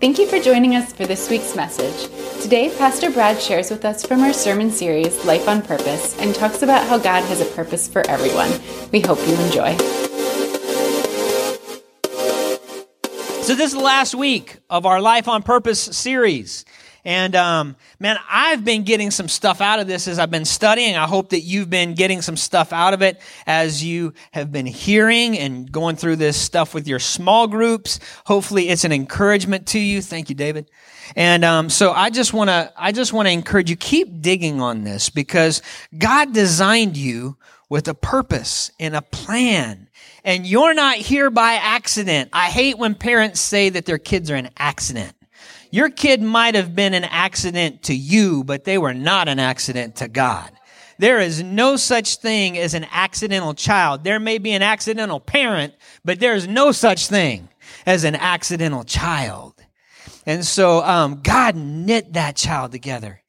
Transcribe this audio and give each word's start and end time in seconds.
Thank 0.00 0.20
you 0.20 0.28
for 0.28 0.38
joining 0.38 0.76
us 0.76 0.92
for 0.92 1.06
this 1.06 1.28
week's 1.28 1.56
message. 1.56 2.08
Today, 2.40 2.72
Pastor 2.78 3.10
Brad 3.10 3.42
shares 3.42 3.68
with 3.68 3.84
us 3.84 4.06
from 4.06 4.20
our 4.20 4.32
sermon 4.32 4.70
series, 4.70 5.24
Life 5.24 5.48
on 5.48 5.60
Purpose, 5.60 6.16
and 6.20 6.32
talks 6.32 6.62
about 6.62 6.86
how 6.86 6.98
God 6.98 7.24
has 7.24 7.40
a 7.40 7.44
purpose 7.46 7.88
for 7.88 8.08
everyone. 8.08 8.48
We 8.92 9.00
hope 9.00 9.18
you 9.26 9.34
enjoy. 9.34 9.76
So, 13.42 13.56
this 13.56 13.72
is 13.72 13.72
the 13.72 13.80
last 13.80 14.14
week 14.14 14.58
of 14.70 14.86
our 14.86 15.00
Life 15.00 15.26
on 15.26 15.42
Purpose 15.42 15.80
series. 15.80 16.64
And 17.08 17.34
um, 17.36 17.76
man, 17.98 18.18
I've 18.28 18.66
been 18.66 18.82
getting 18.82 19.10
some 19.10 19.28
stuff 19.28 19.62
out 19.62 19.80
of 19.80 19.86
this 19.86 20.06
as 20.08 20.18
I've 20.18 20.30
been 20.30 20.44
studying. 20.44 20.94
I 20.94 21.06
hope 21.06 21.30
that 21.30 21.40
you've 21.40 21.70
been 21.70 21.94
getting 21.94 22.20
some 22.20 22.36
stuff 22.36 22.70
out 22.70 22.92
of 22.92 23.00
it 23.00 23.18
as 23.46 23.82
you 23.82 24.12
have 24.32 24.52
been 24.52 24.66
hearing 24.66 25.38
and 25.38 25.72
going 25.72 25.96
through 25.96 26.16
this 26.16 26.36
stuff 26.36 26.74
with 26.74 26.86
your 26.86 26.98
small 26.98 27.46
groups. 27.46 27.98
Hopefully, 28.26 28.68
it's 28.68 28.84
an 28.84 28.92
encouragement 28.92 29.68
to 29.68 29.78
you. 29.78 30.02
Thank 30.02 30.28
you, 30.28 30.34
David. 30.34 30.70
And 31.16 31.46
um, 31.46 31.70
so 31.70 31.92
I 31.92 32.10
just 32.10 32.34
want 32.34 32.50
to 32.50 32.70
I 32.76 32.92
just 32.92 33.14
want 33.14 33.26
to 33.26 33.32
encourage 33.32 33.70
you 33.70 33.76
keep 33.76 34.20
digging 34.20 34.60
on 34.60 34.84
this 34.84 35.08
because 35.08 35.62
God 35.96 36.34
designed 36.34 36.98
you 36.98 37.38
with 37.70 37.88
a 37.88 37.94
purpose 37.94 38.70
and 38.78 38.94
a 38.94 39.00
plan. 39.00 39.88
And 40.24 40.46
you're 40.46 40.74
not 40.74 40.96
here 40.96 41.30
by 41.30 41.54
accident. 41.54 42.28
I 42.34 42.50
hate 42.50 42.76
when 42.76 42.94
parents 42.94 43.40
say 43.40 43.70
that 43.70 43.86
their 43.86 43.96
kids 43.96 44.30
are 44.30 44.36
an 44.36 44.50
accident. 44.58 45.14
Your 45.70 45.90
kid 45.90 46.22
might 46.22 46.54
have 46.54 46.74
been 46.74 46.94
an 46.94 47.04
accident 47.04 47.84
to 47.84 47.94
you, 47.94 48.44
but 48.44 48.64
they 48.64 48.78
were 48.78 48.94
not 48.94 49.28
an 49.28 49.38
accident 49.38 49.96
to 49.96 50.08
God. 50.08 50.50
There 50.98 51.20
is 51.20 51.42
no 51.42 51.76
such 51.76 52.16
thing 52.16 52.58
as 52.58 52.74
an 52.74 52.86
accidental 52.90 53.54
child. 53.54 54.02
There 54.02 54.18
may 54.18 54.38
be 54.38 54.52
an 54.52 54.62
accidental 54.62 55.20
parent, 55.20 55.74
but 56.04 56.18
there 56.18 56.34
is 56.34 56.48
no 56.48 56.72
such 56.72 57.06
thing 57.06 57.48
as 57.86 58.04
an 58.04 58.16
accidental 58.16 58.82
child. 58.82 59.54
And 60.26 60.44
so 60.44 60.82
um, 60.82 61.20
God 61.22 61.54
knit 61.54 62.14
that 62.14 62.36
child 62.36 62.72
together 62.72 63.22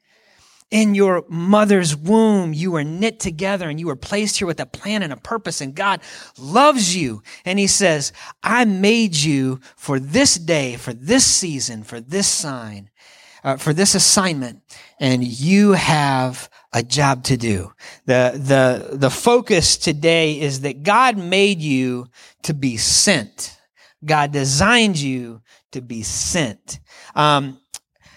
in 0.71 0.93
your 0.93 1.25
mother's 1.27 1.95
womb, 1.95 2.53
you 2.53 2.71
were 2.71 2.83
knit 2.83 3.19
together 3.19 3.69
and 3.69 3.79
you 3.79 3.87
were 3.87 3.95
placed 3.95 4.37
here 4.37 4.47
with 4.47 4.59
a 4.59 4.65
plan 4.65 5.01
and 5.01 5.11
a 5.11 5.17
purpose 5.17 5.61
and 5.61 5.73
God 5.73 6.01
loves 6.37 6.95
you. 6.95 7.23
And 7.43 7.57
he 7.57 7.67
says, 7.67 8.13
I 8.43 8.65
made 8.65 9.15
you 9.15 9.59
for 9.75 9.99
this 9.99 10.35
day, 10.35 10.75
for 10.75 10.93
this 10.93 11.25
season, 11.25 11.83
for 11.83 11.99
this 11.99 12.27
sign, 12.27 12.91
uh, 13.43 13.57
for 13.57 13.73
this 13.73 13.95
assignment. 13.95 14.61
And 14.99 15.23
you 15.23 15.71
have 15.71 16.49
a 16.71 16.83
job 16.83 17.23
to 17.25 17.37
do. 17.37 17.73
The, 18.05 18.33
the, 18.35 18.95
the 18.95 19.09
focus 19.09 19.75
today 19.75 20.39
is 20.39 20.61
that 20.61 20.83
God 20.83 21.17
made 21.17 21.61
you 21.61 22.07
to 22.43 22.53
be 22.53 22.77
sent. 22.77 23.57
God 24.05 24.31
designed 24.31 24.97
you 24.97 25.41
to 25.71 25.81
be 25.81 26.03
sent. 26.03 26.79
Um, 27.15 27.59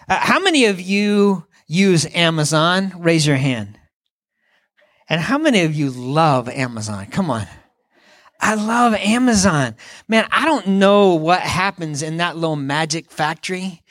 uh, 0.06 0.17
how 0.17 0.39
many 0.39 0.67
of 0.67 0.80
you 0.80 1.47
use 1.73 2.06
Amazon? 2.15 2.92
Raise 2.98 3.27
your 3.27 3.37
hand. 3.37 3.78
And 5.09 5.20
how 5.20 5.39
many 5.39 5.62
of 5.62 5.75
you 5.75 5.91
love 5.91 6.48
Amazon? 6.48 7.06
Come 7.06 7.31
on. 7.31 7.47
I 8.41 8.55
love 8.55 8.95
Amazon. 8.95 9.77
Man, 10.09 10.27
I 10.31 10.45
don't 10.45 10.67
know 10.67 11.14
what 11.14 11.41
happens 11.41 12.03
in 12.03 12.17
that 12.19 12.37
little 12.37 12.56
magic 12.56 13.11
factory, 13.11 13.83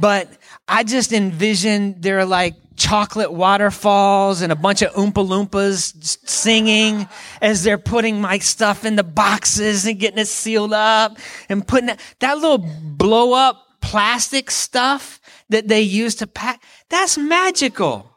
but 0.00 0.28
I 0.68 0.84
just 0.84 1.12
envision 1.12 2.00
there 2.00 2.20
are 2.20 2.24
like 2.24 2.54
chocolate 2.76 3.32
waterfalls 3.32 4.40
and 4.40 4.52
a 4.52 4.56
bunch 4.56 4.80
of 4.80 4.92
Oompa 4.92 5.26
Loompas 5.26 6.26
singing 6.26 7.08
as 7.42 7.62
they're 7.62 7.78
putting 7.78 8.20
my 8.20 8.38
stuff 8.38 8.84
in 8.84 8.96
the 8.96 9.04
boxes 9.04 9.86
and 9.86 9.98
getting 9.98 10.18
it 10.18 10.28
sealed 10.28 10.72
up 10.72 11.18
and 11.48 11.66
putting 11.66 11.90
it, 11.90 12.00
that 12.20 12.38
little 12.38 12.58
blow 12.58 13.34
up 13.34 13.66
plastic 13.80 14.50
stuff 14.50 15.19
that 15.50 15.68
they 15.68 15.82
use 15.82 16.16
to 16.16 16.26
pack. 16.26 16.62
That's 16.88 17.18
magical. 17.18 18.10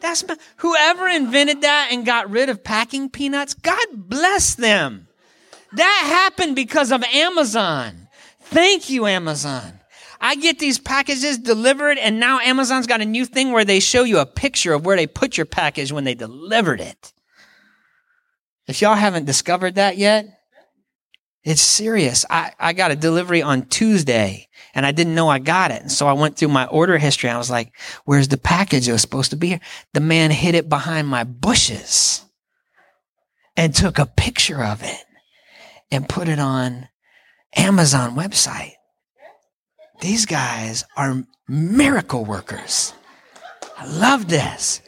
That's 0.00 0.26
ma- 0.26 0.36
whoever 0.56 1.06
invented 1.06 1.60
that 1.60 1.90
and 1.92 2.06
got 2.06 2.30
rid 2.30 2.48
of 2.48 2.64
packing 2.64 3.10
peanuts. 3.10 3.54
God 3.54 3.86
bless 3.92 4.54
them. 4.54 5.08
That 5.72 6.02
happened 6.06 6.56
because 6.56 6.90
of 6.90 7.04
Amazon. 7.04 8.08
Thank 8.40 8.90
you, 8.90 9.06
Amazon. 9.06 9.80
I 10.20 10.34
get 10.36 10.58
these 10.58 10.78
packages 10.78 11.38
delivered, 11.38 11.96
and 11.96 12.20
now 12.20 12.40
Amazon's 12.40 12.86
got 12.86 13.00
a 13.00 13.06
new 13.06 13.24
thing 13.24 13.52
where 13.52 13.64
they 13.64 13.80
show 13.80 14.04
you 14.04 14.18
a 14.18 14.26
picture 14.26 14.74
of 14.74 14.84
where 14.84 14.96
they 14.96 15.06
put 15.06 15.36
your 15.36 15.46
package 15.46 15.92
when 15.92 16.04
they 16.04 16.14
delivered 16.14 16.80
it. 16.80 17.12
If 18.66 18.82
y'all 18.82 18.94
haven't 18.94 19.24
discovered 19.24 19.76
that 19.76 19.96
yet, 19.96 20.39
it's 21.42 21.62
serious. 21.62 22.26
I, 22.28 22.52
I 22.58 22.72
got 22.72 22.90
a 22.90 22.96
delivery 22.96 23.42
on 23.42 23.66
Tuesday 23.66 24.48
and 24.74 24.84
I 24.84 24.92
didn't 24.92 25.14
know 25.14 25.28
I 25.28 25.38
got 25.38 25.70
it. 25.70 25.82
And 25.82 25.90
so 25.90 26.06
I 26.06 26.12
went 26.12 26.36
through 26.36 26.48
my 26.48 26.66
order 26.66 26.98
history. 26.98 27.28
And 27.28 27.36
I 27.36 27.38
was 27.38 27.50
like, 27.50 27.72
where's 28.04 28.28
the 28.28 28.36
package? 28.36 28.88
It 28.88 28.92
was 28.92 29.00
supposed 29.00 29.30
to 29.30 29.36
be 29.36 29.48
here. 29.48 29.60
The 29.94 30.00
man 30.00 30.30
hid 30.30 30.54
it 30.54 30.68
behind 30.68 31.08
my 31.08 31.24
bushes 31.24 32.24
and 33.56 33.74
took 33.74 33.98
a 33.98 34.06
picture 34.06 34.62
of 34.62 34.82
it 34.82 35.04
and 35.90 36.08
put 36.08 36.28
it 36.28 36.38
on 36.38 36.88
Amazon 37.56 38.14
website. 38.14 38.74
These 40.00 40.26
guys 40.26 40.84
are 40.96 41.24
miracle 41.48 42.24
workers. 42.24 42.94
I 43.76 43.86
love 43.86 44.28
this. 44.28 44.82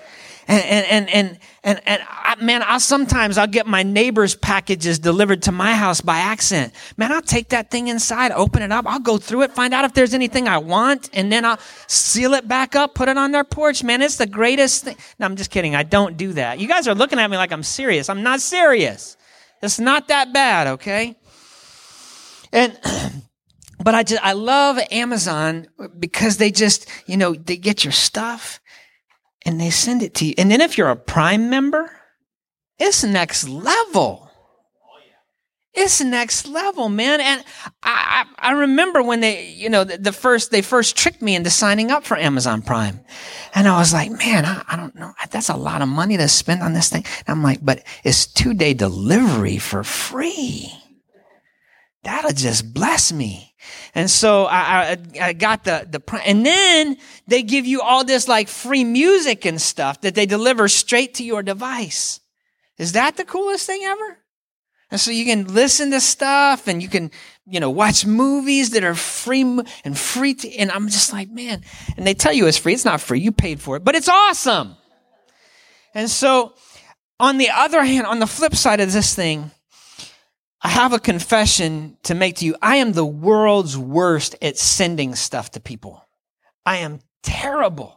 And, 0.49 0.65
and, 0.65 1.09
and, 1.11 1.39
and, 1.63 1.81
and, 1.87 2.03
I, 2.09 2.35
man, 2.41 2.63
I'll 2.67 2.81
sometimes 2.81 3.39
I'll 3.39 3.47
get 3.47 3.67
my 3.67 3.83
neighbor's 3.83 4.35
packages 4.35 4.99
delivered 4.99 5.43
to 5.45 5.53
my 5.53 5.75
house 5.75 6.01
by 6.01 6.19
accident. 6.19 6.73
Man, 6.97 7.13
I'll 7.13 7.23
take 7.23 7.51
that 7.51 7.71
thing 7.71 7.89
inside, 7.89 8.33
open 8.33 8.63
it 8.63 8.73
up. 8.73 8.87
I'll 8.87 9.01
go 9.01 9.19
through 9.19 9.43
it, 9.43 9.53
find 9.53 9.73
out 9.73 9.85
if 9.85 9.95
there's 9.95 10.15
anything 10.15 10.49
I 10.49 10.59
want, 10.59 11.11
and 11.13 11.31
then 11.31 11.45
I'll 11.45 11.61
seal 11.87 12.35
it 12.35 12.49
back 12.49 12.75
up, 12.75 12.95
put 12.95 13.09
it 13.09 13.17
on 13.17 13.31
their 13.31 13.45
porch. 13.45 13.85
Man, 13.85 14.03
it's 14.03 14.17
the 14.17 14.27
greatest 14.27 14.85
thing. 14.85 14.97
No, 15.19 15.27
I'm 15.27 15.37
just 15.37 15.51
kidding. 15.51 15.77
I 15.77 15.85
don't 15.85 16.17
do 16.17 16.33
that. 16.33 16.59
You 16.59 16.67
guys 16.67 16.89
are 16.89 16.95
looking 16.95 17.19
at 17.19 17.31
me 17.31 17.37
like 17.37 17.53
I'm 17.53 17.63
serious. 17.63 18.09
I'm 18.09 18.23
not 18.23 18.41
serious. 18.41 19.17
It's 19.63 19.79
not 19.79 20.09
that 20.09 20.33
bad, 20.33 20.67
okay? 20.67 21.17
And, 22.53 22.79
but 23.83 23.95
I 23.95 24.03
just, 24.03 24.25
I 24.25 24.33
love 24.33 24.79
Amazon 24.91 25.69
because 25.99 26.39
they 26.39 26.51
just, 26.51 26.89
you 27.07 27.17
know, 27.17 27.35
they 27.35 27.57
get 27.57 27.85
your 27.85 27.93
stuff 27.93 28.61
and 29.45 29.61
they 29.61 29.71
send 29.71 30.03
it 30.03 30.15
to 30.17 30.27
you. 30.27 30.35
And 30.39 30.51
then 30.51 30.61
if 30.61 30.79
you're 30.79 30.91
a 30.91 30.97
Prime 30.97 31.51
member, 31.51 31.91
it's 32.79 33.05
next 33.05 33.49
level. 33.49 34.31
It's 35.75 36.03
next 36.03 36.47
level, 36.47 36.91
man. 36.91 37.21
And 37.23 37.43
I, 37.83 38.27
I, 38.39 38.51
I 38.51 38.53
remember 38.53 39.03
when 39.03 39.21
they, 39.21 39.49
you 39.49 39.71
know, 39.71 39.85
the, 39.85 39.97
the, 39.97 40.13
first, 40.13 40.51
they 40.51 40.61
first 40.61 40.97
tricked 40.97 41.23
me 41.23 41.35
into 41.35 41.49
signing 41.49 41.91
up 41.91 42.05
for 42.05 42.17
Amazon 42.17 42.61
Prime. 42.61 43.01
And 43.55 43.67
I 43.67 43.79
was 43.79 43.93
like, 43.93 44.11
man, 44.11 44.45
I, 44.45 44.63
I 44.69 44.77
don't 44.77 44.95
know. 44.95 45.13
That's 45.31 45.49
a 45.49 45.57
lot 45.57 45.81
of 45.81 45.89
money 45.89 46.19
to 46.19 46.29
spend 46.29 46.63
on 46.63 46.75
this 46.75 46.91
thing. 46.91 47.05
And 47.21 47.29
I'm 47.29 47.43
like, 47.43 47.65
but 47.65 47.85
it's 48.05 48.27
two 48.27 48.53
day 48.53 48.75
delivery 48.75 49.57
for 49.57 49.83
free. 49.83 50.71
That'll 52.03 52.33
just 52.33 52.75
bless 52.75 53.11
me. 53.11 53.52
And 53.95 54.11
so 54.11 54.47
I, 54.47 54.93
I, 54.93 54.99
I, 55.21 55.33
got 55.33 55.65
the, 55.65 55.87
the, 55.89 56.21
and 56.25 56.45
then 56.45 56.97
they 57.27 57.43
give 57.43 57.67
you 57.67 57.81
all 57.81 58.05
this 58.05 58.29
like 58.29 58.49
free 58.49 58.85
music 58.85 59.45
and 59.45 59.61
stuff 59.61 60.01
that 60.03 60.15
they 60.15 60.27
deliver 60.27 60.69
straight 60.69 61.15
to 61.15 61.25
your 61.25 61.43
device. 61.43 62.21
Is 62.79 62.93
that 62.93 63.17
the 63.17 63.25
coolest 63.25 63.67
thing 63.67 63.83
ever? 63.85 64.19
And 64.91 65.01
so 65.01 65.11
you 65.11 65.25
can 65.25 65.55
listen 65.55 65.91
to 65.93 66.01
stuff 66.01 66.69
and 66.69 66.83
you 66.83 66.89
can, 66.89 67.11
you 67.47 67.61
know, 67.61 67.71
watch 67.71 68.05
movies 68.05 68.71
that 68.71 68.85
are 68.85 68.95
free 68.95 69.43
and 69.85 69.99
free 69.99 70.35
to, 70.35 70.55
and 70.57 70.71
I'm 70.71 70.89
just 70.89 71.13
like, 71.13 71.31
man, 71.31 71.63
and 71.97 72.07
they 72.07 72.13
tell 72.13 72.33
you 72.33 72.47
it's 72.47 72.59
free. 72.59 72.75
It's 72.75 72.85
not 72.85 73.01
free. 73.01 73.21
You 73.21 73.33
paid 73.33 73.61
for 73.61 73.77
it, 73.77 73.85
but 73.85 73.95
it's 73.95 74.09
awesome. 74.09 74.77
And 75.95 76.11
so 76.11 76.55
on 77.19 77.39
the 77.39 77.49
other 77.51 77.83
hand, 77.85 78.07
on 78.07 78.19
the 78.19 78.27
flip 78.27 78.55
side 78.55 78.81
of 78.81 78.93
this 78.93 79.15
thing, 79.15 79.51
I 80.63 80.69
have 80.69 80.93
a 80.93 81.01
confession 81.01 81.97
to 82.05 82.15
make 82.15 82.37
to 82.37 82.47
you. 82.47 82.55
I 82.63 82.77
am 82.77 82.93
the 82.93 83.05
world's 83.05 83.77
worst 83.77 84.37
at 84.41 84.57
sending 84.57 85.17
stuff 85.17 85.51
to 85.53 85.61
people. 85.61 86.07
I 86.65 86.79
am 86.79 87.01
terrible. 87.23 87.97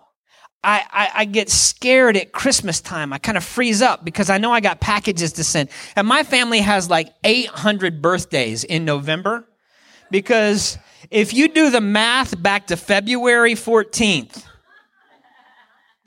I, 0.64 0.84
I, 0.92 1.10
I, 1.22 1.26
get 1.26 1.52
scared 1.52 2.18
at 2.18 2.32
Christmas 2.32 2.82
time. 2.82 3.14
I 3.14 3.20
kind 3.20 3.38
of 3.38 3.44
freeze 3.44 3.84
up 3.84 4.04
because 4.04 4.32
I 4.32 4.40
know 4.40 4.52
I 4.52 4.62
got 4.62 4.80
packages 4.80 5.34
to 5.34 5.44
send. 5.44 5.70
And 5.96 6.08
my 6.08 6.24
family 6.24 6.60
has 6.60 6.90
like 6.90 7.14
800 7.24 8.02
birthdays 8.02 8.64
in 8.64 8.84
November 8.84 9.48
because 10.10 10.80
if 11.12 11.36
you 11.36 11.50
do 11.50 11.70
the 11.70 11.82
math 11.82 12.42
back 12.42 12.68
to 12.68 12.78
February 12.78 13.54
14th, 13.54 14.44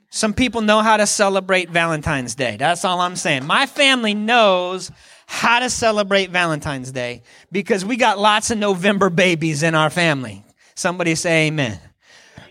some 0.09 0.33
people 0.33 0.59
know 0.59 0.81
how 0.81 0.97
to 0.97 1.07
celebrate 1.07 1.69
Valentine's 1.69 2.35
Day. 2.35 2.57
That's 2.57 2.83
all 2.83 2.99
I'm 2.99 3.15
saying. 3.15 3.45
My 3.45 3.65
family 3.65 4.13
knows 4.13 4.91
how 5.31 5.59
to 5.59 5.69
celebrate 5.69 6.31
Valentine's 6.31 6.91
Day 6.91 7.21
because 7.51 7.85
we 7.85 7.97
got 7.97 8.17
lots 8.17 8.49
of 8.49 8.57
November 8.57 9.11
babies 9.11 9.61
in 9.61 9.75
our 9.75 9.91
family. 9.91 10.43
Somebody 10.73 11.13
say 11.13 11.47
amen. 11.47 11.79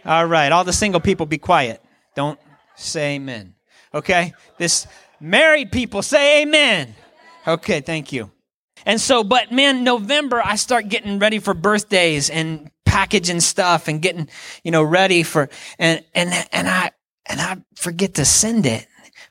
All 0.04 0.24
right. 0.24 0.52
All 0.52 0.62
the 0.62 0.72
single 0.72 1.00
people 1.00 1.26
be 1.26 1.38
quiet. 1.38 1.82
Don't 2.14 2.38
say 2.76 3.16
amen. 3.16 3.56
Okay. 3.92 4.32
This 4.58 4.86
married 5.18 5.72
people 5.72 6.02
say 6.02 6.42
amen. 6.42 6.94
Okay. 7.48 7.80
Thank 7.80 8.12
you. 8.12 8.30
And 8.86 9.00
so, 9.00 9.24
but 9.24 9.50
man, 9.50 9.82
November, 9.82 10.40
I 10.42 10.54
start 10.54 10.88
getting 10.88 11.18
ready 11.18 11.40
for 11.40 11.54
birthdays 11.54 12.30
and 12.30 12.70
packaging 12.86 13.40
stuff 13.40 13.88
and 13.88 14.00
getting, 14.00 14.28
you 14.62 14.70
know, 14.70 14.84
ready 14.84 15.24
for, 15.24 15.50
and, 15.80 16.04
and, 16.14 16.32
and 16.52 16.68
I, 16.68 16.92
and 17.26 17.40
I 17.40 17.56
forget 17.74 18.14
to 18.14 18.24
send 18.24 18.66
it 18.66 18.86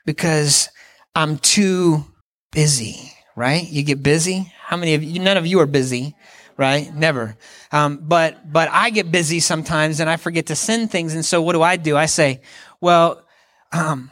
because 0.05 0.67
I'm 1.15 1.38
too 1.38 2.03
busy, 2.51 3.13
right? 3.37 3.69
You 3.69 3.83
get 3.83 4.01
busy. 4.01 4.51
How 4.59 4.77
many 4.77 4.95
of 4.95 5.03
you, 5.03 5.19
none 5.19 5.37
of 5.37 5.45
you 5.45 5.59
are 5.59 5.67
busy, 5.67 6.15
right? 6.57 6.91
Never. 6.93 7.37
Um, 7.71 7.99
but, 8.01 8.51
but 8.51 8.67
I 8.71 8.89
get 8.89 9.11
busy 9.11 9.39
sometimes 9.39 9.99
and 9.99 10.09
I 10.09 10.17
forget 10.17 10.47
to 10.47 10.55
send 10.55 10.89
things. 10.89 11.13
And 11.13 11.23
so 11.23 11.43
what 11.43 11.53
do 11.53 11.61
I 11.61 11.77
do? 11.77 11.95
I 11.95 12.07
say, 12.07 12.41
well, 12.81 13.23
um, 13.71 14.09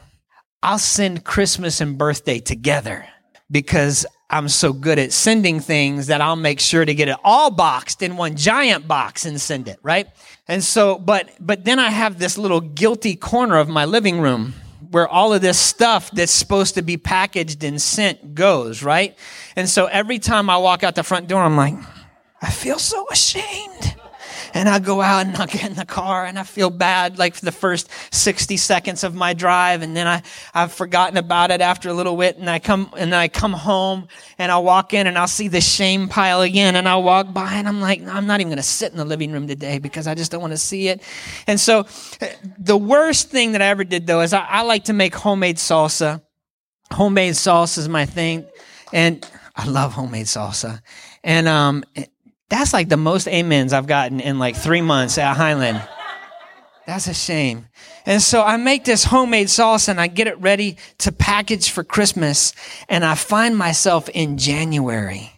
I'll 0.62 0.78
send 0.78 1.24
Christmas 1.24 1.80
and 1.80 1.98
birthday 1.98 2.38
together 2.38 3.04
because 3.50 4.06
I'm 4.30 4.48
so 4.48 4.72
good 4.72 5.00
at 5.00 5.12
sending 5.12 5.58
things 5.58 6.06
that 6.06 6.20
I'll 6.20 6.36
make 6.36 6.60
sure 6.60 6.84
to 6.84 6.94
get 6.94 7.08
it 7.08 7.16
all 7.24 7.50
boxed 7.50 8.02
in 8.02 8.16
one 8.16 8.36
giant 8.36 8.86
box 8.86 9.26
and 9.26 9.40
send 9.40 9.66
it, 9.66 9.80
right? 9.82 10.06
And 10.46 10.62
so, 10.62 10.98
but, 10.98 11.30
but 11.40 11.64
then 11.64 11.80
I 11.80 11.90
have 11.90 12.20
this 12.20 12.38
little 12.38 12.60
guilty 12.60 13.16
corner 13.16 13.56
of 13.56 13.68
my 13.68 13.86
living 13.86 14.20
room 14.20 14.54
where 14.96 15.06
all 15.06 15.34
of 15.34 15.42
this 15.42 15.58
stuff 15.58 16.10
that's 16.10 16.32
supposed 16.32 16.72
to 16.76 16.80
be 16.80 16.96
packaged 16.96 17.62
and 17.62 17.82
sent 17.82 18.34
goes, 18.34 18.82
right? 18.82 19.14
And 19.54 19.68
so 19.68 19.84
every 19.84 20.18
time 20.18 20.48
I 20.48 20.56
walk 20.56 20.82
out 20.82 20.94
the 20.94 21.02
front 21.02 21.28
door, 21.28 21.42
I'm 21.42 21.54
like, 21.54 21.74
I 22.40 22.48
feel 22.48 22.78
so 22.78 23.06
ashamed 23.10 23.94
and 24.56 24.70
I 24.70 24.78
go 24.78 25.02
out 25.02 25.26
and 25.26 25.36
I 25.36 25.44
get 25.44 25.66
in 25.66 25.74
the 25.74 25.84
car 25.84 26.24
and 26.24 26.38
I 26.38 26.42
feel 26.42 26.70
bad 26.70 27.18
like 27.18 27.34
for 27.34 27.44
the 27.44 27.52
first 27.52 27.90
60 28.10 28.56
seconds 28.56 29.04
of 29.04 29.14
my 29.14 29.34
drive 29.34 29.82
and 29.82 29.94
then 29.94 30.06
I, 30.06 30.22
I've 30.54 30.72
forgotten 30.72 31.18
about 31.18 31.50
it 31.50 31.60
after 31.60 31.90
a 31.90 31.92
little 31.92 32.16
bit 32.16 32.38
and 32.38 32.48
I 32.48 32.58
come 32.58 32.90
and 32.96 33.14
I 33.14 33.28
come 33.28 33.52
home 33.52 34.08
and 34.38 34.50
I'll 34.50 34.64
walk 34.64 34.94
in 34.94 35.06
and 35.06 35.18
I'll 35.18 35.28
see 35.28 35.48
the 35.48 35.60
shame 35.60 36.08
pile 36.08 36.40
again 36.40 36.74
and 36.74 36.88
I'll 36.88 37.02
walk 37.02 37.34
by 37.34 37.52
and 37.52 37.68
I'm 37.68 37.82
like, 37.82 38.00
I'm 38.06 38.26
not 38.26 38.40
even 38.40 38.48
going 38.48 38.56
to 38.56 38.62
sit 38.62 38.92
in 38.92 38.96
the 38.96 39.04
living 39.04 39.30
room 39.30 39.46
today 39.46 39.78
because 39.78 40.06
I 40.06 40.14
just 40.14 40.32
don't 40.32 40.40
want 40.40 40.54
to 40.54 40.58
see 40.58 40.88
it. 40.88 41.02
And 41.46 41.60
so 41.60 41.86
the 42.58 42.78
worst 42.78 43.28
thing 43.28 43.52
that 43.52 43.60
I 43.60 43.66
ever 43.66 43.84
did 43.84 44.06
though 44.06 44.22
is 44.22 44.32
I, 44.32 44.40
I 44.40 44.62
like 44.62 44.84
to 44.84 44.94
make 44.94 45.14
homemade 45.14 45.56
salsa. 45.56 46.22
Homemade 46.90 47.34
salsa 47.34 47.76
is 47.76 47.90
my 47.90 48.06
thing. 48.06 48.46
And 48.90 49.28
I 49.54 49.66
love 49.66 49.92
homemade 49.92 50.26
salsa. 50.26 50.80
And, 51.22 51.46
um, 51.46 51.84
that's 52.48 52.72
like 52.72 52.88
the 52.88 52.96
most 52.96 53.28
amens 53.28 53.72
I've 53.72 53.86
gotten 53.86 54.20
in 54.20 54.38
like 54.38 54.56
three 54.56 54.82
months 54.82 55.18
at 55.18 55.36
Highland. 55.36 55.82
That's 56.86 57.08
a 57.08 57.14
shame. 57.14 57.66
And 58.04 58.22
so 58.22 58.42
I 58.42 58.56
make 58.56 58.84
this 58.84 59.02
homemade 59.04 59.50
sauce 59.50 59.88
and 59.88 60.00
I 60.00 60.06
get 60.06 60.28
it 60.28 60.40
ready 60.40 60.76
to 60.98 61.10
package 61.10 61.70
for 61.70 61.82
Christmas. 61.82 62.52
And 62.88 63.04
I 63.04 63.16
find 63.16 63.56
myself 63.56 64.08
in 64.10 64.38
January 64.38 65.32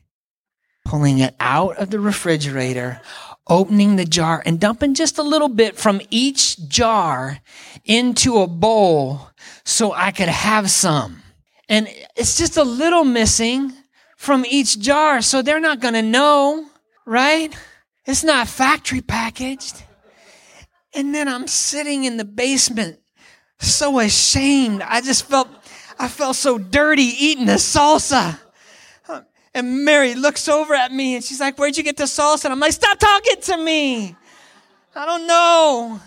pulling 0.85 1.19
it 1.19 1.35
out 1.41 1.79
of 1.79 1.91
the 1.91 2.01
refrigerator, 2.01 3.01
opening 3.47 3.97
the 3.97 4.05
jar 4.05 4.43
and 4.45 4.61
dumping 4.61 4.95
just 4.95 5.17
a 5.19 5.23
little 5.23 5.49
bit 5.49 5.77
from 5.77 6.03
each 6.11 6.69
jar 6.69 7.39
into 7.87 8.39
a 8.39 8.47
bowl 8.47 9.31
so 9.65 9.93
I 9.93 10.11
could 10.11 10.29
have 10.29 10.71
some. 10.71 11.23
And 11.71 11.89
it's 12.17 12.37
just 12.37 12.59
a 12.59 12.65
little 12.65 13.05
missing 13.05 13.73
from 14.19 14.45
each 14.47 14.79
jar. 14.79 15.23
So 15.23 15.41
they're 15.41 15.61
not 15.61 15.81
going 15.81 15.95
to 15.95 16.03
know 16.03 16.67
right? 17.09 17.57
It's 18.05 18.23
not 18.23 18.49
factory 18.49 19.01
packaged. 19.01 19.83
And 20.95 21.15
then 21.15 21.27
I'm 21.27 21.47
sitting 21.47 22.05
in 22.05 22.19
the 22.19 22.25
basement, 22.25 23.01
so 23.59 23.99
ashamed. 23.99 24.83
I 24.83 25.01
just 25.01 25.25
felt, 25.25 25.49
I 25.99 26.09
felt 26.09 26.37
so 26.37 26.59
dirty 26.59 27.03
eating 27.03 27.47
the 27.47 27.55
salsa. 27.55 28.39
And 29.55 29.85
Mary 29.85 30.15
looks 30.15 30.49
over 30.49 30.75
at 30.75 30.93
me 30.93 31.17
and 31.17 31.25
she's 31.25 31.41
like, 31.41 31.59
Where'd 31.59 31.77
you 31.77 31.83
get 31.83 31.97
the 31.97 32.05
salsa? 32.05 32.45
And 32.45 32.53
I'm 32.53 32.61
like, 32.61 32.73
Stop 32.73 32.99
talking 32.99 33.41
to 33.43 33.57
me. 33.57 34.15
I 34.95 35.07
don't 35.07 35.27
know. 35.27 36.01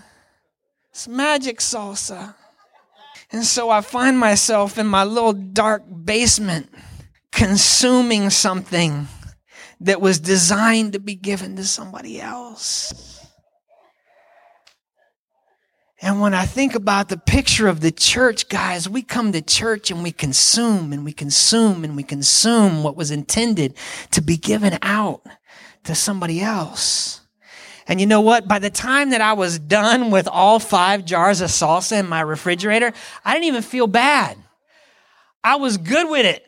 It's 0.91 1.07
magic 1.07 1.59
salsa. 1.59 2.35
And 3.31 3.43
so 3.43 3.69
I 3.69 3.81
find 3.81 4.19
myself 4.19 4.77
in 4.77 4.87
my 4.87 5.03
little 5.03 5.33
dark 5.33 5.83
basement 6.05 6.69
consuming 7.31 8.29
something 8.29 9.07
that 9.81 9.99
was 9.99 10.19
designed 10.19 10.93
to 10.93 10.99
be 10.99 11.15
given 11.15 11.55
to 11.55 11.63
somebody 11.63 12.21
else. 12.21 13.27
And 16.03 16.19
when 16.19 16.33
I 16.33 16.45
think 16.45 16.73
about 16.73 17.09
the 17.09 17.17
picture 17.17 17.67
of 17.67 17.81
the 17.81 17.91
church, 17.91 18.49
guys, 18.49 18.89
we 18.89 19.03
come 19.03 19.31
to 19.33 19.41
church 19.41 19.91
and 19.91 20.01
we 20.01 20.11
consume 20.11 20.93
and 20.93 21.05
we 21.05 21.13
consume 21.13 21.83
and 21.83 21.95
we 21.95 22.01
consume 22.01 22.81
what 22.81 22.95
was 22.95 23.11
intended 23.11 23.75
to 24.11 24.21
be 24.21 24.35
given 24.35 24.79
out 24.81 25.21
to 25.83 25.93
somebody 25.93 26.41
else. 26.41 27.21
And 27.87 27.99
you 27.99 28.07
know 28.07 28.21
what? 28.21 28.47
By 28.47 28.57
the 28.57 28.69
time 28.69 29.11
that 29.11 29.21
I 29.21 29.33
was 29.33 29.59
done 29.59 30.09
with 30.09 30.27
all 30.27 30.59
five 30.59 31.05
jars 31.05 31.41
of 31.41 31.49
salsa 31.49 31.99
in 31.99 32.07
my 32.07 32.21
refrigerator, 32.21 32.93
I 33.23 33.33
didn't 33.33 33.47
even 33.47 33.61
feel 33.61 33.87
bad. 33.87 34.37
I 35.43 35.57
was 35.57 35.77
good 35.77 36.09
with 36.09 36.25
it. 36.25 36.45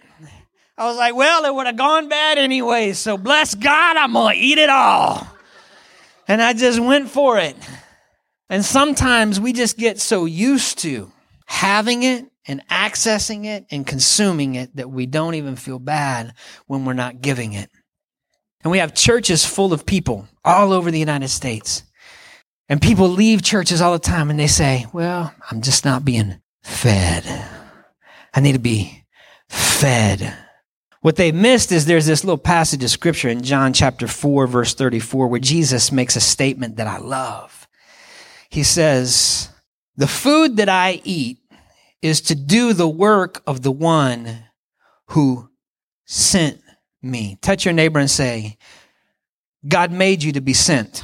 I 0.77 0.85
was 0.85 0.97
like, 0.97 1.15
well, 1.15 1.45
it 1.45 1.53
would 1.53 1.67
have 1.67 1.77
gone 1.77 2.09
bad 2.09 2.37
anyway, 2.37 2.93
so 2.93 3.17
bless 3.17 3.53
God, 3.53 3.95
I'm 3.95 4.13
going 4.13 4.35
to 4.35 4.41
eat 4.41 4.57
it 4.57 4.69
all. 4.69 5.27
And 6.27 6.41
I 6.41 6.53
just 6.53 6.79
went 6.79 7.09
for 7.09 7.37
it. 7.37 7.55
And 8.49 8.65
sometimes 8.65 9.39
we 9.39 9.53
just 9.53 9.77
get 9.77 9.99
so 9.99 10.25
used 10.25 10.79
to 10.79 11.11
having 11.45 12.03
it 12.03 12.25
and 12.47 12.67
accessing 12.69 13.45
it 13.45 13.65
and 13.71 13.85
consuming 13.85 14.55
it 14.55 14.75
that 14.75 14.89
we 14.89 15.05
don't 15.05 15.35
even 15.35 15.55
feel 15.55 15.79
bad 15.79 16.33
when 16.67 16.85
we're 16.85 16.93
not 16.93 17.21
giving 17.21 17.53
it. 17.53 17.69
And 18.63 18.71
we 18.71 18.79
have 18.79 18.95
churches 18.95 19.45
full 19.45 19.73
of 19.73 19.85
people 19.85 20.27
all 20.43 20.73
over 20.73 20.89
the 20.89 20.99
United 20.99 21.29
States. 21.29 21.83
And 22.69 22.81
people 22.81 23.09
leave 23.09 23.43
churches 23.43 23.81
all 23.81 23.93
the 23.93 23.99
time 23.99 24.29
and 24.29 24.39
they 24.39 24.47
say, 24.47 24.87
well, 24.93 25.33
I'm 25.51 25.61
just 25.61 25.85
not 25.85 26.05
being 26.05 26.39
fed. 26.63 27.23
I 28.33 28.39
need 28.39 28.53
to 28.53 28.59
be 28.59 29.03
fed. 29.49 30.35
What 31.03 31.17
they 31.17 31.33
missed 31.33 31.73
is 31.73 31.85
there's 31.85 32.05
this 32.05 32.23
little 32.23 32.37
passage 32.37 32.81
of 32.81 32.89
scripture 32.89 33.27
in 33.27 33.43
John 33.43 33.73
chapter 33.73 34.07
4, 34.07 34.47
verse 34.47 34.73
34, 34.73 35.27
where 35.27 35.39
Jesus 35.41 35.91
makes 35.91 36.15
a 36.15 36.21
statement 36.21 36.77
that 36.77 36.87
I 36.87 36.97
love. 36.97 37.67
He 38.49 38.63
says, 38.63 39.49
The 39.97 40.07
food 40.07 40.55
that 40.57 40.69
I 40.69 41.01
eat 41.03 41.39
is 42.01 42.21
to 42.21 42.35
do 42.35 42.71
the 42.71 42.87
work 42.87 43.43
of 43.45 43.63
the 43.63 43.71
one 43.71 44.45
who 45.07 45.49
sent 46.05 46.61
me. 47.01 47.37
Touch 47.41 47.65
your 47.65 47.73
neighbor 47.73 47.99
and 47.99 48.09
say, 48.09 48.57
God 49.67 49.91
made 49.91 50.23
you 50.23 50.31
to 50.31 50.41
be 50.41 50.53
sent. 50.53 51.03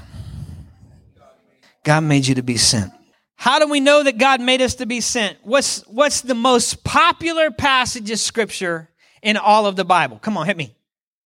God 1.84 2.06
made 2.06 2.26
you 2.26 2.36
to 2.36 2.44
be 2.44 2.56
sent. 2.56 2.94
How 3.36 3.60
do 3.60 3.68
we 3.68 3.82
know 3.82 4.02
that 4.04 4.18
God 4.18 4.40
made 4.40 4.62
us 4.62 4.76
to 4.76 4.86
be 4.86 5.02
sent? 5.02 5.40
What's, 5.44 5.86
what's 5.88 6.22
the 6.22 6.36
most 6.36 6.86
popular 6.86 7.52
passage 7.52 8.10
of 8.12 8.20
scripture 8.20 8.90
in 9.22 9.38
all 9.38 9.66
of 9.66 9.76
the 9.76 9.86
Bible? 9.86 10.20
Come 10.20 10.38
on, 10.38 10.46
hit 10.46 10.58
me. 10.58 10.76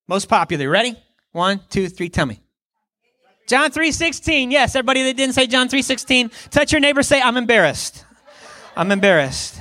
Most 0.07 0.27
popular. 0.27 0.69
Ready? 0.69 0.98
One, 1.31 1.62
two, 1.69 1.88
three, 1.88 2.10
tell 2.10 2.25
me. 2.25 2.41
John 3.48 3.71
3.16. 3.71 4.51
Yes, 4.51 4.75
everybody 4.75 5.03
that 5.03 5.17
didn't 5.17 5.36
say 5.36 5.48
John 5.48 5.67
3.16, 5.67 6.50
touch 6.50 6.71
your 6.71 6.79
neighbor, 6.79 7.03
say, 7.03 7.21
I'm 7.21 7.38
embarrassed. 7.38 8.05
I'm 8.75 8.91
embarrassed. 8.91 9.60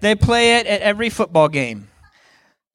They 0.00 0.14
play 0.14 0.58
it 0.58 0.66
at 0.66 0.80
every 0.80 1.10
football 1.10 1.48
game. 1.48 1.88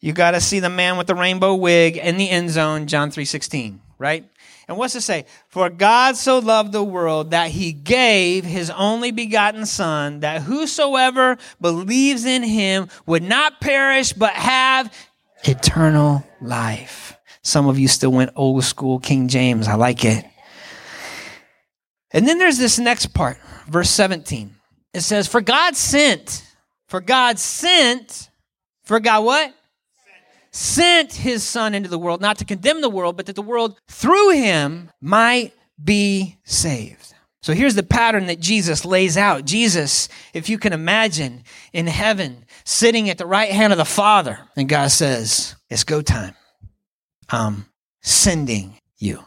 You 0.02 0.14
got 0.14 0.32
to 0.32 0.42
see 0.42 0.60
the 0.60 0.70
man 0.70 0.98
with 0.98 1.08
the 1.08 1.16
rainbow 1.16 1.56
wig 1.56 1.98
in 1.98 2.18
the 2.18 2.30
end 2.30 2.50
zone, 2.50 2.88
John 2.88 3.10
3.16, 3.10 3.80
right? 3.98 4.26
And 4.68 4.78
what's 4.78 4.96
it 4.96 5.02
say? 5.02 5.26
For 5.48 5.70
God 5.70 6.16
so 6.16 6.40
loved 6.40 6.72
the 6.72 6.84
world 6.84 7.32
that 7.32 7.52
he 7.52 7.72
gave 7.72 8.44
his 8.44 8.70
only 8.72 9.12
begotten 9.12 9.66
Son, 9.66 10.22
that 10.22 10.42
whosoever 10.42 11.38
believes 11.62 12.26
in 12.26 12.44
him 12.44 12.88
would 13.06 13.24
not 13.24 13.62
perish, 13.62 14.14
but 14.14 14.34
have 14.34 14.92
eternal 15.44 16.24
life. 16.42 17.16
Some 17.44 17.68
of 17.68 17.78
you 17.78 17.88
still 17.88 18.12
went 18.12 18.32
old 18.36 18.64
school 18.64 19.00
King 19.00 19.28
James. 19.28 19.68
I 19.68 19.76
like 19.76 20.04
it. 20.04 20.26
And 22.12 22.28
then 22.28 22.40
there's 22.40 22.58
this 22.58 22.80
next 22.80 23.08
part, 23.14 23.38
verse 23.68 23.90
17. 23.92 24.56
It 24.94 25.02
says, 25.02 25.28
For 25.28 25.42
God 25.42 25.76
sent, 25.76 26.44
for 26.88 27.02
God 27.02 27.38
sent, 27.38 28.30
for 28.84 29.00
God 29.00 29.26
what? 29.26 29.54
Sent 30.56 31.14
his 31.14 31.44
son 31.44 31.76
into 31.76 31.90
the 31.90 32.00
world, 32.00 32.22
not 32.22 32.38
to 32.38 32.46
condemn 32.46 32.80
the 32.80 32.90
world, 32.90 33.18
but 33.18 33.26
that 33.26 33.36
the 33.36 33.42
world 33.42 33.80
through 33.90 34.32
him 34.32 34.90
might 35.02 35.54
be 35.84 36.38
saved. 36.46 37.14
So 37.42 37.54
here's 37.54 37.76
the 37.76 37.84
pattern 37.84 38.28
that 38.28 38.40
Jesus 38.40 38.86
lays 38.86 39.18
out. 39.18 39.46
Jesus, 39.46 40.08
if 40.34 40.50
you 40.50 40.58
can 40.58 40.74
imagine, 40.74 41.44
in 41.74 41.88
heaven, 41.88 42.46
sitting 42.64 43.10
at 43.10 43.18
the 43.18 43.26
right 43.26 43.52
hand 43.52 43.74
of 43.74 43.78
the 43.78 43.86
Father, 43.86 44.40
and 44.56 44.70
God 44.70 44.92
says, 44.92 45.56
It's 45.70 45.84
go 45.84 46.02
time. 46.02 46.34
I'm 47.30 47.66
sending 48.02 48.80
you. 48.98 49.24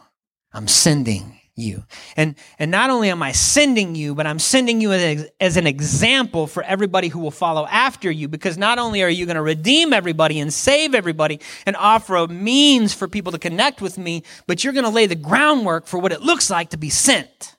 I'm 0.51 0.67
sending 0.67 1.38
you. 1.59 1.83
And, 2.15 2.35
and 2.57 2.71
not 2.71 2.89
only 2.89 3.09
am 3.09 3.21
I 3.21 3.31
sending 3.31 3.95
you, 3.95 4.15
but 4.15 4.25
I'm 4.25 4.39
sending 4.39 4.81
you 4.81 4.91
as, 4.91 5.29
as 5.39 5.57
an 5.57 5.67
example 5.67 6.47
for 6.47 6.63
everybody 6.63 7.09
who 7.09 7.19
will 7.19 7.31
follow 7.31 7.67
after 7.67 8.09
you 8.09 8.27
because 8.27 8.57
not 8.57 8.79
only 8.79 9.03
are 9.03 9.09
you 9.09 9.25
going 9.25 9.35
to 9.35 9.41
redeem 9.41 9.93
everybody 9.93 10.39
and 10.39 10.53
save 10.53 10.95
everybody 10.95 11.39
and 11.65 11.75
offer 11.75 12.15
a 12.15 12.27
means 12.27 12.93
for 12.93 13.07
people 13.07 13.31
to 13.31 13.39
connect 13.39 13.81
with 13.81 13.97
me, 13.97 14.23
but 14.47 14.63
you're 14.63 14.73
going 14.73 14.85
to 14.85 14.89
lay 14.89 15.05
the 15.05 15.15
groundwork 15.15 15.87
for 15.87 15.99
what 15.99 16.11
it 16.11 16.21
looks 16.21 16.49
like 16.49 16.69
to 16.71 16.77
be 16.77 16.89
sent. 16.89 17.55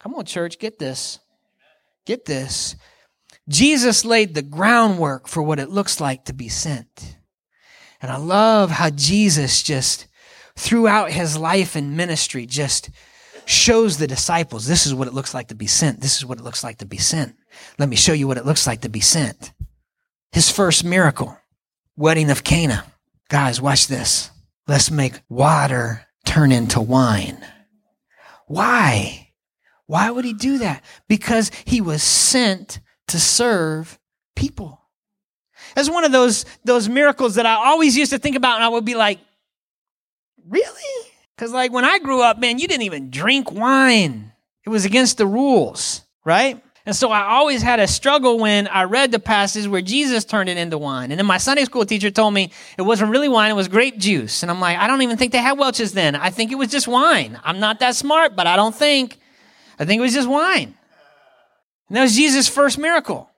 Come 0.00 0.14
on, 0.14 0.24
church, 0.24 0.58
get 0.58 0.78
this. 0.78 1.18
Get 2.04 2.24
this. 2.24 2.76
Jesus 3.48 4.04
laid 4.04 4.34
the 4.34 4.42
groundwork 4.42 5.28
for 5.28 5.42
what 5.42 5.58
it 5.58 5.70
looks 5.70 6.00
like 6.00 6.24
to 6.26 6.32
be 6.32 6.48
sent. 6.48 7.16
And 8.00 8.10
I 8.10 8.16
love 8.16 8.70
how 8.70 8.90
Jesus 8.90 9.62
just, 9.62 10.06
throughout 10.56 11.10
his 11.10 11.38
life 11.38 11.74
and 11.74 11.96
ministry, 11.96 12.46
just 12.46 12.90
shows 13.46 13.98
the 13.98 14.06
disciples 14.06 14.66
this 14.66 14.86
is 14.86 14.94
what 14.94 15.08
it 15.08 15.14
looks 15.14 15.34
like 15.34 15.48
to 15.48 15.54
be 15.54 15.66
sent. 15.66 16.00
This 16.00 16.16
is 16.16 16.26
what 16.26 16.38
it 16.38 16.44
looks 16.44 16.64
like 16.64 16.78
to 16.78 16.86
be 16.86 16.98
sent. 16.98 17.36
Let 17.78 17.88
me 17.88 17.96
show 17.96 18.12
you 18.12 18.26
what 18.26 18.38
it 18.38 18.46
looks 18.46 18.66
like 18.66 18.82
to 18.82 18.88
be 18.88 19.00
sent. 19.00 19.52
His 20.32 20.50
first 20.50 20.84
miracle, 20.84 21.36
wedding 21.96 22.30
of 22.30 22.44
Cana. 22.44 22.84
Guys, 23.28 23.60
watch 23.60 23.86
this. 23.86 24.30
Let's 24.66 24.90
make 24.90 25.20
water 25.28 26.06
turn 26.24 26.52
into 26.52 26.80
wine. 26.80 27.44
Why? 28.46 29.32
Why 29.86 30.10
would 30.10 30.24
he 30.24 30.32
do 30.32 30.58
that? 30.58 30.82
Because 31.08 31.50
he 31.64 31.80
was 31.80 32.02
sent 32.02 32.80
to 33.08 33.20
serve 33.20 33.98
people. 34.34 34.80
That's 35.74 35.90
one 35.90 36.04
of 36.04 36.12
those, 36.12 36.44
those 36.64 36.88
miracles 36.88 37.34
that 37.34 37.46
I 37.46 37.54
always 37.54 37.96
used 37.96 38.12
to 38.12 38.18
think 38.18 38.36
about, 38.36 38.56
and 38.56 38.64
I 38.64 38.68
would 38.68 38.84
be 38.84 38.94
like, 38.94 39.18
really? 40.46 41.03
Because, 41.36 41.52
like, 41.52 41.72
when 41.72 41.84
I 41.84 41.98
grew 41.98 42.22
up, 42.22 42.38
man, 42.38 42.58
you 42.58 42.68
didn't 42.68 42.84
even 42.84 43.10
drink 43.10 43.50
wine, 43.50 44.32
it 44.64 44.68
was 44.68 44.84
against 44.84 45.18
the 45.18 45.26
rules, 45.26 46.02
right? 46.24 46.62
And 46.86 46.94
so 46.94 47.10
I 47.10 47.34
always 47.34 47.62
had 47.62 47.80
a 47.80 47.88
struggle 47.88 48.38
when 48.38 48.68
I 48.68 48.84
read 48.84 49.10
the 49.10 49.18
passage 49.18 49.66
where 49.66 49.80
Jesus 49.80 50.24
turned 50.24 50.50
it 50.50 50.58
into 50.58 50.76
wine. 50.76 51.10
And 51.10 51.18
then 51.18 51.26
my 51.26 51.38
Sunday 51.38 51.64
school 51.64 51.86
teacher 51.86 52.10
told 52.10 52.34
me 52.34 52.52
it 52.76 52.82
wasn't 52.82 53.10
really 53.10 53.28
wine, 53.28 53.50
it 53.50 53.54
was 53.54 53.68
grape 53.68 53.96
juice. 53.96 54.42
And 54.42 54.50
I'm 54.50 54.60
like, 54.60 54.76
I 54.76 54.86
don't 54.86 55.00
even 55.00 55.16
think 55.16 55.32
they 55.32 55.38
had 55.38 55.58
Welch's 55.58 55.92
then. 55.92 56.14
I 56.14 56.28
think 56.28 56.52
it 56.52 56.56
was 56.56 56.68
just 56.68 56.86
wine. 56.86 57.40
I'm 57.42 57.58
not 57.58 57.80
that 57.80 57.96
smart, 57.96 58.36
but 58.36 58.46
I 58.46 58.56
don't 58.56 58.74
think. 58.74 59.18
I 59.78 59.86
think 59.86 59.98
it 59.98 60.02
was 60.02 60.12
just 60.12 60.28
wine. 60.28 60.74
And 61.88 61.96
that 61.96 62.02
was 62.02 62.14
Jesus' 62.14 62.48
first 62.48 62.78
miracle. 62.78 63.30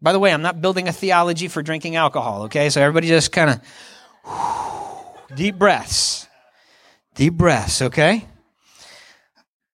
By 0.00 0.12
the 0.12 0.18
way, 0.18 0.32
I'm 0.32 0.42
not 0.42 0.60
building 0.62 0.88
a 0.88 0.92
theology 0.92 1.48
for 1.48 1.62
drinking 1.62 1.96
alcohol, 1.96 2.44
okay? 2.44 2.70
So 2.70 2.80
everybody 2.80 3.08
just 3.08 3.32
kind 3.32 3.50
of 3.50 5.36
deep 5.36 5.58
breaths. 5.58 6.25
Deep 7.16 7.34
breaths, 7.34 7.82
okay? 7.82 8.24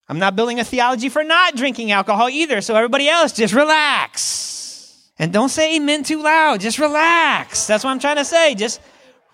I'm 0.08 0.18
not 0.18 0.36
building 0.36 0.60
a 0.60 0.64
theology 0.64 1.08
for 1.08 1.24
not 1.24 1.56
drinking 1.56 1.90
alcohol 1.90 2.28
either, 2.28 2.60
so 2.60 2.74
everybody 2.74 3.08
else 3.08 3.32
just 3.32 3.54
relax. 3.54 5.10
And 5.18 5.32
don't 5.32 5.48
say 5.48 5.76
amen 5.76 6.04
too 6.04 6.22
loud, 6.22 6.60
just 6.60 6.78
relax. 6.78 7.66
That's 7.66 7.84
what 7.84 7.90
I'm 7.90 7.98
trying 7.98 8.16
to 8.16 8.24
say. 8.24 8.54
Just 8.54 8.80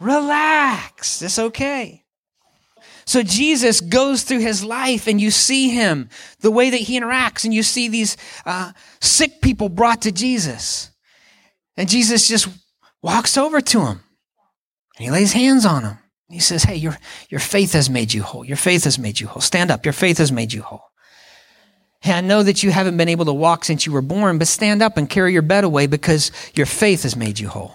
relax. 0.00 1.22
It's 1.22 1.38
okay. 1.38 2.04
So 3.04 3.22
Jesus 3.22 3.80
goes 3.80 4.22
through 4.22 4.40
his 4.40 4.62
life 4.62 5.06
and 5.06 5.20
you 5.20 5.30
see 5.30 5.70
him, 5.70 6.10
the 6.40 6.50
way 6.50 6.68
that 6.70 6.76
he 6.76 7.00
interacts, 7.00 7.44
and 7.44 7.54
you 7.54 7.62
see 7.62 7.88
these 7.88 8.16
uh, 8.44 8.72
sick 9.00 9.40
people 9.40 9.70
brought 9.70 10.02
to 10.02 10.12
Jesus. 10.12 10.90
And 11.76 11.88
Jesus 11.88 12.28
just 12.28 12.48
walks 13.02 13.38
over 13.38 13.60
to 13.60 13.80
him 13.80 14.00
and 14.96 15.04
he 15.04 15.10
lays 15.10 15.32
hands 15.32 15.64
on 15.64 15.84
him. 15.84 15.98
He 16.30 16.40
says, 16.40 16.62
Hey, 16.64 16.76
your, 16.76 16.96
your 17.30 17.40
faith 17.40 17.72
has 17.72 17.88
made 17.88 18.12
you 18.12 18.22
whole. 18.22 18.44
Your 18.44 18.56
faith 18.56 18.84
has 18.84 18.98
made 18.98 19.18
you 19.18 19.26
whole. 19.26 19.40
Stand 19.40 19.70
up. 19.70 19.84
Your 19.86 19.92
faith 19.92 20.18
has 20.18 20.30
made 20.30 20.52
you 20.52 20.62
whole. 20.62 20.84
Hey, 22.00 22.12
I 22.12 22.20
know 22.20 22.42
that 22.42 22.62
you 22.62 22.70
haven't 22.70 22.96
been 22.96 23.08
able 23.08 23.24
to 23.24 23.32
walk 23.32 23.64
since 23.64 23.84
you 23.84 23.92
were 23.92 24.02
born, 24.02 24.38
but 24.38 24.46
stand 24.46 24.82
up 24.82 24.96
and 24.96 25.08
carry 25.08 25.32
your 25.32 25.42
bed 25.42 25.64
away 25.64 25.86
because 25.86 26.30
your 26.54 26.66
faith 26.66 27.02
has 27.02 27.16
made 27.16 27.38
you 27.38 27.48
whole. 27.48 27.74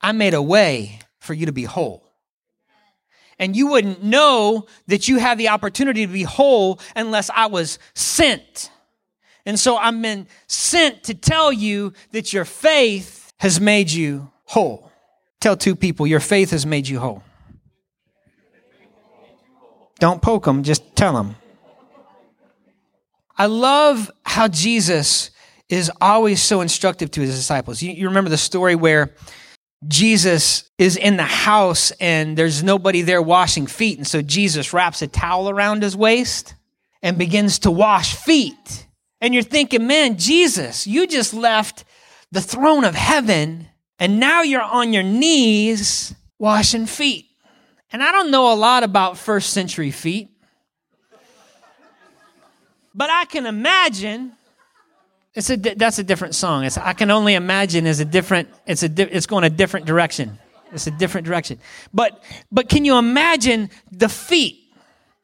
I 0.00 0.12
made 0.12 0.34
a 0.34 0.42
way 0.42 0.98
for 1.20 1.34
you 1.34 1.46
to 1.46 1.52
be 1.52 1.64
whole. 1.64 2.02
And 3.38 3.56
you 3.56 3.68
wouldn't 3.68 4.02
know 4.02 4.66
that 4.86 5.08
you 5.08 5.18
have 5.18 5.38
the 5.38 5.48
opportunity 5.48 6.06
to 6.06 6.12
be 6.12 6.22
whole 6.22 6.80
unless 6.94 7.30
I 7.30 7.46
was 7.46 7.78
sent. 7.94 8.70
And 9.46 9.58
so 9.58 9.76
I've 9.76 10.00
been 10.00 10.26
sent 10.46 11.04
to 11.04 11.14
tell 11.14 11.52
you 11.52 11.92
that 12.12 12.32
your 12.32 12.44
faith 12.44 13.32
has 13.38 13.60
made 13.60 13.90
you 13.90 14.30
whole. 14.44 14.90
Tell 15.40 15.56
two 15.56 15.76
people, 15.76 16.06
your 16.06 16.20
faith 16.20 16.50
has 16.50 16.64
made 16.64 16.88
you 16.88 17.00
whole. 17.00 17.22
Don't 19.98 20.20
poke 20.20 20.44
them, 20.44 20.62
just 20.62 20.96
tell 20.96 21.14
them. 21.14 21.36
I 23.36 23.46
love 23.46 24.10
how 24.24 24.48
Jesus 24.48 25.30
is 25.68 25.90
always 26.00 26.40
so 26.40 26.60
instructive 26.60 27.10
to 27.12 27.20
his 27.20 27.34
disciples. 27.34 27.82
You, 27.82 27.92
you, 27.92 28.08
remember 28.08 28.30
the 28.30 28.36
story 28.36 28.74
where 28.74 29.14
Jesus 29.88 30.70
is 30.78 30.96
in 30.96 31.16
the 31.16 31.22
house 31.22 31.90
and 31.92 32.36
there's 32.36 32.62
nobody 32.62 33.02
there 33.02 33.22
washing 33.22 33.66
feet. 33.66 33.98
And 33.98 34.06
so 34.06 34.22
Jesus 34.22 34.72
wraps 34.72 35.02
a 35.02 35.06
towel 35.06 35.50
around 35.50 35.82
his 35.82 35.96
waist 35.96 36.54
and 37.02 37.18
begins 37.18 37.60
to 37.60 37.70
wash 37.70 38.14
feet. 38.14 38.86
And 39.20 39.34
you're 39.34 39.42
thinking, 39.42 39.86
man, 39.86 40.16
Jesus, 40.16 40.86
you 40.86 41.06
just 41.06 41.34
left 41.34 41.84
the 42.30 42.40
throne 42.40 42.84
of 42.84 42.94
heaven 42.94 43.68
and 43.98 44.20
now 44.20 44.42
you're 44.42 44.62
on 44.62 44.92
your 44.92 45.02
knees 45.02 46.14
washing 46.38 46.86
feet. 46.86 47.26
And 47.94 48.02
I 48.02 48.10
don't 48.10 48.32
know 48.32 48.52
a 48.52 48.56
lot 48.56 48.82
about 48.82 49.18
first 49.18 49.50
century 49.50 49.92
feet, 49.92 50.28
but 52.92 53.08
I 53.08 53.24
can 53.24 53.46
imagine. 53.46 54.32
It's 55.32 55.48
a 55.48 55.56
that's 55.56 56.00
a 56.00 56.02
different 56.02 56.34
song. 56.34 56.64
It's 56.64 56.76
I 56.76 56.92
can 56.94 57.12
only 57.12 57.34
imagine 57.34 57.86
is 57.86 58.00
a 58.00 58.04
different. 58.04 58.48
It's 58.66 58.82
a 58.82 59.16
it's 59.16 59.26
going 59.26 59.44
a 59.44 59.48
different 59.48 59.86
direction. 59.86 60.40
It's 60.72 60.88
a 60.88 60.90
different 60.90 61.24
direction. 61.24 61.60
But 61.92 62.20
but 62.50 62.68
can 62.68 62.84
you 62.84 62.98
imagine 62.98 63.70
the 63.92 64.08
feet 64.08 64.56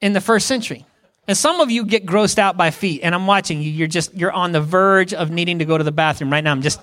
in 0.00 0.12
the 0.12 0.20
first 0.20 0.46
century? 0.46 0.86
And 1.26 1.36
some 1.36 1.58
of 1.60 1.72
you 1.72 1.84
get 1.84 2.06
grossed 2.06 2.38
out 2.38 2.56
by 2.56 2.70
feet, 2.70 3.00
and 3.02 3.16
I'm 3.16 3.26
watching 3.26 3.60
you. 3.60 3.70
You're 3.72 3.88
just 3.88 4.14
you're 4.14 4.30
on 4.30 4.52
the 4.52 4.60
verge 4.60 5.12
of 5.12 5.28
needing 5.32 5.58
to 5.58 5.64
go 5.64 5.76
to 5.76 5.82
the 5.82 5.90
bathroom 5.90 6.30
right 6.30 6.44
now. 6.44 6.52
I'm 6.52 6.62
just. 6.62 6.80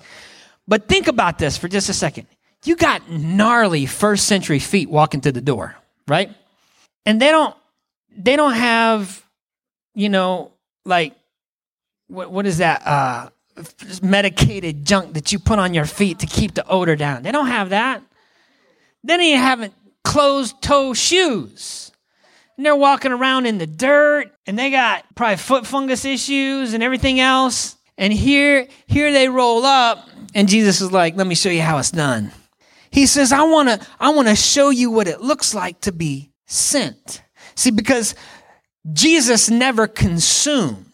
But 0.67 0.89
think 0.89 1.07
about 1.07 1.37
this 1.37 1.57
for 1.57 1.69
just 1.69 1.87
a 1.87 1.93
second 1.93 2.27
you 2.65 2.75
got 2.75 3.09
gnarly 3.09 3.85
first 3.85 4.27
century 4.27 4.59
feet 4.59 4.89
walking 4.89 5.21
through 5.21 5.33
the 5.33 5.41
door, 5.41 5.75
right? 6.07 6.31
And 7.05 7.21
they 7.21 7.31
don't 7.31 7.55
they 8.15 8.35
don't 8.35 8.53
have, 8.53 9.23
you 9.93 10.09
know, 10.09 10.51
like 10.85 11.15
what 12.07 12.31
what 12.31 12.45
is 12.45 12.59
that? 12.59 12.85
Uh 12.85 13.29
medicated 14.03 14.85
junk 14.85 15.13
that 15.13 15.31
you 15.31 15.39
put 15.39 15.57
on 15.57 15.73
your 15.73 15.85
feet 15.85 16.19
to 16.19 16.27
keep 16.27 16.53
the 16.53 16.67
odor 16.67 16.95
down. 16.95 17.23
They 17.23 17.31
don't 17.31 17.47
have 17.47 17.69
that. 17.71 18.03
Then 19.03 19.19
you 19.21 19.37
haven't 19.37 19.73
closed 20.03 20.61
toe 20.61 20.93
shoes. 20.93 21.91
And 22.55 22.65
they're 22.65 22.75
walking 22.75 23.11
around 23.11 23.45
in 23.45 23.57
the 23.57 23.67
dirt 23.67 24.31
and 24.45 24.57
they 24.57 24.69
got 24.69 25.05
probably 25.15 25.37
foot 25.37 25.65
fungus 25.65 26.05
issues 26.05 26.73
and 26.73 26.83
everything 26.83 27.19
else. 27.19 27.77
And 27.97 28.13
here, 28.13 28.67
here 28.85 29.11
they 29.11 29.27
roll 29.27 29.65
up, 29.65 30.07
and 30.35 30.47
Jesus 30.47 30.81
is 30.81 30.91
like, 30.91 31.15
let 31.15 31.25
me 31.25 31.33
show 31.33 31.49
you 31.49 31.63
how 31.63 31.79
it's 31.79 31.89
done. 31.89 32.31
He 32.89 33.05
says, 33.05 33.31
I 33.31 33.43
want 33.43 33.69
to 33.69 33.87
I 33.99 34.09
want 34.09 34.27
to 34.27 34.35
show 34.35 34.69
you 34.69 34.91
what 34.91 35.07
it 35.07 35.21
looks 35.21 35.53
like 35.53 35.81
to 35.81 35.91
be 35.91 36.31
sent. 36.45 37.21
See, 37.55 37.71
because 37.71 38.15
Jesus 38.91 39.49
never 39.49 39.87
consumed. 39.87 40.85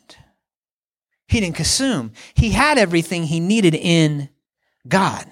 He 1.28 1.40
didn't 1.40 1.56
consume. 1.56 2.12
He 2.34 2.52
had 2.52 2.78
everything 2.78 3.24
he 3.24 3.40
needed 3.40 3.76
in 3.76 4.30
God. 4.88 5.26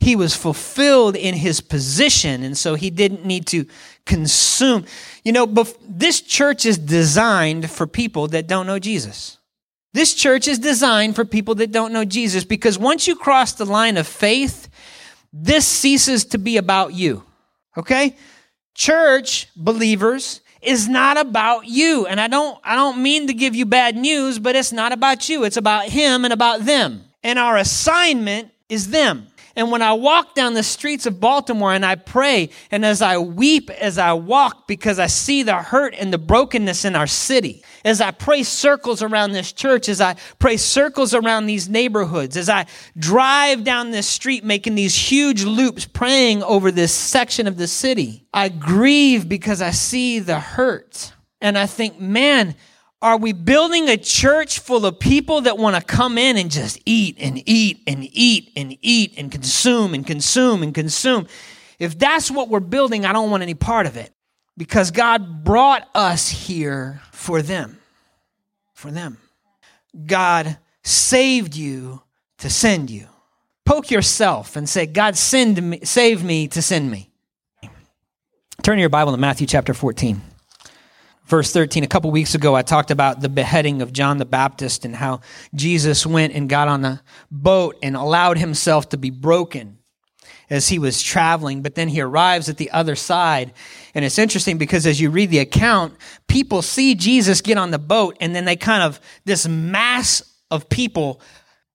He 0.00 0.16
was 0.16 0.36
fulfilled 0.36 1.16
in 1.16 1.34
his 1.34 1.60
position, 1.60 2.42
and 2.42 2.58
so 2.58 2.74
he 2.74 2.90
didn't 2.90 3.24
need 3.24 3.46
to 3.48 3.66
consume. 4.04 4.84
You 5.24 5.32
know, 5.32 5.46
this 5.88 6.20
church 6.20 6.66
is 6.66 6.76
designed 6.76 7.70
for 7.70 7.86
people 7.86 8.28
that 8.28 8.46
don't 8.46 8.66
know 8.66 8.78
Jesus. 8.78 9.38
This 9.94 10.12
church 10.12 10.48
is 10.48 10.58
designed 10.58 11.14
for 11.14 11.24
people 11.24 11.54
that 11.56 11.70
don't 11.70 11.92
know 11.92 12.04
Jesus 12.04 12.44
because 12.44 12.78
once 12.78 13.06
you 13.06 13.14
cross 13.14 13.52
the 13.52 13.64
line 13.64 13.96
of 13.96 14.06
faith 14.06 14.68
this 15.36 15.66
ceases 15.66 16.24
to 16.26 16.38
be 16.38 16.58
about 16.58 16.94
you. 16.94 17.24
Okay? 17.76 18.16
Church 18.74 19.48
believers 19.56 20.40
is 20.62 20.88
not 20.88 21.16
about 21.18 21.66
you. 21.66 22.06
And 22.06 22.20
I 22.20 22.28
don't 22.28 22.58
I 22.62 22.76
don't 22.76 23.02
mean 23.02 23.26
to 23.26 23.34
give 23.34 23.56
you 23.56 23.66
bad 23.66 23.96
news, 23.96 24.38
but 24.38 24.54
it's 24.54 24.72
not 24.72 24.92
about 24.92 25.28
you. 25.28 25.42
It's 25.42 25.56
about 25.56 25.88
him 25.88 26.24
and 26.24 26.32
about 26.32 26.64
them. 26.64 27.04
And 27.24 27.38
our 27.38 27.56
assignment 27.56 28.52
is 28.68 28.90
them. 28.90 29.26
And 29.56 29.70
when 29.70 29.82
I 29.82 29.92
walk 29.92 30.34
down 30.34 30.54
the 30.54 30.62
streets 30.62 31.06
of 31.06 31.20
Baltimore 31.20 31.72
and 31.72 31.86
I 31.86 31.94
pray, 31.94 32.50
and 32.70 32.84
as 32.84 33.00
I 33.00 33.18
weep 33.18 33.70
as 33.70 33.98
I 33.98 34.12
walk 34.12 34.66
because 34.66 34.98
I 34.98 35.06
see 35.06 35.42
the 35.42 35.56
hurt 35.56 35.94
and 35.96 36.12
the 36.12 36.18
brokenness 36.18 36.84
in 36.84 36.96
our 36.96 37.06
city, 37.06 37.62
as 37.84 38.00
I 38.00 38.10
pray 38.10 38.42
circles 38.42 39.02
around 39.02 39.32
this 39.32 39.52
church, 39.52 39.88
as 39.88 40.00
I 40.00 40.16
pray 40.38 40.56
circles 40.56 41.14
around 41.14 41.46
these 41.46 41.68
neighborhoods, 41.68 42.36
as 42.36 42.48
I 42.48 42.66
drive 42.98 43.62
down 43.62 43.92
this 43.92 44.08
street 44.08 44.42
making 44.42 44.74
these 44.74 44.96
huge 44.96 45.44
loops 45.44 45.84
praying 45.84 46.42
over 46.42 46.72
this 46.72 46.92
section 46.92 47.46
of 47.46 47.56
the 47.56 47.68
city, 47.68 48.26
I 48.32 48.48
grieve 48.48 49.28
because 49.28 49.62
I 49.62 49.70
see 49.70 50.18
the 50.18 50.40
hurt. 50.40 51.12
And 51.40 51.58
I 51.58 51.66
think, 51.66 52.00
man, 52.00 52.56
are 53.04 53.18
we 53.18 53.34
building 53.34 53.90
a 53.90 53.98
church 53.98 54.60
full 54.60 54.86
of 54.86 54.98
people 54.98 55.42
that 55.42 55.58
want 55.58 55.76
to 55.76 55.82
come 55.82 56.16
in 56.16 56.38
and 56.38 56.50
just 56.50 56.80
eat 56.86 57.18
and 57.20 57.42
eat 57.44 57.82
and 57.86 58.08
eat 58.10 58.50
and 58.56 58.78
eat 58.80 59.12
and 59.18 59.30
consume 59.30 59.92
and 59.92 60.06
consume 60.06 60.62
and 60.62 60.74
consume? 60.74 61.26
If 61.78 61.98
that's 61.98 62.30
what 62.30 62.48
we're 62.48 62.60
building, 62.60 63.04
I 63.04 63.12
don't 63.12 63.30
want 63.30 63.42
any 63.42 63.52
part 63.52 63.84
of 63.84 63.98
it 63.98 64.10
because 64.56 64.90
God 64.90 65.44
brought 65.44 65.86
us 65.94 66.30
here 66.30 67.02
for 67.12 67.42
them. 67.42 67.78
For 68.72 68.90
them. 68.90 69.18
God 70.06 70.56
saved 70.82 71.56
you 71.56 72.02
to 72.38 72.48
send 72.48 72.88
you. 72.90 73.06
Poke 73.66 73.90
yourself 73.90 74.56
and 74.56 74.66
say, 74.66 74.86
God 74.86 75.18
send 75.18 75.60
me, 75.62 75.80
saved 75.84 76.24
me 76.24 76.48
to 76.48 76.62
send 76.62 76.90
me. 76.90 77.10
Turn 78.62 78.78
your 78.78 78.88
Bible 78.88 79.12
to 79.12 79.18
Matthew 79.18 79.46
chapter 79.46 79.74
14. 79.74 80.22
Verse 81.26 81.52
13. 81.52 81.84
A 81.84 81.86
couple 81.86 82.10
weeks 82.10 82.34
ago, 82.34 82.54
I 82.54 82.62
talked 82.62 82.90
about 82.90 83.20
the 83.20 83.28
beheading 83.28 83.80
of 83.80 83.92
John 83.92 84.18
the 84.18 84.26
Baptist 84.26 84.84
and 84.84 84.94
how 84.94 85.20
Jesus 85.54 86.06
went 86.06 86.34
and 86.34 86.48
got 86.48 86.68
on 86.68 86.82
the 86.82 87.00
boat 87.30 87.78
and 87.82 87.96
allowed 87.96 88.38
himself 88.38 88.90
to 88.90 88.98
be 88.98 89.10
broken 89.10 89.78
as 90.50 90.68
he 90.68 90.78
was 90.78 91.02
traveling, 91.02 91.62
but 91.62 91.74
then 91.74 91.88
he 91.88 92.00
arrives 92.00 92.48
at 92.48 92.58
the 92.58 92.70
other 92.70 92.94
side. 92.94 93.52
And 93.94 94.04
it's 94.04 94.18
interesting 94.18 94.58
because 94.58 94.86
as 94.86 95.00
you 95.00 95.10
read 95.10 95.30
the 95.30 95.38
account, 95.38 95.94
people 96.28 96.60
see 96.60 96.94
Jesus 96.94 97.40
get 97.40 97.56
on 97.56 97.70
the 97.70 97.78
boat 97.78 98.16
and 98.20 98.34
then 98.34 98.44
they 98.44 98.56
kind 98.56 98.82
of, 98.82 99.00
this 99.24 99.48
mass 99.48 100.22
of 100.50 100.68
people 100.68 101.20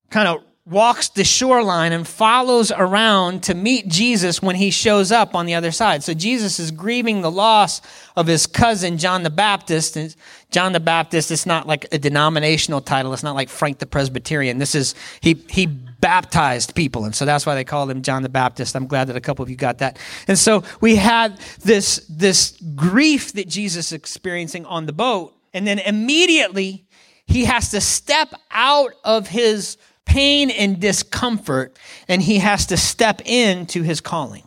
kind 0.10 0.28
of 0.28 0.44
walks 0.70 1.10
the 1.10 1.24
shoreline 1.24 1.92
and 1.92 2.08
follows 2.08 2.72
around 2.72 3.42
to 3.44 3.56
meet 3.56 3.88
Jesus 3.88 4.42
when 4.42 4.56
he 4.56 4.70
shows 4.70 5.12
up 5.12 5.34
on 5.34 5.46
the 5.48 5.56
other 5.56 5.72
side. 5.72 6.04
So 6.04 6.14
Jesus 6.14 6.60
is 6.60 6.70
grieving 6.70 7.22
the 7.22 7.32
loss 7.32 7.82
of 8.16 8.28
his 8.28 8.46
cousin, 8.46 8.98
John 8.98 9.24
the 9.24 9.32
Baptist. 9.32 9.98
And 9.98 10.16
John 10.52 10.74
the 10.74 10.80
Baptist, 10.80 11.32
it's 11.32 11.46
not 11.46 11.66
like 11.68 11.88
a 11.92 11.98
denominational 11.98 12.82
title. 12.82 13.14
It's 13.14 13.24
not 13.24 13.36
like 13.36 13.50
Frank 13.50 13.80
the 13.80 13.88
Presbyterian. 13.88 14.60
This 14.60 14.76
is, 14.76 14.94
he, 15.22 15.34
he 15.50 15.66
baptized 15.66 16.76
people. 16.76 17.06
And 17.06 17.16
so 17.16 17.26
that's 17.26 17.46
why 17.46 17.56
they 17.56 17.64
called 17.64 17.90
him 17.90 18.04
John 18.04 18.22
the 18.22 18.30
Baptist. 18.30 18.76
I'm 18.76 18.88
glad 18.88 19.06
that 19.06 19.16
a 19.16 19.22
couple 19.22 19.42
of 19.42 19.50
you 19.50 19.56
got 19.56 19.80
that. 19.80 19.98
And 20.28 20.38
so 20.38 20.64
we 20.82 20.98
had 20.98 21.40
this, 21.64 22.06
this 22.10 22.62
grief 22.76 23.34
that 23.34 23.48
Jesus 23.48 23.88
is 23.88 23.94
experiencing 23.94 24.66
on 24.66 24.86
the 24.86 24.94
boat. 24.94 25.36
And 25.52 25.66
then 25.66 25.80
immediately 25.80 26.86
he 27.26 27.46
has 27.46 27.72
to 27.72 27.82
step 27.82 28.34
out 28.52 28.94
of 29.04 29.28
his 29.28 29.78
pain 30.10 30.50
and 30.50 30.80
discomfort 30.80 31.78
and 32.08 32.20
he 32.20 32.40
has 32.40 32.66
to 32.66 32.76
step 32.78 33.22
into 33.26 33.84
his 33.84 34.02
calling 34.02 34.44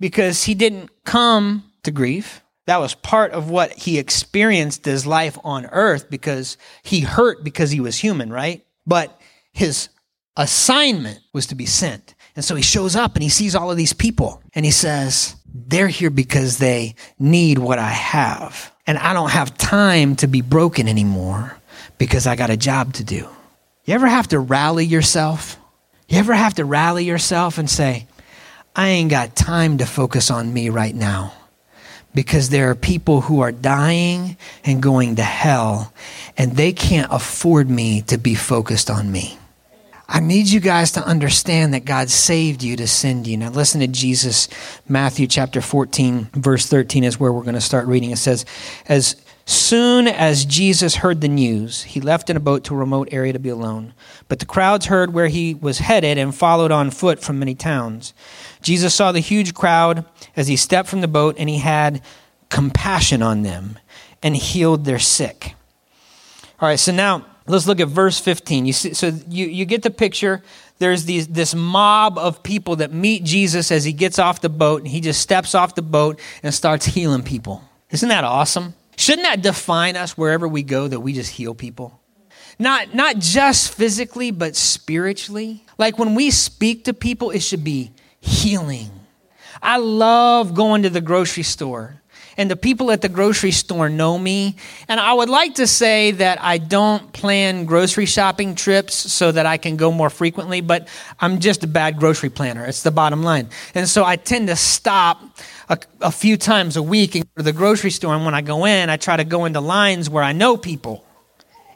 because 0.00 0.42
he 0.42 0.54
didn't 0.54 0.90
come 1.04 1.62
to 1.84 1.92
grief. 1.92 2.42
That 2.66 2.80
was 2.80 2.94
part 2.94 3.30
of 3.30 3.48
what 3.48 3.72
he 3.72 3.98
experienced 3.98 4.84
his 4.84 5.06
life 5.06 5.38
on 5.44 5.66
earth 5.66 6.10
because 6.10 6.56
he 6.82 7.00
hurt 7.00 7.44
because 7.44 7.70
he 7.70 7.78
was 7.78 7.96
human, 7.96 8.32
right? 8.32 8.66
But 8.86 9.20
his 9.52 9.88
assignment 10.36 11.20
was 11.32 11.46
to 11.46 11.54
be 11.54 11.66
sent. 11.66 12.16
And 12.34 12.44
so 12.44 12.56
he 12.56 12.62
shows 12.62 12.96
up 12.96 13.14
and 13.14 13.22
he 13.22 13.28
sees 13.28 13.54
all 13.54 13.70
of 13.70 13.76
these 13.76 13.92
people 13.92 14.42
and 14.52 14.64
he 14.64 14.72
says, 14.72 15.36
they're 15.54 15.86
here 15.86 16.10
because 16.10 16.58
they 16.58 16.96
need 17.20 17.58
what 17.58 17.78
I 17.78 17.90
have. 17.90 18.72
And 18.84 18.98
I 18.98 19.12
don't 19.12 19.30
have 19.30 19.56
time 19.56 20.16
to 20.16 20.26
be 20.26 20.40
broken 20.40 20.88
anymore 20.88 21.56
because 21.98 22.26
I 22.26 22.34
got 22.34 22.50
a 22.50 22.56
job 22.56 22.94
to 22.94 23.04
do. 23.04 23.28
You 23.84 23.94
ever 23.94 24.06
have 24.06 24.28
to 24.28 24.38
rally 24.38 24.86
yourself? 24.86 25.58
You 26.08 26.18
ever 26.18 26.34
have 26.34 26.54
to 26.54 26.64
rally 26.64 27.04
yourself 27.04 27.58
and 27.58 27.68
say, 27.68 28.06
I 28.74 28.88
ain't 28.88 29.10
got 29.10 29.36
time 29.36 29.78
to 29.78 29.86
focus 29.86 30.30
on 30.30 30.52
me 30.52 30.68
right 30.68 30.94
now 30.94 31.34
because 32.14 32.48
there 32.48 32.70
are 32.70 32.74
people 32.74 33.20
who 33.20 33.40
are 33.40 33.52
dying 33.52 34.36
and 34.64 34.82
going 34.82 35.16
to 35.16 35.22
hell 35.22 35.92
and 36.36 36.52
they 36.52 36.72
can't 36.72 37.12
afford 37.12 37.68
me 37.68 38.02
to 38.02 38.18
be 38.18 38.34
focused 38.34 38.90
on 38.90 39.10
me. 39.10 39.38
I 40.08 40.20
need 40.20 40.48
you 40.48 40.60
guys 40.60 40.92
to 40.92 41.04
understand 41.04 41.74
that 41.74 41.84
God 41.84 42.10
saved 42.10 42.62
you 42.62 42.76
to 42.76 42.86
send 42.86 43.26
you. 43.26 43.36
Now, 43.38 43.50
listen 43.50 43.80
to 43.80 43.86
Jesus. 43.86 44.48
Matthew 44.86 45.26
chapter 45.26 45.60
14, 45.60 46.28
verse 46.34 46.66
13 46.66 47.04
is 47.04 47.18
where 47.18 47.32
we're 47.32 47.42
going 47.42 47.54
to 47.54 47.60
start 47.60 47.86
reading. 47.86 48.10
It 48.10 48.18
says, 48.18 48.44
As 48.86 49.16
soon 49.46 50.06
as 50.06 50.44
Jesus 50.44 50.96
heard 50.96 51.20
the 51.20 51.28
news, 51.28 51.82
he 51.82 52.00
left 52.00 52.30
in 52.30 52.36
a 52.36 52.40
boat 52.40 52.64
to 52.64 52.74
a 52.74 52.78
remote 52.78 53.08
area 53.10 53.32
to 53.32 53.38
be 53.38 53.48
alone. 53.48 53.94
But 54.28 54.38
the 54.38 54.46
crowds 54.46 54.86
heard 54.86 55.12
where 55.12 55.28
he 55.28 55.54
was 55.54 55.78
headed 55.78 56.18
and 56.18 56.34
followed 56.34 56.72
on 56.72 56.90
foot 56.90 57.20
from 57.20 57.38
many 57.38 57.54
towns. 57.54 58.14
Jesus 58.62 58.94
saw 58.94 59.12
the 59.12 59.20
huge 59.20 59.54
crowd 59.54 60.04
as 60.36 60.48
he 60.48 60.56
stepped 60.56 60.88
from 60.88 61.00
the 61.00 61.08
boat, 61.08 61.36
and 61.38 61.48
he 61.48 61.58
had 61.58 62.02
compassion 62.48 63.22
on 63.22 63.42
them 63.42 63.78
and 64.22 64.36
healed 64.36 64.84
their 64.84 64.98
sick. 64.98 65.54
All 66.60 66.68
right, 66.68 66.78
so 66.78 66.92
now 66.92 67.26
Let's 67.46 67.66
look 67.66 67.80
at 67.80 67.88
verse 67.88 68.18
15. 68.18 68.64
You 68.64 68.72
see, 68.72 68.94
so 68.94 69.12
you, 69.28 69.46
you 69.46 69.64
get 69.66 69.82
the 69.82 69.90
picture. 69.90 70.42
There's 70.78 71.04
these, 71.04 71.28
this 71.28 71.54
mob 71.54 72.16
of 72.16 72.42
people 72.42 72.76
that 72.76 72.92
meet 72.92 73.22
Jesus 73.22 73.70
as 73.70 73.84
he 73.84 73.92
gets 73.92 74.18
off 74.18 74.40
the 74.40 74.48
boat, 74.48 74.80
and 74.80 74.88
he 74.88 75.00
just 75.00 75.20
steps 75.20 75.54
off 75.54 75.74
the 75.74 75.82
boat 75.82 76.18
and 76.42 76.54
starts 76.54 76.86
healing 76.86 77.22
people. 77.22 77.62
Isn't 77.90 78.08
that 78.08 78.24
awesome? 78.24 78.74
Shouldn't 78.96 79.26
that 79.26 79.42
define 79.42 79.96
us 79.96 80.16
wherever 80.16 80.46
we 80.46 80.62
go 80.62 80.88
that 80.88 81.00
we 81.00 81.12
just 81.12 81.32
heal 81.32 81.54
people? 81.54 82.00
Not, 82.58 82.94
not 82.94 83.18
just 83.18 83.72
physically, 83.74 84.30
but 84.30 84.54
spiritually. 84.54 85.64
Like 85.78 85.98
when 85.98 86.14
we 86.14 86.30
speak 86.30 86.84
to 86.84 86.94
people, 86.94 87.30
it 87.30 87.40
should 87.40 87.64
be 87.64 87.92
healing. 88.20 88.90
I 89.60 89.78
love 89.78 90.54
going 90.54 90.82
to 90.82 90.90
the 90.90 91.00
grocery 91.00 91.42
store 91.42 92.00
and 92.36 92.50
the 92.50 92.56
people 92.56 92.90
at 92.90 93.00
the 93.00 93.08
grocery 93.08 93.50
store 93.50 93.88
know 93.88 94.18
me. 94.18 94.56
And 94.88 95.00
I 95.00 95.12
would 95.12 95.28
like 95.28 95.56
to 95.56 95.66
say 95.66 96.12
that 96.12 96.42
I 96.42 96.58
don't 96.58 97.12
plan 97.12 97.64
grocery 97.64 98.06
shopping 98.06 98.54
trips 98.54 98.94
so 98.94 99.32
that 99.32 99.46
I 99.46 99.56
can 99.56 99.76
go 99.76 99.90
more 99.90 100.10
frequently, 100.10 100.60
but 100.60 100.88
I'm 101.20 101.40
just 101.40 101.64
a 101.64 101.66
bad 101.66 101.98
grocery 101.98 102.30
planner. 102.30 102.64
It's 102.64 102.82
the 102.82 102.90
bottom 102.90 103.22
line. 103.22 103.48
And 103.74 103.88
so 103.88 104.04
I 104.04 104.16
tend 104.16 104.48
to 104.48 104.56
stop 104.56 105.22
a, 105.68 105.78
a 106.00 106.10
few 106.10 106.36
times 106.36 106.76
a 106.76 106.82
week 106.82 107.14
and 107.14 107.24
go 107.24 107.30
to 107.38 107.42
the 107.42 107.52
grocery 107.52 107.90
store. 107.90 108.14
And 108.14 108.24
when 108.24 108.34
I 108.34 108.42
go 108.42 108.64
in, 108.66 108.90
I 108.90 108.96
try 108.96 109.16
to 109.16 109.24
go 109.24 109.44
into 109.44 109.60
lines 109.60 110.10
where 110.10 110.24
I 110.24 110.32
know 110.32 110.56
people. 110.56 111.04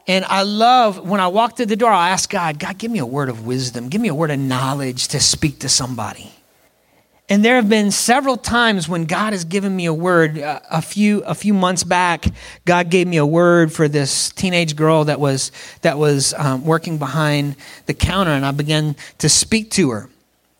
And 0.07 0.25
I 0.25 0.41
love 0.41 1.07
when 1.07 1.19
I 1.19 1.27
walk 1.27 1.55
through 1.55 1.67
the 1.67 1.75
door, 1.75 1.91
I'll 1.91 2.11
ask 2.11 2.29
God, 2.29 2.57
God, 2.57 2.79
give 2.79 2.89
me 2.89 2.97
a 2.97 3.05
word 3.05 3.29
of 3.29 3.45
wisdom, 3.45 3.89
give 3.89 4.01
me 4.01 4.07
a 4.07 4.15
word 4.15 4.31
of 4.31 4.39
knowledge 4.39 5.09
to 5.09 5.19
speak 5.19 5.59
to 5.59 5.69
somebody. 5.69 6.31
And 7.29 7.45
there 7.45 7.57
have 7.57 7.69
been 7.69 7.91
several 7.91 8.37
times 8.37 8.89
when 8.89 9.05
God 9.05 9.33
has 9.33 9.45
given 9.45 9.75
me 9.75 9.85
a 9.85 9.93
word. 9.93 10.39
Uh, 10.39 10.59
a 10.71 10.81
few 10.81 11.19
a 11.21 11.35
few 11.35 11.53
months 11.53 11.83
back, 11.83 12.25
God 12.65 12.89
gave 12.89 13.07
me 13.07 13.17
a 13.17 13.25
word 13.25 13.71
for 13.71 13.87
this 13.87 14.31
teenage 14.31 14.75
girl 14.75 15.05
that 15.05 15.19
was 15.19 15.51
that 15.81 15.99
was 15.99 16.33
um, 16.33 16.65
working 16.65 16.97
behind 16.97 17.55
the 17.85 17.93
counter, 17.93 18.31
and 18.31 18.45
I 18.45 18.51
began 18.51 18.95
to 19.19 19.29
speak 19.29 19.69
to 19.71 19.91
her. 19.91 20.09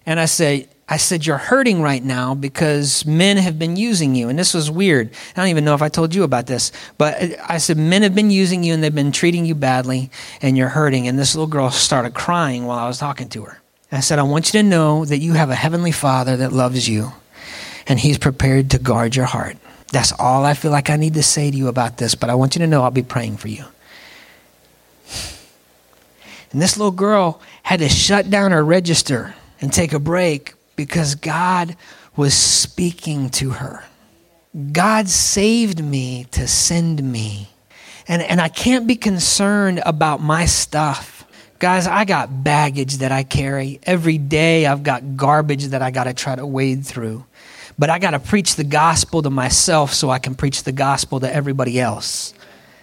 And 0.05 0.19
I 0.19 0.25
said, 0.25 0.69
I 0.88 0.97
said, 0.97 1.25
You're 1.25 1.38
hurting 1.38 1.82
right 1.82 2.03
now 2.03 2.34
because 2.34 3.05
men 3.05 3.38
have 3.38 3.60
been 3.60 3.75
using 3.75 4.15
you. 4.15 4.29
And 4.29 4.38
this 4.38 4.53
was 4.53 4.71
weird. 4.71 5.12
I 5.36 5.41
don't 5.41 5.49
even 5.49 5.63
know 5.63 5.75
if 5.75 5.82
I 5.84 5.89
told 5.89 6.15
you 6.15 6.23
about 6.23 6.47
this, 6.47 6.71
but 6.97 7.15
I 7.47 7.60
said, 7.60 7.77
Men 7.77 8.01
have 8.01 8.15
been 8.15 8.32
using 8.32 8.63
you 8.63 8.73
and 8.73 8.84
they've 8.84 8.93
been 8.93 9.12
treating 9.12 9.45
you 9.45 9.53
badly, 9.53 10.10
and 10.41 10.58
you're 10.58 10.69
hurting. 10.69 11.08
And 11.08 11.17
this 11.17 11.36
little 11.36 11.47
girl 11.47 11.69
started 11.69 12.15
crying 12.15 12.65
while 12.65 12.79
I 12.79 12.88
was 12.88 12.97
talking 12.97 13.29
to 13.29 13.45
her. 13.45 13.62
I 13.91 14.02
said, 14.02 14.19
I 14.19 14.23
want 14.23 14.54
you 14.54 14.62
to 14.62 14.67
know 14.67 15.04
that 15.06 15.17
you 15.17 15.34
have 15.34 15.49
a 15.49 15.56
heavenly 15.56 15.91
Father 15.91 16.38
that 16.38 16.54
loves 16.54 16.88
you 16.88 17.13
and 17.88 17.99
he's 17.99 18.19
prepared 18.19 18.71
to 18.71 18.80
guard 18.80 19.15
your 19.15 19.25
heart. 19.25 19.58
That's 19.91 20.12
all 20.12 20.45
I 20.45 20.54
feel 20.54 20.71
like 20.71 20.91
I 20.91 20.95
need 20.95 21.15
to 21.15 21.23
say 21.23 21.49
to 21.49 21.58
you 21.58 21.67
about 21.67 21.97
this, 21.97 22.13
but 22.13 22.30
I 22.30 22.36
want 22.36 22.56
you 22.56 22.60
to 22.60 22.67
know 22.67 22.84
I'll 22.84 22.91
be 22.91 23.02
praying 23.02 23.38
for 23.38 23.47
you. 23.47 23.65
And 26.52 26.62
this 26.62 26.78
little 26.78 26.91
girl 26.91 27.41
had 27.63 27.80
to 27.80 27.89
shut 27.89 28.30
down 28.30 28.52
her 28.52 28.63
register 28.63 29.34
and 29.62 29.73
take 29.73 29.93
a 29.93 29.99
break 29.99 30.54
because 30.75 31.15
God 31.15 31.75
was 32.15 32.34
speaking 32.34 33.30
to 33.32 33.52
her. 33.52 33.84
God 34.71 35.10
saved 35.10 35.84
me 35.84 36.25
to 36.32 36.47
send 36.47 37.04
me. 37.04 37.49
And, 38.08 38.21
and 38.21 38.41
I 38.41 38.49
can't 38.49 38.88
be 38.88 38.95
concerned 38.95 39.82
about 39.86 40.21
my 40.21 40.45
stuff 40.45 41.18
Guys, 41.60 41.88
I 41.88 42.06
got 42.06 42.45
baggage 42.45 43.00
that 43.00 43.12
I 43.12 43.24
carry. 43.24 43.82
Every 43.84 44.17
day 44.17 44.65
I've 44.65 44.82
got 44.82 45.17
garbage 45.17 45.65
that 45.65 45.82
I 45.82 45.91
got 45.91 46.06
to 46.06 46.13
try 46.13 46.34
to 46.34 46.45
wade 46.45 46.86
through. 46.86 47.26
But 47.78 47.89
I 47.89 48.00
got 48.00 48.12
to 48.12 48.19
preach 48.19 48.56
the 48.56 48.63
gospel 48.63 49.22
to 49.22 49.30
myself 49.30 49.93
so 49.93 50.10
I 50.10 50.19
can 50.19 50.36
preach 50.36 50.63
the 50.63 50.72
gospel 50.72 51.19
to 51.19 51.34
everybody 51.34 51.78
else. 51.78 52.34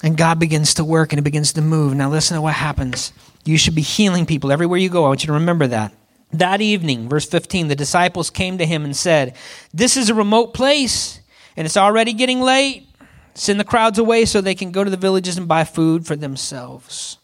And 0.02 0.14
God 0.14 0.38
begins 0.38 0.74
to 0.74 0.84
work 0.84 1.14
and 1.14 1.18
it 1.18 1.22
begins 1.22 1.54
to 1.54 1.62
move. 1.62 1.94
Now, 1.94 2.10
listen 2.10 2.34
to 2.34 2.42
what 2.42 2.52
happens. 2.52 3.14
You 3.46 3.56
should 3.56 3.74
be 3.74 3.80
healing 3.80 4.26
people 4.26 4.52
everywhere 4.52 4.78
you 4.78 4.90
go. 4.90 5.06
I 5.06 5.08
want 5.08 5.22
you 5.22 5.28
to 5.28 5.32
remember 5.32 5.66
that. 5.68 5.94
That 6.32 6.60
evening, 6.60 7.08
verse 7.08 7.24
15, 7.24 7.68
the 7.68 7.76
disciples 7.76 8.28
came 8.28 8.58
to 8.58 8.66
him 8.66 8.84
and 8.84 8.94
said, 8.94 9.34
This 9.72 9.96
is 9.96 10.10
a 10.10 10.14
remote 10.14 10.52
place, 10.52 11.20
and 11.56 11.64
it's 11.64 11.78
already 11.78 12.12
getting 12.12 12.42
late. 12.42 12.86
Send 13.32 13.58
the 13.58 13.64
crowds 13.64 13.98
away 13.98 14.26
so 14.26 14.40
they 14.40 14.54
can 14.54 14.70
go 14.70 14.84
to 14.84 14.90
the 14.90 14.96
villages 14.98 15.38
and 15.38 15.48
buy 15.48 15.64
food 15.64 16.06
for 16.06 16.16
themselves. 16.16 17.16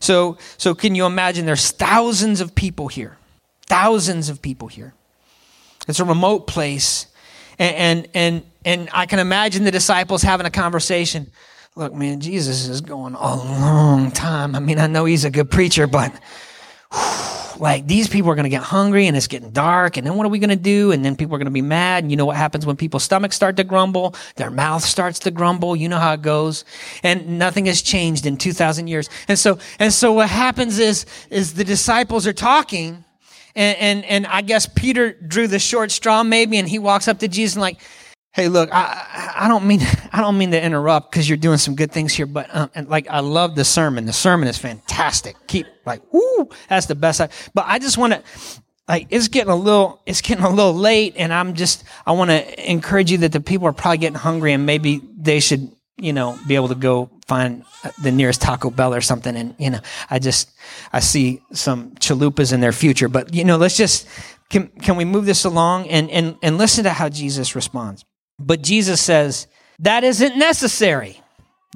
So, 0.00 0.38
so 0.56 0.74
can 0.74 0.94
you 0.94 1.06
imagine 1.06 1.46
there's 1.46 1.70
thousands 1.70 2.40
of 2.40 2.54
people 2.54 2.88
here, 2.88 3.18
thousands 3.66 4.28
of 4.28 4.42
people 4.42 4.68
here. 4.68 4.94
It's 5.86 6.00
a 6.00 6.04
remote 6.04 6.46
place. 6.46 7.06
And, 7.58 7.76
and, 7.76 8.08
and, 8.14 8.42
and 8.64 8.88
I 8.92 9.06
can 9.06 9.18
imagine 9.18 9.64
the 9.64 9.70
disciples 9.70 10.22
having 10.22 10.46
a 10.46 10.50
conversation. 10.50 11.30
look, 11.76 11.94
man, 11.94 12.20
Jesus 12.20 12.66
is 12.66 12.80
going 12.80 13.14
a 13.14 13.36
long 13.36 14.10
time. 14.10 14.54
I 14.54 14.60
mean, 14.60 14.78
I 14.78 14.86
know 14.86 15.04
he's 15.04 15.24
a 15.24 15.30
good 15.30 15.50
preacher, 15.50 15.86
but 15.86 16.12
like 17.60 17.86
these 17.86 18.08
people 18.08 18.30
are 18.30 18.34
going 18.34 18.44
to 18.44 18.50
get 18.50 18.62
hungry 18.62 19.06
and 19.06 19.16
it's 19.16 19.26
getting 19.26 19.50
dark. 19.50 19.96
And 19.96 20.06
then 20.06 20.16
what 20.16 20.26
are 20.26 20.30
we 20.30 20.38
going 20.38 20.50
to 20.50 20.56
do? 20.56 20.92
And 20.92 21.04
then 21.04 21.16
people 21.16 21.34
are 21.34 21.38
going 21.38 21.46
to 21.46 21.50
be 21.50 21.62
mad. 21.62 22.04
And 22.04 22.10
you 22.10 22.16
know 22.16 22.26
what 22.26 22.36
happens 22.36 22.64
when 22.64 22.76
people's 22.76 23.02
stomachs 23.02 23.36
start 23.36 23.56
to 23.56 23.64
grumble? 23.64 24.14
Their 24.36 24.50
mouth 24.50 24.82
starts 24.82 25.18
to 25.20 25.30
grumble. 25.30 25.76
You 25.76 25.88
know 25.88 25.98
how 25.98 26.14
it 26.14 26.22
goes. 26.22 26.64
And 27.02 27.38
nothing 27.38 27.66
has 27.66 27.82
changed 27.82 28.26
in 28.26 28.36
2000 28.36 28.86
years. 28.86 29.08
And 29.28 29.38
so, 29.38 29.58
and 29.78 29.92
so 29.92 30.12
what 30.12 30.28
happens 30.28 30.78
is, 30.78 31.06
is 31.30 31.54
the 31.54 31.64
disciples 31.64 32.26
are 32.26 32.32
talking 32.32 33.04
and, 33.54 33.78
and, 33.78 34.04
and 34.04 34.26
I 34.26 34.42
guess 34.42 34.66
Peter 34.66 35.12
drew 35.12 35.48
the 35.48 35.58
short 35.58 35.90
straw 35.90 36.22
maybe, 36.22 36.56
and 36.58 36.68
he 36.68 36.78
walks 36.78 37.08
up 37.08 37.18
to 37.18 37.28
Jesus 37.28 37.56
and 37.56 37.62
like, 37.62 37.80
Hey, 38.32 38.46
look, 38.48 38.70
I, 38.72 39.32
I 39.36 39.48
don't 39.48 39.66
mean, 39.66 39.80
I 40.12 40.20
don't 40.20 40.38
mean 40.38 40.52
to 40.52 40.62
interrupt 40.62 41.10
because 41.10 41.28
you're 41.28 41.38
doing 41.38 41.58
some 41.58 41.74
good 41.74 41.90
things 41.90 42.12
here, 42.12 42.26
but, 42.26 42.54
um, 42.54 42.70
and 42.74 42.88
like, 42.88 43.08
I 43.08 43.20
love 43.20 43.56
the 43.56 43.64
sermon. 43.64 44.06
The 44.06 44.12
sermon 44.12 44.48
is 44.48 44.56
fantastic. 44.56 45.36
Keep 45.48 45.66
like, 45.84 46.02
whoo, 46.12 46.48
that's 46.68 46.86
the 46.86 46.94
best. 46.94 47.20
I, 47.20 47.28
but 47.54 47.64
I 47.66 47.78
just 47.78 47.98
want 47.98 48.12
to, 48.12 48.22
like, 48.88 49.08
it's 49.10 49.28
getting 49.28 49.50
a 49.50 49.56
little, 49.56 50.00
it's 50.06 50.20
getting 50.20 50.44
a 50.44 50.50
little 50.50 50.74
late 50.74 51.14
and 51.16 51.32
I'm 51.32 51.54
just, 51.54 51.84
I 52.06 52.12
want 52.12 52.30
to 52.30 52.70
encourage 52.70 53.10
you 53.10 53.18
that 53.18 53.32
the 53.32 53.40
people 53.40 53.66
are 53.66 53.72
probably 53.72 53.98
getting 53.98 54.18
hungry 54.18 54.52
and 54.52 54.64
maybe 54.64 55.00
they 55.16 55.40
should, 55.40 55.70
you 55.96 56.12
know, 56.12 56.38
be 56.46 56.54
able 56.54 56.68
to 56.68 56.74
go 56.74 57.10
find 57.26 57.64
the 58.02 58.10
nearest 58.12 58.42
Taco 58.42 58.70
Bell 58.70 58.94
or 58.94 59.00
something. 59.00 59.36
And, 59.36 59.54
you 59.58 59.70
know, 59.70 59.80
I 60.08 60.18
just, 60.18 60.50
I 60.92 61.00
see 61.00 61.42
some 61.52 61.92
chalupas 61.96 62.52
in 62.52 62.60
their 62.60 62.72
future, 62.72 63.08
but, 63.08 63.34
you 63.34 63.44
know, 63.44 63.56
let's 63.56 63.76
just, 63.76 64.08
can, 64.50 64.68
can 64.68 64.96
we 64.96 65.04
move 65.04 65.26
this 65.26 65.44
along 65.44 65.88
and, 65.88 66.10
and, 66.10 66.36
and 66.42 66.58
listen 66.58 66.84
to 66.84 66.90
how 66.90 67.08
Jesus 67.08 67.54
responds? 67.54 68.04
But 68.40 68.62
Jesus 68.62 69.00
says, 69.00 69.46
that 69.80 70.02
isn't 70.02 70.36
necessary. 70.36 71.20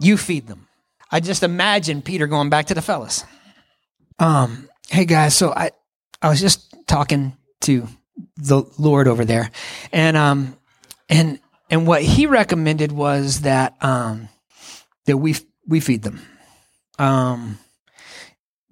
You 0.01 0.17
feed 0.17 0.47
them. 0.47 0.67
I 1.11 1.21
just 1.21 1.43
imagine 1.43 2.03
Peter 2.03 2.27
going 2.27 2.49
back 2.51 2.67
to 2.67 2.75
the 2.75 2.83
fellas. 2.83 3.25
Um, 4.19 4.69
hey 4.89 5.05
guys, 5.05 5.37
so 5.37 5.53
I, 5.53 5.71
I 6.23 6.29
was 6.31 6.41
just 6.41 6.75
talking 6.87 7.37
to 7.63 7.87
the 8.37 8.63
Lord 8.79 9.09
over 9.09 9.25
there 9.25 9.51
and, 9.93 10.17
um, 10.17 10.57
and, 11.09 11.39
and 11.71 11.87
what 11.87 12.03
he 12.03 12.27
recommended 12.27 12.93
was 12.93 13.43
that, 13.43 13.77
um, 13.81 14.29
that 15.07 15.19
we, 15.19 15.35
we 15.67 15.81
feed 15.81 16.03
them. 16.03 16.21
Um, 16.99 17.59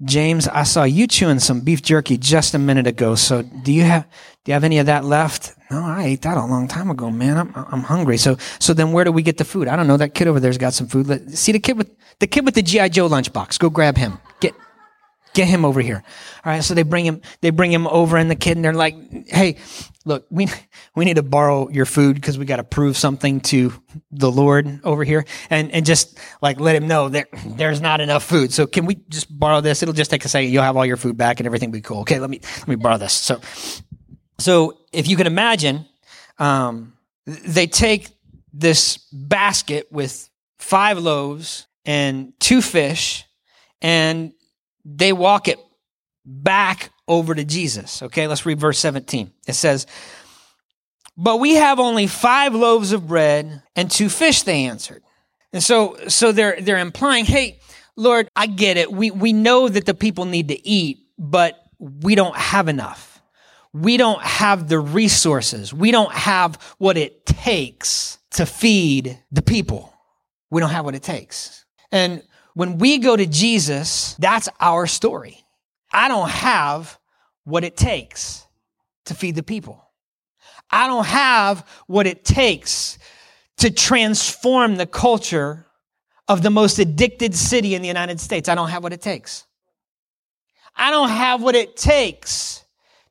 James, 0.04 0.48
I 0.48 0.64
saw 0.64 0.82
you 0.84 1.06
chewing 1.06 1.38
some 1.38 1.60
beef 1.60 1.82
jerky 1.82 2.18
just 2.18 2.54
a 2.54 2.58
minute 2.58 2.86
ago. 2.86 3.14
So 3.14 3.42
do 3.42 3.72
you 3.72 3.82
have 3.82 4.06
do 4.44 4.50
you 4.50 4.54
have 4.54 4.64
any 4.64 4.78
of 4.78 4.86
that 4.86 5.04
left? 5.04 5.54
No, 5.70 5.82
I 5.82 6.04
ate 6.04 6.22
that 6.22 6.36
a 6.36 6.44
long 6.44 6.66
time 6.66 6.90
ago, 6.90 7.10
man. 7.10 7.36
I'm 7.36 7.52
I'm 7.54 7.82
hungry. 7.82 8.16
So 8.16 8.36
so 8.58 8.74
then 8.74 8.92
where 8.92 9.04
do 9.04 9.12
we 9.12 9.22
get 9.22 9.38
the 9.38 9.44
food? 9.44 9.68
I 9.68 9.76
don't 9.76 9.86
know. 9.86 9.96
That 9.96 10.14
kid 10.14 10.26
over 10.26 10.40
there's 10.40 10.58
got 10.58 10.72
some 10.74 10.88
food. 10.88 11.06
Let, 11.06 11.30
see 11.30 11.52
the 11.52 11.60
kid 11.60 11.78
with 11.78 11.90
the 12.18 12.26
kid 12.26 12.44
with 12.44 12.54
the 12.54 12.62
GI 12.62 12.88
Joe 12.88 13.08
lunchbox. 13.08 13.58
Go 13.58 13.70
grab 13.70 13.96
him. 13.96 14.18
Get 15.35 15.49
him 15.49 15.64
over 15.64 15.81
here. 15.81 16.03
All 16.45 16.53
right. 16.53 16.62
So 16.62 16.75
they 16.75 16.83
bring 16.83 17.07
him, 17.07 17.23
they 17.40 17.51
bring 17.51 17.73
him 17.73 17.87
over 17.87 18.16
and 18.16 18.31
the 18.31 18.37
kid 18.37 18.57
and 18.57 18.64
they're 18.64 18.75
like, 18.75 18.95
Hey, 19.29 19.57
look, 20.05 20.27
we, 20.31 20.49
we 20.95 21.05
need 21.05 21.16
to 21.16 21.23
borrow 21.23 21.68
your 21.71 21.87
food 21.87 22.16
because 22.16 22.38
we 22.38 22.45
got 22.45 22.57
to 22.57 22.64
prove 22.64 22.97
something 22.97 23.40
to 23.40 23.73
the 24.11 24.31
Lord 24.31 24.81
over 24.85 25.05
here 25.05 25.25
and, 25.49 25.71
and 25.73 25.87
just 25.87 26.18
like 26.42 26.61
let 26.61 26.77
him 26.77 26.87
know 26.87 27.09
that 27.09 27.29
there's 27.47 27.81
not 27.81 28.01
enough 28.01 28.25
food. 28.25 28.53
So 28.53 28.66
can 28.66 28.87
we 28.87 28.97
just 29.09 29.27
borrow 29.37 29.61
this? 29.61 29.83
It'll 29.83 29.95
just 29.95 30.11
take 30.11 30.25
a 30.25 30.29
second. 30.29 30.51
You'll 30.51 30.64
have 30.64 30.77
all 30.77 30.87
your 30.87 30.97
food 30.97 31.16
back 31.16 31.40
and 31.40 31.47
everything 31.47 31.71
will 31.71 31.79
be 31.79 31.83
cool. 31.83 32.01
Okay. 32.01 32.18
Let 32.18 32.31
me, 32.31 32.40
let 32.59 32.68
me 32.68 32.77
borrow 32.77 32.99
this. 32.99 33.12
So, 33.12 33.40
so 34.38 34.79
if 34.92 35.09
you 35.09 35.16
can 35.16 35.27
imagine, 35.27 35.87
um, 36.38 36.95
they 37.27 37.66
take 37.66 38.09
this 38.53 38.99
basket 39.12 39.90
with 39.90 40.29
five 40.59 40.99
loaves 40.99 41.66
and 41.85 42.33
two 42.38 42.61
fish 42.61 43.25
and 43.81 44.33
they 44.85 45.12
walk 45.12 45.49
it 45.49 45.59
back 46.25 46.90
over 47.09 47.35
to 47.35 47.45
Jesus. 47.45 48.03
Okay, 48.03 48.27
let's 48.27 48.47
read 48.47 48.61
verse 48.61 48.79
17. 48.79 49.33
It 49.47 49.55
says, 49.55 49.87
But 51.16 51.38
we 51.38 51.55
have 51.55 51.79
only 51.79 52.07
five 52.07 52.55
loaves 52.55 52.92
of 52.92 53.07
bread 53.07 53.62
and 53.77 53.90
two 53.90 54.09
fish, 54.09 54.42
they 54.42 54.64
answered. 54.64 55.03
And 55.53 55.62
so, 55.62 55.99
so 56.09 56.33
they're, 56.33 56.61
they're 56.61 56.79
implying, 56.79 57.25
hey, 57.25 57.61
Lord, 57.97 58.29
I 58.35 58.47
get 58.47 58.77
it. 58.77 58.90
We, 58.90 59.11
we 59.11 59.33
know 59.33 59.68
that 59.68 59.85
the 59.85 59.95
people 59.95 60.25
need 60.25 60.49
to 60.49 60.66
eat, 60.66 60.99
but 61.18 61.62
we 61.79 62.14
don't 62.14 62.37
have 62.37 62.68
enough. 62.68 63.21
We 63.75 63.97
don't 63.97 64.23
have 64.23 64.68
the 64.68 64.79
resources. 64.79 65.73
We 65.75 65.90
don't 65.90 66.12
have 66.12 66.57
what 66.79 66.97
it 66.97 67.27
takes 67.27 68.18
to 68.33 68.47
feed 68.47 69.18
the 69.31 69.42
people. 69.42 69.92
We 70.51 70.61
don't 70.61 70.71
have 70.71 70.85
what 70.85 70.95
it 70.95 71.03
takes. 71.03 71.64
And 71.90 72.23
when 72.54 72.78
we 72.78 72.98
go 72.98 73.16
to 73.16 73.26
Jesus, 73.26 74.14
that's 74.18 74.48
our 74.60 74.86
story. 74.86 75.44
I 75.92 76.08
don't 76.08 76.30
have 76.30 76.98
what 77.44 77.64
it 77.64 77.76
takes 77.76 78.46
to 79.06 79.14
feed 79.14 79.34
the 79.34 79.42
people. 79.42 79.84
I 80.70 80.86
don't 80.86 81.06
have 81.06 81.66
what 81.86 82.06
it 82.06 82.24
takes 82.24 82.98
to 83.58 83.70
transform 83.70 84.76
the 84.76 84.86
culture 84.86 85.66
of 86.28 86.42
the 86.42 86.50
most 86.50 86.78
addicted 86.78 87.34
city 87.34 87.74
in 87.74 87.82
the 87.82 87.88
United 87.88 88.20
States. 88.20 88.48
I 88.48 88.54
don't 88.54 88.70
have 88.70 88.82
what 88.82 88.92
it 88.92 89.02
takes. 89.02 89.46
I 90.74 90.90
don't 90.90 91.10
have 91.10 91.42
what 91.42 91.54
it 91.54 91.76
takes 91.76 92.64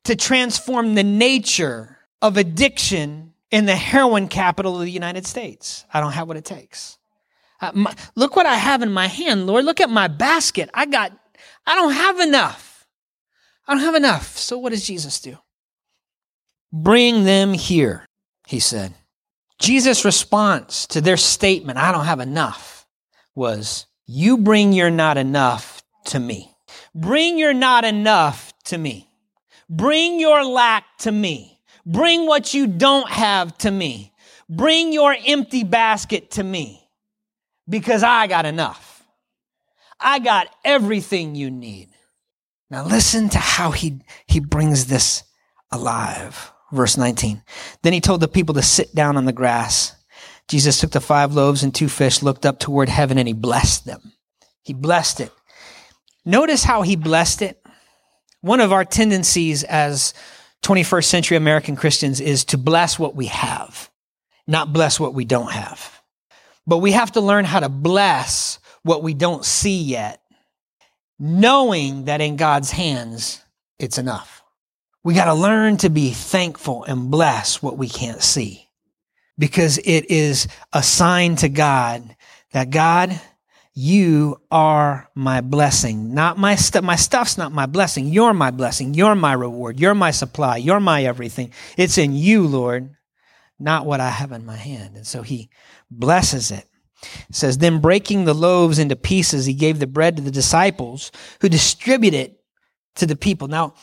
to 0.04 0.16
transform 0.16 0.94
the 0.94 1.04
nature 1.04 1.98
of 2.20 2.36
addiction 2.36 3.34
in 3.50 3.66
the 3.66 3.76
heroin 3.76 4.28
capital 4.28 4.76
of 4.76 4.82
the 4.82 4.90
United 4.90 5.26
States. 5.26 5.84
I 5.92 6.00
don't 6.00 6.12
have 6.12 6.26
what 6.26 6.36
it 6.36 6.44
takes. 6.44 6.98
Uh, 7.62 7.70
my, 7.74 7.94
look 8.16 8.34
what 8.34 8.44
I 8.44 8.56
have 8.56 8.82
in 8.82 8.92
my 8.92 9.06
hand, 9.06 9.46
Lord. 9.46 9.64
Look 9.64 9.80
at 9.80 9.88
my 9.88 10.08
basket. 10.08 10.68
I 10.74 10.84
got, 10.84 11.12
I 11.64 11.76
don't 11.76 11.92
have 11.92 12.18
enough. 12.18 12.88
I 13.66 13.74
don't 13.74 13.84
have 13.84 13.94
enough. 13.94 14.36
So 14.36 14.58
what 14.58 14.70
does 14.70 14.84
Jesus 14.84 15.20
do? 15.20 15.38
Bring 16.72 17.24
them 17.24 17.52
here, 17.52 18.04
he 18.48 18.58
said. 18.58 18.94
Jesus' 19.60 20.04
response 20.04 20.88
to 20.88 21.00
their 21.00 21.16
statement, 21.16 21.78
I 21.78 21.92
don't 21.92 22.06
have 22.06 22.18
enough, 22.18 22.84
was, 23.36 23.86
You 24.06 24.38
bring 24.38 24.72
your 24.72 24.90
not 24.90 25.16
enough 25.16 25.84
to 26.06 26.18
me. 26.18 26.50
Bring 26.96 27.38
your 27.38 27.54
not 27.54 27.84
enough 27.84 28.52
to 28.64 28.76
me. 28.76 29.08
Bring 29.70 30.18
your 30.18 30.44
lack 30.44 30.84
to 31.00 31.12
me. 31.12 31.60
Bring 31.86 32.26
what 32.26 32.54
you 32.54 32.66
don't 32.66 33.08
have 33.08 33.56
to 33.58 33.70
me. 33.70 34.12
Bring 34.48 34.92
your 34.92 35.14
empty 35.26 35.62
basket 35.62 36.32
to 36.32 36.42
me 36.42 36.81
because 37.68 38.02
I 38.02 38.26
got 38.26 38.46
enough. 38.46 39.04
I 40.00 40.18
got 40.18 40.48
everything 40.64 41.34
you 41.34 41.50
need. 41.50 41.88
Now 42.70 42.84
listen 42.84 43.28
to 43.30 43.38
how 43.38 43.70
he, 43.70 44.00
he 44.26 44.40
brings 44.40 44.86
this 44.86 45.24
alive. 45.70 46.52
Verse 46.72 46.96
19. 46.96 47.42
Then 47.82 47.92
he 47.92 48.00
told 48.00 48.20
the 48.20 48.28
people 48.28 48.54
to 48.54 48.62
sit 48.62 48.94
down 48.94 49.16
on 49.16 49.26
the 49.26 49.32
grass. 49.32 49.94
Jesus 50.48 50.80
took 50.80 50.90
the 50.90 51.00
five 51.00 51.34
loaves 51.34 51.62
and 51.62 51.74
two 51.74 51.88
fish, 51.88 52.22
looked 52.22 52.46
up 52.46 52.58
toward 52.58 52.88
heaven, 52.88 53.18
and 53.18 53.28
he 53.28 53.34
blessed 53.34 53.84
them. 53.84 54.12
He 54.62 54.72
blessed 54.72 55.20
it. 55.20 55.32
Notice 56.24 56.64
how 56.64 56.82
he 56.82 56.96
blessed 56.96 57.42
it. 57.42 57.62
One 58.40 58.60
of 58.60 58.72
our 58.72 58.84
tendencies 58.84 59.64
as 59.64 60.14
21st 60.62 61.04
century 61.04 61.36
American 61.36 61.76
Christians 61.76 62.20
is 62.20 62.44
to 62.46 62.58
bless 62.58 62.98
what 62.98 63.14
we 63.14 63.26
have, 63.26 63.90
not 64.46 64.72
bless 64.72 64.98
what 64.98 65.14
we 65.14 65.24
don't 65.24 65.52
have. 65.52 66.01
But 66.66 66.78
we 66.78 66.92
have 66.92 67.12
to 67.12 67.20
learn 67.20 67.44
how 67.44 67.60
to 67.60 67.68
bless 67.68 68.58
what 68.82 69.02
we 69.02 69.14
don't 69.14 69.44
see 69.44 69.82
yet, 69.82 70.22
knowing 71.18 72.06
that 72.06 72.20
in 72.20 72.36
God's 72.36 72.70
hands, 72.70 73.42
it's 73.78 73.98
enough. 73.98 74.42
We 75.04 75.14
got 75.14 75.24
to 75.24 75.34
learn 75.34 75.78
to 75.78 75.90
be 75.90 76.10
thankful 76.10 76.84
and 76.84 77.10
bless 77.10 77.62
what 77.62 77.76
we 77.76 77.88
can't 77.88 78.22
see 78.22 78.68
because 79.38 79.78
it 79.78 80.10
is 80.10 80.46
a 80.72 80.82
sign 80.82 81.36
to 81.36 81.48
God 81.48 82.16
that 82.52 82.70
God, 82.70 83.20
you 83.74 84.40
are 84.50 85.08
my 85.14 85.40
blessing, 85.40 86.14
not 86.14 86.38
my 86.38 86.54
stuff. 86.54 86.84
My 86.84 86.96
stuff's 86.96 87.38
not 87.38 87.50
my 87.50 87.66
blessing. 87.66 88.08
You're 88.08 88.34
my 88.34 88.50
blessing. 88.50 88.94
You're 88.94 89.14
my 89.14 89.32
reward. 89.32 89.80
You're 89.80 89.94
my 89.94 90.10
supply. 90.10 90.58
You're 90.58 90.80
my 90.80 91.04
everything. 91.04 91.52
It's 91.76 91.98
in 91.98 92.14
you, 92.14 92.46
Lord, 92.46 92.94
not 93.58 93.86
what 93.86 94.00
I 94.00 94.10
have 94.10 94.32
in 94.32 94.44
my 94.44 94.56
hand. 94.56 94.96
And 94.96 95.06
so 95.06 95.22
he 95.22 95.48
blesses 95.98 96.50
it. 96.50 96.66
It 97.28 97.34
says, 97.34 97.58
Then 97.58 97.80
breaking 97.80 98.24
the 98.24 98.34
loaves 98.34 98.78
into 98.78 98.96
pieces, 98.96 99.46
he 99.46 99.54
gave 99.54 99.78
the 99.78 99.86
bread 99.86 100.16
to 100.16 100.22
the 100.22 100.30
disciples 100.30 101.10
who 101.40 101.48
distributed 101.48 102.20
it 102.20 102.40
to 102.96 103.06
the 103.06 103.16
people. 103.16 103.48
Now, 103.48 103.74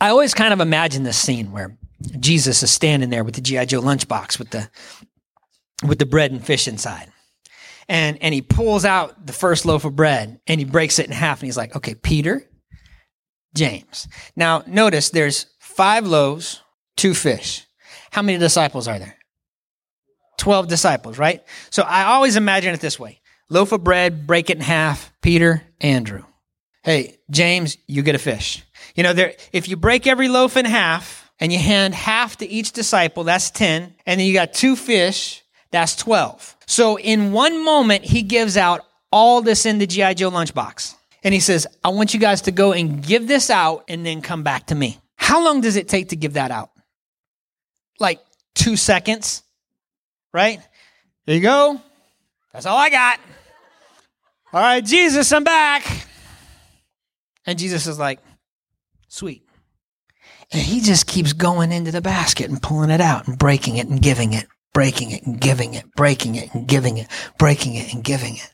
I 0.00 0.08
always 0.08 0.34
kind 0.34 0.52
of 0.52 0.60
imagine 0.60 1.02
this 1.02 1.18
scene 1.18 1.52
where 1.52 1.76
Jesus 2.18 2.62
is 2.62 2.70
standing 2.70 3.10
there 3.10 3.24
with 3.24 3.34
the 3.34 3.40
G.I. 3.40 3.66
Joe 3.66 3.82
lunchbox 3.82 4.38
with 4.38 4.50
the 4.50 4.70
with 5.86 5.98
the 5.98 6.06
bread 6.06 6.30
and 6.30 6.44
fish 6.44 6.68
inside. 6.68 7.10
And 7.88 8.18
and 8.22 8.32
he 8.32 8.42
pulls 8.42 8.84
out 8.84 9.26
the 9.26 9.32
first 9.32 9.66
loaf 9.66 9.84
of 9.84 9.96
bread 9.96 10.40
and 10.46 10.60
he 10.60 10.64
breaks 10.64 10.98
it 10.98 11.06
in 11.06 11.12
half 11.12 11.40
and 11.40 11.46
he's 11.46 11.56
like, 11.56 11.76
okay, 11.76 11.94
Peter, 11.94 12.48
James. 13.54 14.08
Now 14.36 14.62
notice 14.66 15.10
there's 15.10 15.46
five 15.58 16.06
loaves, 16.06 16.62
two 16.96 17.14
fish. 17.14 17.66
How 18.10 18.22
many 18.22 18.38
disciples 18.38 18.88
are 18.88 18.98
there? 18.98 19.16
12 20.40 20.68
disciples, 20.68 21.18
right? 21.18 21.44
So 21.70 21.82
I 21.82 22.04
always 22.04 22.36
imagine 22.36 22.74
it 22.74 22.80
this 22.80 22.98
way 22.98 23.20
loaf 23.48 23.72
of 23.72 23.84
bread, 23.84 24.26
break 24.26 24.48
it 24.48 24.56
in 24.56 24.62
half. 24.62 25.12
Peter, 25.20 25.62
Andrew. 25.80 26.24
Hey, 26.82 27.18
James, 27.30 27.76
you 27.86 28.02
get 28.02 28.14
a 28.14 28.18
fish. 28.18 28.64
You 28.94 29.02
know, 29.02 29.12
there, 29.12 29.34
if 29.52 29.68
you 29.68 29.76
break 29.76 30.06
every 30.06 30.28
loaf 30.28 30.56
in 30.56 30.64
half 30.64 31.30
and 31.38 31.52
you 31.52 31.58
hand 31.58 31.94
half 31.94 32.38
to 32.38 32.48
each 32.48 32.72
disciple, 32.72 33.24
that's 33.24 33.50
10. 33.50 33.94
And 34.06 34.20
then 34.20 34.26
you 34.26 34.32
got 34.32 34.54
two 34.54 34.76
fish, 34.76 35.42
that's 35.70 35.94
12. 35.96 36.56
So 36.66 36.98
in 36.98 37.32
one 37.32 37.62
moment, 37.64 38.04
he 38.04 38.22
gives 38.22 38.56
out 38.56 38.86
all 39.12 39.42
this 39.42 39.66
in 39.66 39.78
the 39.78 39.86
G.I. 39.86 40.14
Joe 40.14 40.30
lunchbox. 40.30 40.94
And 41.22 41.34
he 41.34 41.40
says, 41.40 41.66
I 41.84 41.90
want 41.90 42.14
you 42.14 42.20
guys 42.20 42.42
to 42.42 42.52
go 42.52 42.72
and 42.72 43.04
give 43.04 43.28
this 43.28 43.50
out 43.50 43.84
and 43.88 44.06
then 44.06 44.22
come 44.22 44.42
back 44.42 44.68
to 44.68 44.74
me. 44.74 44.98
How 45.16 45.44
long 45.44 45.60
does 45.60 45.76
it 45.76 45.88
take 45.88 46.10
to 46.10 46.16
give 46.16 46.34
that 46.34 46.50
out? 46.50 46.70
Like 47.98 48.20
two 48.54 48.76
seconds, 48.76 49.42
right? 50.32 50.60
There 51.26 51.36
you 51.36 51.42
go. 51.42 51.80
That's 52.52 52.66
all 52.66 52.76
I 52.76 52.90
got. 52.90 53.20
All 54.52 54.60
right, 54.60 54.84
Jesus, 54.84 55.32
I'm 55.32 55.44
back. 55.44 55.84
And 57.46 57.58
Jesus 57.58 57.86
is 57.86 57.98
like, 57.98 58.20
sweet. 59.08 59.42
And 60.52 60.60
he 60.60 60.80
just 60.80 61.06
keeps 61.06 61.32
going 61.32 61.70
into 61.70 61.92
the 61.92 62.00
basket 62.00 62.50
and 62.50 62.60
pulling 62.60 62.90
it 62.90 63.00
out 63.00 63.28
and 63.28 63.38
breaking 63.38 63.76
it 63.76 63.86
and 63.86 64.02
giving 64.02 64.32
it, 64.32 64.46
breaking 64.74 65.12
it 65.12 65.22
and 65.24 65.40
giving 65.40 65.74
it, 65.74 65.84
breaking 65.94 66.34
it 66.34 66.52
and 66.52 66.66
giving 66.66 66.98
it, 66.98 67.06
breaking 67.38 67.76
it 67.76 67.94
and 67.94 68.02
giving 68.02 68.34
it. 68.34 68.52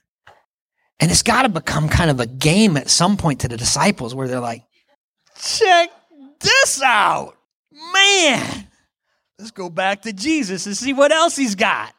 And 1.01 1.11
it's 1.11 1.23
got 1.23 1.43
to 1.43 1.49
become 1.49 1.89
kind 1.89 2.11
of 2.11 2.21
a 2.21 2.27
game 2.27 2.77
at 2.77 2.91
some 2.91 3.17
point 3.17 3.41
to 3.41 3.49
the 3.49 3.57
disciples 3.57 4.15
where 4.15 4.29
they're 4.29 4.41
like, 4.41 4.65
check 5.39 5.91
this 6.41 6.83
out. 6.83 7.37
Man, 7.93 8.69
let's 9.39 9.51
go 9.51 9.69
back 9.69 10.03
to 10.03 10.13
Jesus 10.13 10.67
and 10.67 10.77
see 10.77 10.93
what 10.93 11.13
else 11.13 11.37
he's 11.37 11.55
got. 11.55 11.95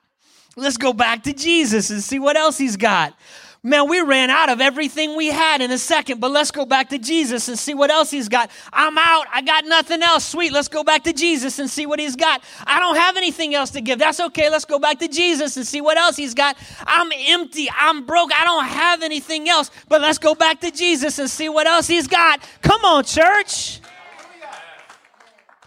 Let's 0.56 0.78
go 0.78 0.92
back 0.92 1.24
to 1.24 1.34
Jesus 1.34 1.92
and 1.92 2.02
see 2.02 2.18
what 2.18 2.36
else 2.36 2.58
he's 2.58 2.78
got. 2.78 3.14
Man, 3.62 3.90
we 3.90 4.02
ran 4.02 4.30
out 4.30 4.50
of 4.50 4.62
everything 4.62 5.16
we 5.16 5.28
had 5.28 5.62
in 5.62 5.72
a 5.72 5.78
second, 5.78 6.20
but 6.20 6.32
let's 6.32 6.52
go 6.52 6.66
back 6.66 6.90
to 6.90 6.98
Jesus 6.98 7.48
and 7.48 7.60
see 7.60 7.74
what 7.74 7.92
else 7.92 8.10
he's 8.10 8.30
got. 8.30 8.50
I'm 8.72 8.98
out. 8.98 9.26
I 9.32 9.42
got 9.42 9.66
nothing 9.66 10.02
else. 10.02 10.26
Sweet. 10.26 10.52
Let's 10.52 10.68
go 10.68 10.84
back 10.84 11.04
to 11.04 11.14
Jesus 11.14 11.60
and 11.60 11.70
see 11.70 11.86
what 11.86 12.00
he's 12.00 12.16
got. 12.16 12.42
I 12.66 12.80
don't 12.80 12.96
have 12.96 13.18
anything 13.18 13.54
else 13.54 13.72
to 13.72 13.82
give. 13.82 14.00
That's 14.00 14.20
okay. 14.20 14.50
Let's 14.50 14.66
go 14.66 14.80
back 14.80 15.00
to 15.00 15.08
Jesus 15.08 15.58
and 15.58 15.68
see 15.68 15.82
what 15.82 15.98
else 15.98 16.16
he's 16.16 16.34
got. 16.34 16.56
I'm 16.86 17.12
empty. 17.28 17.68
I'm 17.76 18.06
broke. 18.06 18.32
I 18.34 18.46
don't 18.46 18.66
have 18.66 19.04
anything 19.04 19.50
else, 19.50 19.70
but 19.90 20.02
let's 20.02 20.18
go 20.18 20.34
back 20.34 20.62
to 20.62 20.72
Jesus 20.72 21.20
and 21.20 21.30
see 21.30 21.50
what 21.50 21.68
else 21.68 21.88
he's 21.88 22.08
got. 22.08 22.40
Come 22.62 22.84
on, 22.86 23.04
church. 23.04 23.82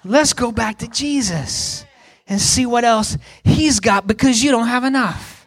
Let's 0.04 0.32
go 0.32 0.52
back 0.52 0.78
to 0.78 0.88
Jesus 0.88 1.84
and 2.26 2.40
see 2.40 2.64
what 2.64 2.84
else 2.84 3.18
he's 3.44 3.80
got 3.80 4.06
because 4.06 4.42
you 4.42 4.50
don't 4.50 4.68
have 4.68 4.84
enough. 4.84 5.46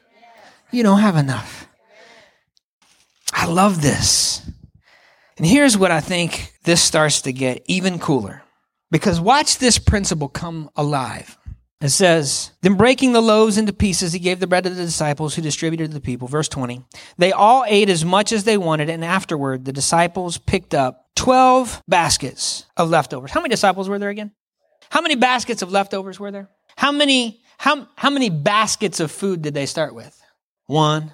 You 0.72 0.84
don't 0.84 1.00
have 1.00 1.16
enough. 1.16 1.68
I 3.34 3.46
love 3.46 3.82
this. 3.82 4.42
And 5.38 5.46
here's 5.46 5.78
what 5.78 5.92
I 5.92 6.00
think 6.00 6.54
this 6.64 6.82
starts 6.82 7.22
to 7.24 7.34
get 7.34 7.64
even 7.68 8.00
cooler. 8.00 8.44
Because 8.92 9.20
watch 9.20 9.58
this 9.58 9.80
principle 9.80 10.30
come 10.30 10.70
alive. 10.76 11.38
It 11.82 11.90
says, 11.90 12.52
Then 12.62 12.76
breaking 12.76 13.12
the 13.12 13.22
loaves 13.22 13.58
into 13.58 13.74
pieces, 13.74 14.14
he 14.14 14.20
gave 14.20 14.40
the 14.40 14.48
bread 14.48 14.64
to 14.64 14.70
the 14.70 14.86
disciples 14.86 15.36
who 15.36 15.42
distributed 15.42 15.90
to 15.90 15.94
the 15.94 16.02
people. 16.02 16.28
Verse 16.28 16.48
20. 16.48 16.86
They 17.18 17.32
all 17.32 17.66
ate 17.68 17.90
as 17.90 18.06
much 18.06 18.32
as 18.32 18.46
they 18.46 18.58
wanted, 18.58 18.90
and 18.90 19.04
afterward 19.04 19.66
the 19.66 19.74
disciples 19.74 20.38
picked 20.38 20.74
up 20.74 21.08
12 21.16 21.84
baskets 21.88 22.68
of 22.78 22.90
leftovers. 22.90 23.32
How 23.32 23.42
many 23.42 23.50
disciples 23.50 23.90
were 23.90 24.00
there 24.00 24.10
again? 24.10 24.32
How 24.90 25.02
many 25.02 25.16
baskets 25.16 25.62
of 25.62 25.72
leftovers 25.72 26.20
were 26.20 26.32
there? 26.32 26.50
How 26.76 26.92
many, 26.92 27.42
how, 27.58 27.88
how 27.96 28.10
many 28.10 28.30
baskets 28.30 29.00
of 29.00 29.12
food 29.12 29.42
did 29.42 29.54
they 29.54 29.66
start 29.66 29.94
with? 29.94 30.20
One. 30.66 31.12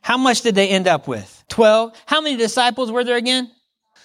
How 0.00 0.16
much 0.16 0.42
did 0.42 0.54
they 0.54 0.68
end 0.68 0.88
up 0.88 1.06
with? 1.06 1.44
12. 1.48 1.92
How 2.06 2.20
many 2.20 2.36
disciples 2.36 2.90
were 2.90 3.04
there 3.04 3.16
again? 3.16 3.50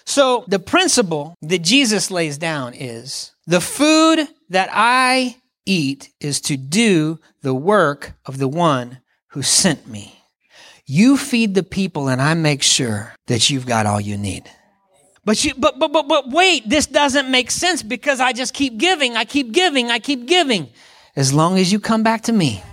So 0.05 0.45
the 0.47 0.59
principle 0.59 1.35
that 1.41 1.63
Jesus 1.63 2.11
lays 2.11 2.37
down 2.37 2.73
is 2.73 3.33
the 3.45 3.59
food 3.59 4.25
that 4.49 4.69
I 4.71 5.35
eat 5.65 6.09
is 6.21 6.39
to 6.41 6.55
do 6.55 7.19
the 7.41 7.53
work 7.53 8.13
of 8.25 8.37
the 8.37 8.47
one 8.47 8.99
who 9.29 9.41
sent 9.41 9.87
me. 9.87 10.13
You 10.85 11.17
feed 11.17 11.55
the 11.55 11.63
people 11.63 12.07
and 12.07 12.21
I 12.21 12.33
make 12.33 12.63
sure 12.63 13.13
that 13.27 13.49
you've 13.49 13.65
got 13.65 13.85
all 13.85 13.99
you 13.99 14.17
need. 14.17 14.49
But 15.27 15.43
you, 15.43 15.53
but, 15.57 15.77
but, 15.77 15.91
but, 15.91 16.07
but 16.07 16.29
wait, 16.29 16.69
this 16.69 16.85
doesn't 16.85 17.29
make 17.29 17.51
sense 17.51 17.83
because 17.83 18.21
I 18.21 18.31
just 18.31 18.53
keep 18.53 18.77
giving, 18.77 19.17
I 19.17 19.25
keep 19.25 19.51
giving, 19.51 19.91
I 19.91 19.99
keep 19.99 20.25
giving. 20.25 20.69
As 21.17 21.33
long 21.33 21.57
as 21.57 21.69
you 21.69 21.81
come 21.81 22.01
back 22.01 22.21
to 22.23 22.31
me, 22.31 22.63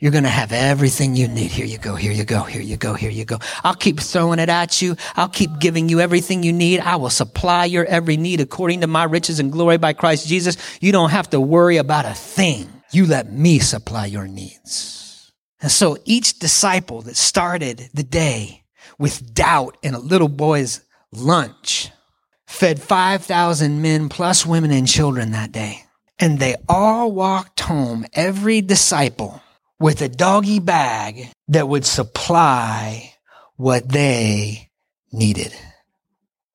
you're 0.00 0.10
going 0.10 0.24
to 0.24 0.28
have 0.28 0.50
everything 0.50 1.14
you 1.14 1.28
need. 1.28 1.52
Here 1.52 1.64
you 1.64 1.78
go. 1.78 1.94
Here 1.94 2.10
you 2.10 2.24
go. 2.24 2.42
Here 2.42 2.60
you 2.60 2.76
go. 2.76 2.94
Here 2.94 3.12
you 3.12 3.24
go. 3.24 3.38
I'll 3.62 3.76
keep 3.76 4.00
throwing 4.00 4.40
it 4.40 4.48
at 4.48 4.82
you. 4.82 4.96
I'll 5.14 5.28
keep 5.28 5.60
giving 5.60 5.88
you 5.88 6.00
everything 6.00 6.42
you 6.42 6.52
need. 6.52 6.80
I 6.80 6.96
will 6.96 7.10
supply 7.10 7.66
your 7.66 7.84
every 7.84 8.16
need 8.16 8.40
according 8.40 8.80
to 8.80 8.88
my 8.88 9.04
riches 9.04 9.38
and 9.38 9.52
glory 9.52 9.78
by 9.78 9.92
Christ 9.92 10.26
Jesus. 10.26 10.56
You 10.80 10.90
don't 10.90 11.10
have 11.10 11.30
to 11.30 11.40
worry 11.40 11.76
about 11.76 12.06
a 12.06 12.14
thing. 12.14 12.68
You 12.90 13.06
let 13.06 13.32
me 13.32 13.60
supply 13.60 14.06
your 14.06 14.26
needs. 14.26 15.32
And 15.60 15.70
so 15.70 15.96
each 16.04 16.40
disciple 16.40 17.02
that 17.02 17.14
started 17.14 17.88
the 17.94 18.02
day 18.02 18.64
with 18.98 19.32
doubt 19.32 19.76
in 19.84 19.94
a 19.94 20.00
little 20.00 20.28
boy's 20.28 20.80
lunch 21.16 21.90
fed 22.46 22.80
5,000 22.80 23.82
men 23.82 24.08
plus 24.08 24.46
women 24.46 24.70
and 24.70 24.86
children 24.86 25.32
that 25.32 25.52
day. 25.52 25.84
And 26.18 26.38
they 26.38 26.56
all 26.68 27.10
walked 27.10 27.60
home, 27.60 28.06
every 28.12 28.60
disciple 28.60 29.42
with 29.80 30.00
a 30.00 30.08
doggy 30.08 30.60
bag 30.60 31.28
that 31.48 31.68
would 31.68 31.84
supply 31.84 33.12
what 33.56 33.88
they 33.88 34.70
needed. 35.12 35.52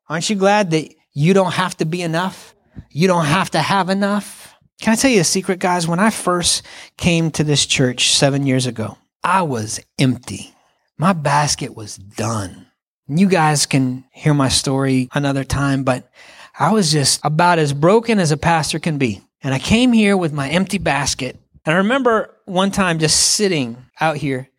Aren't 0.07 0.29
you 0.29 0.35
glad 0.35 0.71
that 0.71 0.93
you 1.13 1.33
don't 1.33 1.53
have 1.53 1.75
to 1.77 1.85
be 1.85 2.01
enough? 2.01 2.55
You 2.89 3.07
don't 3.07 3.25
have 3.25 3.51
to 3.51 3.59
have 3.59 3.89
enough? 3.89 4.55
Can 4.81 4.93
I 4.93 4.95
tell 4.95 5.11
you 5.11 5.21
a 5.21 5.25
secret, 5.25 5.59
guys? 5.59 5.87
When 5.87 5.99
I 5.99 6.09
first 6.09 6.63
came 6.95 7.31
to 7.31 7.43
this 7.43 7.65
church 7.65 8.13
seven 8.13 8.47
years 8.47 8.65
ago, 8.65 8.97
I 9.23 9.41
was 9.41 9.81
empty. 9.99 10.53
My 10.97 11.11
basket 11.11 11.75
was 11.75 11.97
done. 11.97 12.68
You 13.09 13.27
guys 13.27 13.65
can 13.65 14.05
hear 14.11 14.33
my 14.33 14.49
story 14.49 15.09
another 15.13 15.43
time, 15.43 15.83
but 15.83 16.11
I 16.57 16.71
was 16.71 16.91
just 16.91 17.19
about 17.23 17.57
as 17.57 17.73
broken 17.73 18.19
as 18.19 18.31
a 18.31 18.37
pastor 18.37 18.77
can 18.77 18.97
be. 18.97 19.21
And 19.41 19.53
I 19.53 19.59
came 19.59 19.93
here 19.93 20.15
with 20.15 20.31
my 20.31 20.49
empty 20.49 20.77
basket 20.77 21.39
and 21.65 21.73
I 21.73 21.77
remember 21.79 22.35
one 22.45 22.71
time 22.71 22.99
just 22.99 23.19
sitting 23.19 23.77
out 23.99 24.17
here 24.17 24.49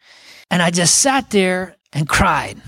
and 0.50 0.62
I 0.62 0.70
just 0.70 0.96
sat 0.96 1.30
there 1.30 1.76
and 1.92 2.08
cried. 2.08 2.60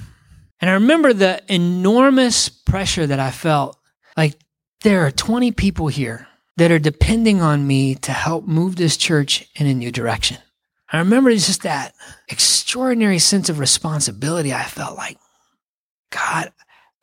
And 0.60 0.70
I 0.70 0.74
remember 0.74 1.12
the 1.12 1.42
enormous 1.48 2.48
pressure 2.48 3.06
that 3.06 3.18
I 3.18 3.30
felt. 3.30 3.76
Like 4.16 4.38
there 4.82 5.04
are 5.06 5.10
20 5.10 5.52
people 5.52 5.88
here 5.88 6.28
that 6.58 6.70
are 6.70 6.78
depending 6.78 7.40
on 7.40 7.66
me 7.66 7.94
to 7.96 8.12
help 8.12 8.46
move 8.46 8.76
this 8.76 8.96
church 8.96 9.48
in 9.56 9.66
a 9.66 9.74
new 9.74 9.90
direction. 9.90 10.38
I 10.92 10.98
remember 10.98 11.30
just 11.32 11.62
that 11.62 11.94
extraordinary 12.28 13.18
sense 13.18 13.48
of 13.48 13.58
responsibility. 13.58 14.52
I 14.52 14.64
felt 14.64 14.96
like, 14.96 15.16
God, 16.12 16.52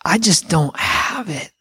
I 0.06 0.18
just 0.18 0.48
don't 0.48 0.78
have 0.80 1.30
it. 1.30 1.52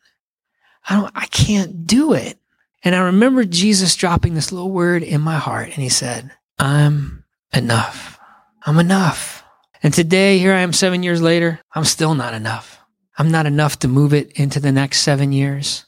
I 0.89 0.95
don't, 0.95 1.13
I 1.15 1.27
can't 1.27 1.87
do 1.87 2.13
it. 2.13 2.39
And 2.85 2.95
I 2.95 3.01
remember 3.01 3.45
Jesus 3.45 3.97
dropping 3.97 4.35
this 4.35 4.53
little 4.53 4.71
word 4.71 5.03
in 5.03 5.21
my 5.21 5.37
heart, 5.37 5.67
and 5.67 5.83
he 5.83 5.89
said, 5.89 6.31
I'm 6.59 7.25
enough. 7.53 8.21
I'm 8.65 8.79
enough. 8.79 9.43
And 9.83 9.93
today, 9.93 10.39
here 10.39 10.53
I 10.53 10.61
am 10.61 10.73
seven 10.73 11.03
years 11.03 11.21
later, 11.21 11.61
I'm 11.75 11.85
still 11.85 12.15
not 12.15 12.35
enough. 12.35 12.81
I'm 13.19 13.31
not 13.31 13.47
enough 13.47 13.81
to 13.81 13.89
move 13.89 14.15
it 14.15 14.33
into 14.39 14.61
the 14.61 14.73
next 14.73 15.01
seven 15.01 15.33
years. 15.33 15.85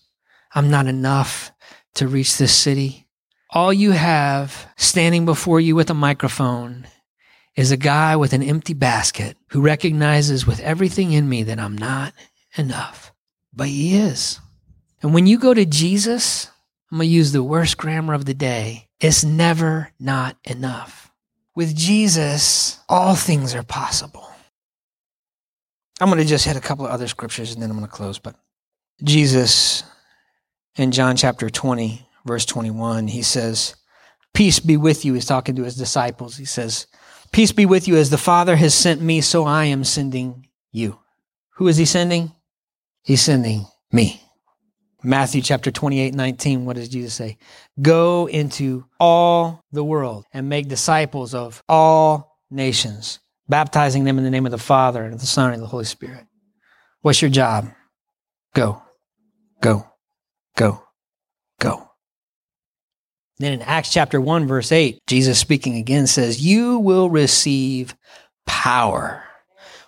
I'm 0.52 0.70
not 0.70 0.86
enough 0.86 1.52
to 1.94 2.08
reach 2.08 2.36
this 2.36 2.54
city. 2.54 3.06
All 3.50 3.72
you 3.72 3.92
have 3.92 4.68
standing 4.76 5.24
before 5.24 5.60
you 5.60 5.76
with 5.76 5.90
a 5.90 5.94
microphone 5.94 6.86
is 7.56 7.70
a 7.70 7.76
guy 7.76 8.16
with 8.16 8.32
an 8.32 8.42
empty 8.42 8.74
basket 8.74 9.36
who 9.50 9.60
recognizes 9.60 10.46
with 10.46 10.60
everything 10.60 11.12
in 11.12 11.28
me 11.28 11.42
that 11.44 11.58
I'm 11.58 11.76
not 11.76 12.14
enough. 12.56 13.12
But 13.52 13.68
he 13.68 13.96
is. 13.96 14.40
And 15.02 15.12
when 15.12 15.26
you 15.26 15.38
go 15.38 15.54
to 15.54 15.64
Jesus, 15.64 16.50
I'm 16.90 16.98
going 16.98 17.08
to 17.08 17.14
use 17.14 17.32
the 17.32 17.42
worst 17.42 17.76
grammar 17.76 18.14
of 18.14 18.24
the 18.24 18.34
day. 18.34 18.88
It's 19.00 19.24
never 19.24 19.92
not 19.98 20.36
enough. 20.44 21.10
With 21.54 21.74
Jesus, 21.74 22.78
all 22.88 23.14
things 23.14 23.54
are 23.54 23.62
possible. 23.62 24.28
I'm 26.00 26.08
going 26.08 26.20
to 26.20 26.28
just 26.28 26.46
hit 26.46 26.56
a 26.56 26.60
couple 26.60 26.86
of 26.86 26.92
other 26.92 27.08
scriptures 27.08 27.52
and 27.52 27.62
then 27.62 27.70
I'm 27.70 27.76
going 27.76 27.88
to 27.88 27.94
close. 27.94 28.18
But 28.18 28.36
Jesus, 29.02 29.82
in 30.76 30.92
John 30.92 31.16
chapter 31.16 31.50
20, 31.50 32.06
verse 32.24 32.46
21, 32.46 33.08
he 33.08 33.22
says, 33.22 33.74
Peace 34.32 34.60
be 34.60 34.76
with 34.76 35.04
you. 35.04 35.14
He's 35.14 35.26
talking 35.26 35.56
to 35.56 35.64
his 35.64 35.76
disciples. 35.76 36.36
He 36.36 36.44
says, 36.44 36.86
Peace 37.32 37.52
be 37.52 37.66
with 37.66 37.86
you 37.86 37.96
as 37.96 38.10
the 38.10 38.18
Father 38.18 38.56
has 38.56 38.74
sent 38.74 39.00
me, 39.00 39.20
so 39.20 39.44
I 39.44 39.66
am 39.66 39.84
sending 39.84 40.48
you. 40.72 40.98
Who 41.56 41.68
is 41.68 41.76
he 41.76 41.84
sending? 41.84 42.32
He's 43.02 43.22
sending 43.22 43.66
me. 43.92 44.22
Matthew 45.02 45.40
chapter 45.40 45.70
28, 45.70 46.14
19, 46.14 46.64
what 46.64 46.76
does 46.76 46.88
Jesus 46.88 47.14
say? 47.14 47.38
Go 47.80 48.28
into 48.28 48.84
all 48.98 49.64
the 49.72 49.84
world 49.84 50.26
and 50.32 50.48
make 50.48 50.68
disciples 50.68 51.34
of 51.34 51.62
all 51.68 52.36
nations, 52.50 53.20
baptizing 53.48 54.04
them 54.04 54.18
in 54.18 54.24
the 54.24 54.30
name 54.30 54.44
of 54.44 54.52
the 54.52 54.58
Father 54.58 55.02
and 55.02 55.14
of 55.14 55.20
the 55.20 55.26
Son 55.26 55.46
and 55.46 55.54
of 55.54 55.60
the 55.60 55.66
Holy 55.66 55.84
Spirit. 55.84 56.26
What's 57.00 57.22
your 57.22 57.30
job? 57.30 57.70
Go, 58.54 58.82
go, 59.60 59.86
go. 60.56 60.82
Then 63.40 63.54
in 63.54 63.62
Acts 63.62 63.90
chapter 63.90 64.20
1, 64.20 64.46
verse 64.46 64.70
8, 64.70 65.00
Jesus 65.06 65.38
speaking 65.38 65.76
again 65.76 66.06
says, 66.06 66.44
You 66.44 66.78
will 66.78 67.08
receive 67.08 67.96
power 68.46 69.24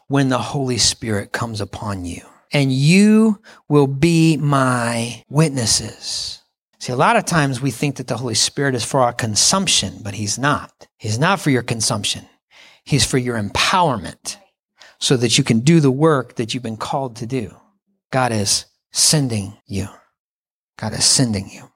when 0.09 0.31
the 0.31 0.39
Holy 0.39 0.79
Spirit 0.79 1.33
comes 1.33 1.61
upon 1.61 2.07
you, 2.07 2.23
and 2.51 2.73
you 2.73 3.43
will 3.69 3.87
be 3.87 4.39
my 4.39 5.23
witnesses. 5.29 6.41
See, 6.81 6.95
a 6.95 6.97
lot 6.97 7.17
of 7.17 7.27
times 7.27 7.61
we 7.61 7.71
think 7.71 7.97
that 7.97 8.07
the 8.07 8.17
Holy 8.17 8.35
Spirit 8.35 8.75
is 8.75 8.87
for 8.87 9.01
our 9.01 9.13
consumption, 9.13 9.99
but 10.03 10.15
He's 10.15 10.39
not. 10.39 10.89
He's 10.97 11.19
not 11.19 11.39
for 11.39 11.51
your 11.51 11.63
consumption. 11.63 12.25
He's 12.85 13.05
for 13.05 13.19
your 13.19 13.39
empowerment 13.39 14.39
so 14.99 15.15
that 15.19 15.37
you 15.37 15.45
can 15.45 15.61
do 15.61 15.79
the 15.81 15.91
work 15.91 16.37
that 16.37 16.55
you've 16.55 16.63
been 16.63 16.79
called 16.79 17.17
to 17.17 17.27
do. 17.27 17.55
God 18.11 18.33
is 18.33 18.65
sending 18.93 19.59
you. 19.67 19.89
God 20.79 20.95
is 20.95 21.05
sending 21.05 21.51
you. 21.51 21.72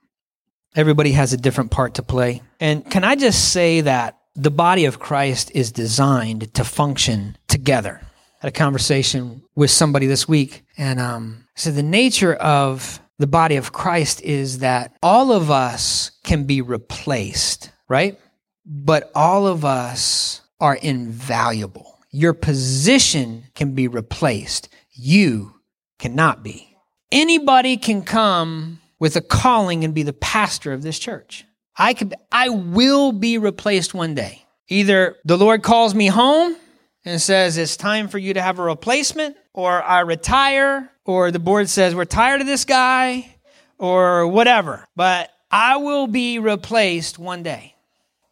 Everybody 0.76 1.12
has 1.12 1.32
a 1.32 1.38
different 1.38 1.70
part 1.70 1.94
to 1.94 2.02
play. 2.02 2.42
And 2.60 2.88
can 2.88 3.02
I 3.02 3.16
just 3.16 3.50
say 3.50 3.80
that 3.80 4.18
the 4.34 4.50
body 4.50 4.84
of 4.84 4.98
Christ 4.98 5.50
is 5.54 5.72
designed 5.72 6.52
to 6.52 6.64
function 6.64 7.38
together? 7.48 8.00
I 8.02 8.06
had 8.40 8.48
a 8.50 8.52
conversation 8.52 9.42
with 9.54 9.70
somebody 9.70 10.06
this 10.06 10.28
week, 10.28 10.66
and 10.76 11.00
um, 11.00 11.46
so 11.54 11.70
the 11.70 11.82
nature 11.82 12.34
of 12.34 13.00
the 13.18 13.26
body 13.26 13.56
of 13.56 13.72
Christ 13.72 14.20
is 14.20 14.58
that 14.58 14.94
all 15.02 15.32
of 15.32 15.50
us 15.50 16.10
can 16.22 16.44
be 16.44 16.60
replaced, 16.60 17.70
right? 17.88 18.20
But 18.66 19.10
all 19.14 19.46
of 19.46 19.64
us 19.64 20.42
are 20.60 20.76
invaluable. 20.76 21.98
Your 22.10 22.34
position 22.34 23.44
can 23.54 23.74
be 23.74 23.88
replaced. 23.88 24.68
You 24.92 25.54
cannot 25.98 26.42
be. 26.42 26.76
Anybody 27.10 27.78
can 27.78 28.02
come 28.02 28.80
with 28.98 29.16
a 29.16 29.20
calling 29.20 29.84
and 29.84 29.94
be 29.94 30.02
the 30.02 30.12
pastor 30.12 30.72
of 30.72 30.82
this 30.82 30.98
church. 30.98 31.44
I 31.76 31.94
could, 31.94 32.14
I 32.32 32.48
will 32.48 33.12
be 33.12 33.38
replaced 33.38 33.94
one 33.94 34.14
day. 34.14 34.44
Either 34.68 35.16
the 35.24 35.38
Lord 35.38 35.62
calls 35.62 35.94
me 35.94 36.06
home 36.06 36.56
and 37.04 37.20
says 37.20 37.56
it's 37.56 37.76
time 37.76 38.08
for 38.08 38.18
you 38.18 38.34
to 38.34 38.42
have 38.42 38.58
a 38.58 38.62
replacement, 38.62 39.36
or 39.52 39.82
I 39.82 40.00
retire, 40.00 40.90
or 41.04 41.30
the 41.30 41.38
board 41.38 41.68
says 41.68 41.94
we're 41.94 42.04
tired 42.04 42.40
of 42.40 42.46
this 42.46 42.64
guy, 42.64 43.36
or 43.78 44.26
whatever. 44.26 44.86
But 44.96 45.30
I 45.50 45.76
will 45.76 46.06
be 46.06 46.38
replaced 46.38 47.18
one 47.18 47.42
day. 47.42 47.74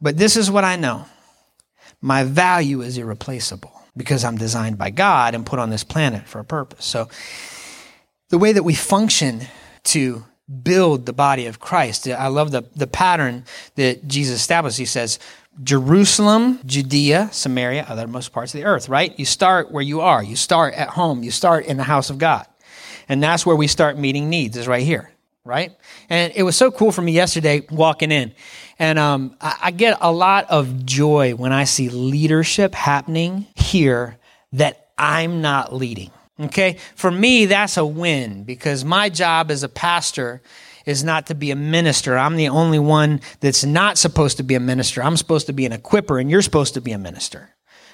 But 0.01 0.17
this 0.17 0.37
is 0.37 0.51
what 0.51 0.65
I 0.65 0.77
know 0.77 1.07
my 2.01 2.23
value 2.23 2.83
is 2.83 2.99
irreplaceable 2.99 3.73
because 3.97 4.25
I'm 4.25 4.37
designed 4.37 4.77
by 4.77 4.91
God 4.91 5.35
and 5.35 5.47
put 5.47 5.59
on 5.59 5.71
this 5.71 5.85
planet 5.85 6.27
for 6.27 6.39
a 6.39 6.45
purpose. 6.45 6.85
So 6.85 7.09
the 8.29 8.37
way 8.37 8.53
that 8.53 8.63
we 8.63 8.75
function 8.75 9.47
to 9.85 10.25
build 10.63 11.07
the 11.07 11.13
body 11.13 11.47
of 11.47 11.59
Christ. 11.59 12.07
I 12.09 12.27
love 12.29 12.51
the, 12.51 12.65
the 12.77 12.87
pattern 12.87 13.45
that 13.77 14.07
Jesus 14.07 14.37
established. 14.41 14.79
He 14.79 14.85
says, 14.85 15.19
Jerusalem, 15.63 16.61
Judea, 16.67 17.29
Samaria, 17.33 17.85
othermost 17.85 18.33
parts 18.33 18.55
of 18.55 18.61
the 18.61 18.67
earth, 18.67 18.89
right? 18.89 19.17
You 19.19 19.25
start 19.25 19.71
where 19.71 19.83
you 19.83 20.01
are. 20.01 20.23
You 20.23 20.37
start 20.37 20.75
at 20.75 20.89
home. 20.91 21.23
You 21.23 21.31
start 21.31 21.67
in 21.67 21.77
the 21.77 21.85
house 21.85 22.11
of 22.11 22.19
God. 22.19 22.47
And 23.09 23.23
that's 23.23 23.47
where 23.47 23.57
we 23.57 23.67
start 23.69 23.99
meeting 23.99 24.29
needs, 24.29 24.57
is 24.57 24.67
right 24.67 24.83
here, 24.83 25.11
right? 25.45 25.77
And 26.09 26.33
it 26.35 26.43
was 26.43 26.57
so 26.57 26.71
cool 26.71 26.91
for 26.91 27.03
me 27.03 27.13
yesterday 27.13 27.65
walking 27.71 28.11
in. 28.11 28.35
And 28.79 28.99
um, 28.99 29.37
I, 29.41 29.59
I 29.65 29.71
get 29.71 29.99
a 30.01 30.11
lot 30.11 30.51
of 30.51 30.85
joy 30.85 31.35
when 31.35 31.53
I 31.53 31.65
see 31.65 31.89
leadership 31.89 32.75
happening 32.75 33.47
here 33.55 34.17
that 34.53 34.89
I'm 34.99 35.41
not 35.41 35.73
leading. 35.73 36.11
Okay? 36.39 36.79
For 36.95 37.11
me, 37.11 37.47
that's 37.47 37.77
a 37.77 37.85
win 37.85 38.45
because 38.45 38.85
my 38.85 39.09
job 39.09 39.51
as 39.51 39.63
a 39.63 39.69
pastor 39.69 40.43
is 40.87 41.03
not 41.03 41.27
to 41.29 41.35
be 41.35 41.51
a 41.51 41.57
minister. 41.57 42.17
I'm 42.19 42.37
the 42.37 42.49
only 42.49 42.79
one 42.79 43.21
that's 43.41 43.65
not 43.65 43.97
supposed 43.99 44.37
to 44.37 44.43
be 44.43 44.55
a 44.55 44.61
minister. 44.61 45.03
I'm 45.03 45.17
supposed 45.17 45.47
to 45.47 45.53
be 45.53 45.65
an 45.67 45.73
equiper, 45.73 46.21
and 46.21 46.31
you're 46.31 46.43
supposed 46.43 46.75
to 46.75 46.81
be 46.81 46.93
a 46.93 46.99
minister. 46.99 47.51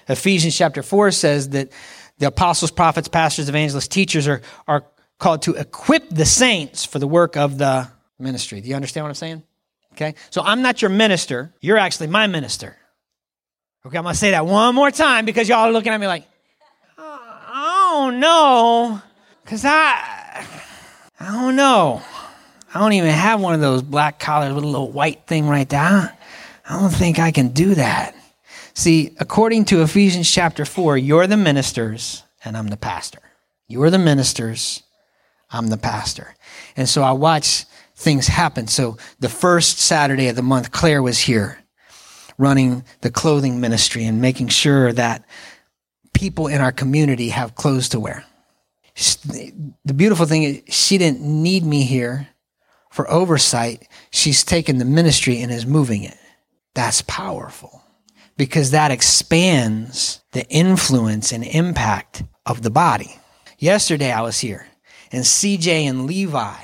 Ephesians 0.08 0.56
chapter 0.56 0.82
4 0.82 1.12
says 1.12 1.50
that 1.50 1.70
the 2.18 2.26
apostles, 2.26 2.70
prophets, 2.70 3.08
pastors, 3.08 3.48
evangelists, 3.48 3.88
teachers 3.88 4.26
are, 4.26 4.42
are 4.66 4.84
called 5.18 5.42
to 5.42 5.54
equip 5.54 6.08
the 6.08 6.26
saints 6.26 6.84
for 6.84 6.98
the 6.98 7.06
work 7.06 7.36
of 7.36 7.58
the 7.58 7.88
ministry. 8.18 8.60
Do 8.60 8.68
you 8.68 8.74
understand 8.74 9.04
what 9.04 9.10
I'm 9.10 9.14
saying? 9.14 9.42
Okay? 9.92 10.14
So 10.30 10.42
I'm 10.42 10.62
not 10.62 10.82
your 10.82 10.90
minister. 10.90 11.54
You're 11.60 11.78
actually 11.78 12.08
my 12.08 12.26
minister. 12.26 12.76
Okay, 13.86 13.96
I'm 13.96 14.04
going 14.04 14.12
to 14.12 14.18
say 14.18 14.32
that 14.32 14.44
one 14.44 14.74
more 14.74 14.90
time 14.90 15.24
because 15.24 15.48
y'all 15.48 15.60
are 15.60 15.72
looking 15.72 15.92
at 15.92 16.00
me 16.00 16.06
like, 16.06 16.24
don't 18.10 18.20
know, 18.20 19.00
cause 19.44 19.64
I, 19.64 20.44
I 21.20 21.26
don't 21.26 21.54
know. 21.54 22.02
I 22.74 22.80
don't 22.80 22.92
even 22.94 23.10
have 23.10 23.40
one 23.40 23.54
of 23.54 23.60
those 23.60 23.82
black 23.82 24.18
collars 24.18 24.52
with 24.52 24.64
a 24.64 24.66
little 24.66 24.90
white 24.90 25.26
thing 25.26 25.48
right 25.48 25.68
there. 25.68 26.16
I 26.68 26.80
don't 26.80 26.90
think 26.90 27.18
I 27.18 27.30
can 27.30 27.48
do 27.48 27.76
that. 27.76 28.16
See, 28.74 29.14
according 29.20 29.66
to 29.66 29.82
Ephesians 29.82 30.30
chapter 30.30 30.64
4, 30.64 30.98
you're 30.98 31.26
the 31.26 31.36
ministers 31.36 32.24
and 32.44 32.56
I'm 32.56 32.68
the 32.68 32.76
pastor. 32.76 33.20
You're 33.68 33.90
the 33.90 33.98
ministers, 33.98 34.82
I'm 35.50 35.68
the 35.68 35.76
pastor. 35.76 36.34
And 36.76 36.88
so 36.88 37.02
I 37.02 37.12
watch 37.12 37.64
things 37.94 38.26
happen. 38.26 38.66
So 38.66 38.96
the 39.20 39.28
first 39.28 39.78
Saturday 39.78 40.26
of 40.28 40.36
the 40.36 40.42
month, 40.42 40.72
Claire 40.72 41.02
was 41.02 41.20
here 41.20 41.58
running 42.38 42.82
the 43.02 43.10
clothing 43.10 43.60
ministry 43.60 44.04
and 44.04 44.20
making 44.20 44.48
sure 44.48 44.92
that 44.94 45.24
people 46.20 46.48
in 46.48 46.60
our 46.60 46.70
community 46.70 47.30
have 47.30 47.54
clothes 47.54 47.88
to 47.88 47.98
wear. 47.98 48.22
The 48.94 49.94
beautiful 49.96 50.26
thing 50.26 50.42
is, 50.42 50.62
she 50.68 50.98
didn't 50.98 51.22
need 51.22 51.64
me 51.64 51.84
here 51.84 52.28
for 52.90 53.10
oversight. 53.10 53.88
She's 54.10 54.44
taken 54.44 54.76
the 54.76 54.84
ministry 54.84 55.40
and 55.40 55.50
is 55.50 55.64
moving 55.64 56.04
it. 56.04 56.18
That's 56.74 57.00
powerful 57.02 57.82
because 58.36 58.72
that 58.72 58.90
expands 58.90 60.20
the 60.32 60.46
influence 60.48 61.32
and 61.32 61.42
impact 61.42 62.22
of 62.44 62.60
the 62.60 62.70
body. 62.70 63.18
Yesterday 63.58 64.12
I 64.12 64.20
was 64.20 64.38
here 64.38 64.66
and 65.10 65.24
CJ 65.24 65.84
and 65.84 66.06
Levi 66.06 66.56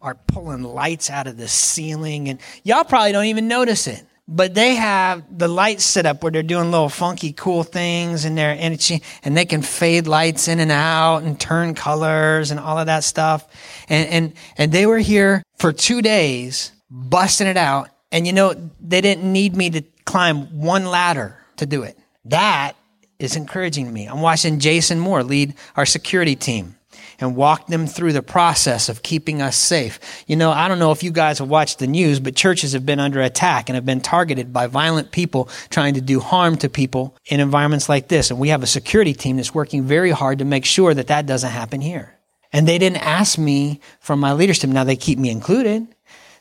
are 0.00 0.14
pulling 0.28 0.62
lights 0.62 1.10
out 1.10 1.26
of 1.26 1.36
the 1.36 1.48
ceiling 1.48 2.30
and 2.30 2.40
y'all 2.62 2.84
probably 2.84 3.12
don't 3.12 3.26
even 3.26 3.48
notice 3.48 3.86
it 3.86 4.02
but 4.26 4.54
they 4.54 4.74
have 4.74 5.22
the 5.38 5.48
lights 5.48 5.84
set 5.84 6.06
up 6.06 6.22
where 6.22 6.32
they're 6.32 6.42
doing 6.42 6.70
little 6.70 6.88
funky 6.88 7.32
cool 7.32 7.62
things 7.62 8.24
and 8.24 8.38
they're 8.38 8.56
and, 8.58 9.02
and 9.22 9.36
they 9.36 9.44
can 9.44 9.60
fade 9.60 10.06
lights 10.06 10.48
in 10.48 10.60
and 10.60 10.72
out 10.72 11.18
and 11.18 11.38
turn 11.38 11.74
colors 11.74 12.50
and 12.50 12.58
all 12.58 12.78
of 12.78 12.86
that 12.86 13.04
stuff. 13.04 13.46
And 13.88 14.08
and 14.08 14.32
and 14.56 14.72
they 14.72 14.86
were 14.86 14.98
here 14.98 15.42
for 15.56 15.72
two 15.72 16.00
days 16.00 16.72
busting 16.90 17.46
it 17.46 17.58
out. 17.58 17.90
And 18.12 18.26
you 18.26 18.32
know 18.32 18.54
they 18.80 19.00
didn't 19.00 19.30
need 19.30 19.54
me 19.56 19.70
to 19.70 19.82
climb 20.06 20.58
one 20.58 20.86
ladder 20.86 21.38
to 21.56 21.66
do 21.66 21.82
it. 21.82 21.98
That 22.24 22.76
is 23.18 23.36
encouraging 23.36 23.92
me. 23.92 24.06
I'm 24.06 24.22
watching 24.22 24.58
jason 24.58 24.98
moore 24.98 25.22
lead 25.22 25.54
our 25.76 25.86
security 25.86 26.34
team 26.34 26.73
and 27.20 27.36
walk 27.36 27.66
them 27.66 27.86
through 27.86 28.12
the 28.12 28.22
process 28.22 28.88
of 28.88 29.02
keeping 29.02 29.42
us 29.42 29.56
safe. 29.56 29.98
You 30.26 30.36
know, 30.36 30.50
I 30.50 30.68
don't 30.68 30.78
know 30.78 30.92
if 30.92 31.02
you 31.02 31.10
guys 31.10 31.38
have 31.38 31.48
watched 31.48 31.78
the 31.78 31.86
news, 31.86 32.20
but 32.20 32.36
churches 32.36 32.72
have 32.72 32.86
been 32.86 33.00
under 33.00 33.20
attack 33.20 33.68
and 33.68 33.74
have 33.74 33.86
been 33.86 34.00
targeted 34.00 34.52
by 34.52 34.66
violent 34.66 35.10
people 35.10 35.48
trying 35.70 35.94
to 35.94 36.00
do 36.00 36.20
harm 36.20 36.56
to 36.58 36.68
people 36.68 37.16
in 37.26 37.40
environments 37.40 37.88
like 37.88 38.08
this. 38.08 38.30
And 38.30 38.38
we 38.38 38.48
have 38.48 38.62
a 38.62 38.66
security 38.66 39.14
team 39.14 39.36
that's 39.36 39.54
working 39.54 39.84
very 39.84 40.10
hard 40.10 40.38
to 40.38 40.44
make 40.44 40.64
sure 40.64 40.94
that 40.94 41.08
that 41.08 41.26
doesn't 41.26 41.50
happen 41.50 41.80
here. 41.80 42.18
And 42.52 42.68
they 42.68 42.78
didn't 42.78 43.04
ask 43.04 43.38
me 43.38 43.80
for 44.00 44.16
my 44.16 44.32
leadership. 44.32 44.70
Now 44.70 44.84
they 44.84 44.96
keep 44.96 45.18
me 45.18 45.30
included. 45.30 45.88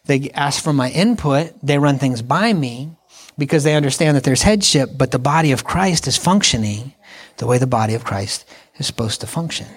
They 0.05 0.29
ask 0.31 0.63
for 0.63 0.73
my 0.73 0.89
input. 0.91 1.53
They 1.63 1.79
run 1.79 1.97
things 1.97 2.21
by 2.21 2.53
me 2.53 2.95
because 3.37 3.63
they 3.63 3.75
understand 3.75 4.15
that 4.15 4.23
there's 4.23 4.41
headship, 4.41 4.91
but 4.95 5.11
the 5.11 5.19
body 5.19 5.51
of 5.51 5.63
Christ 5.63 6.07
is 6.07 6.17
functioning 6.17 6.93
the 7.37 7.47
way 7.47 7.57
the 7.57 7.67
body 7.67 7.93
of 7.93 8.03
Christ 8.03 8.45
is 8.77 8.85
supposed 8.85 9.21
to 9.21 9.27
function. 9.27 9.67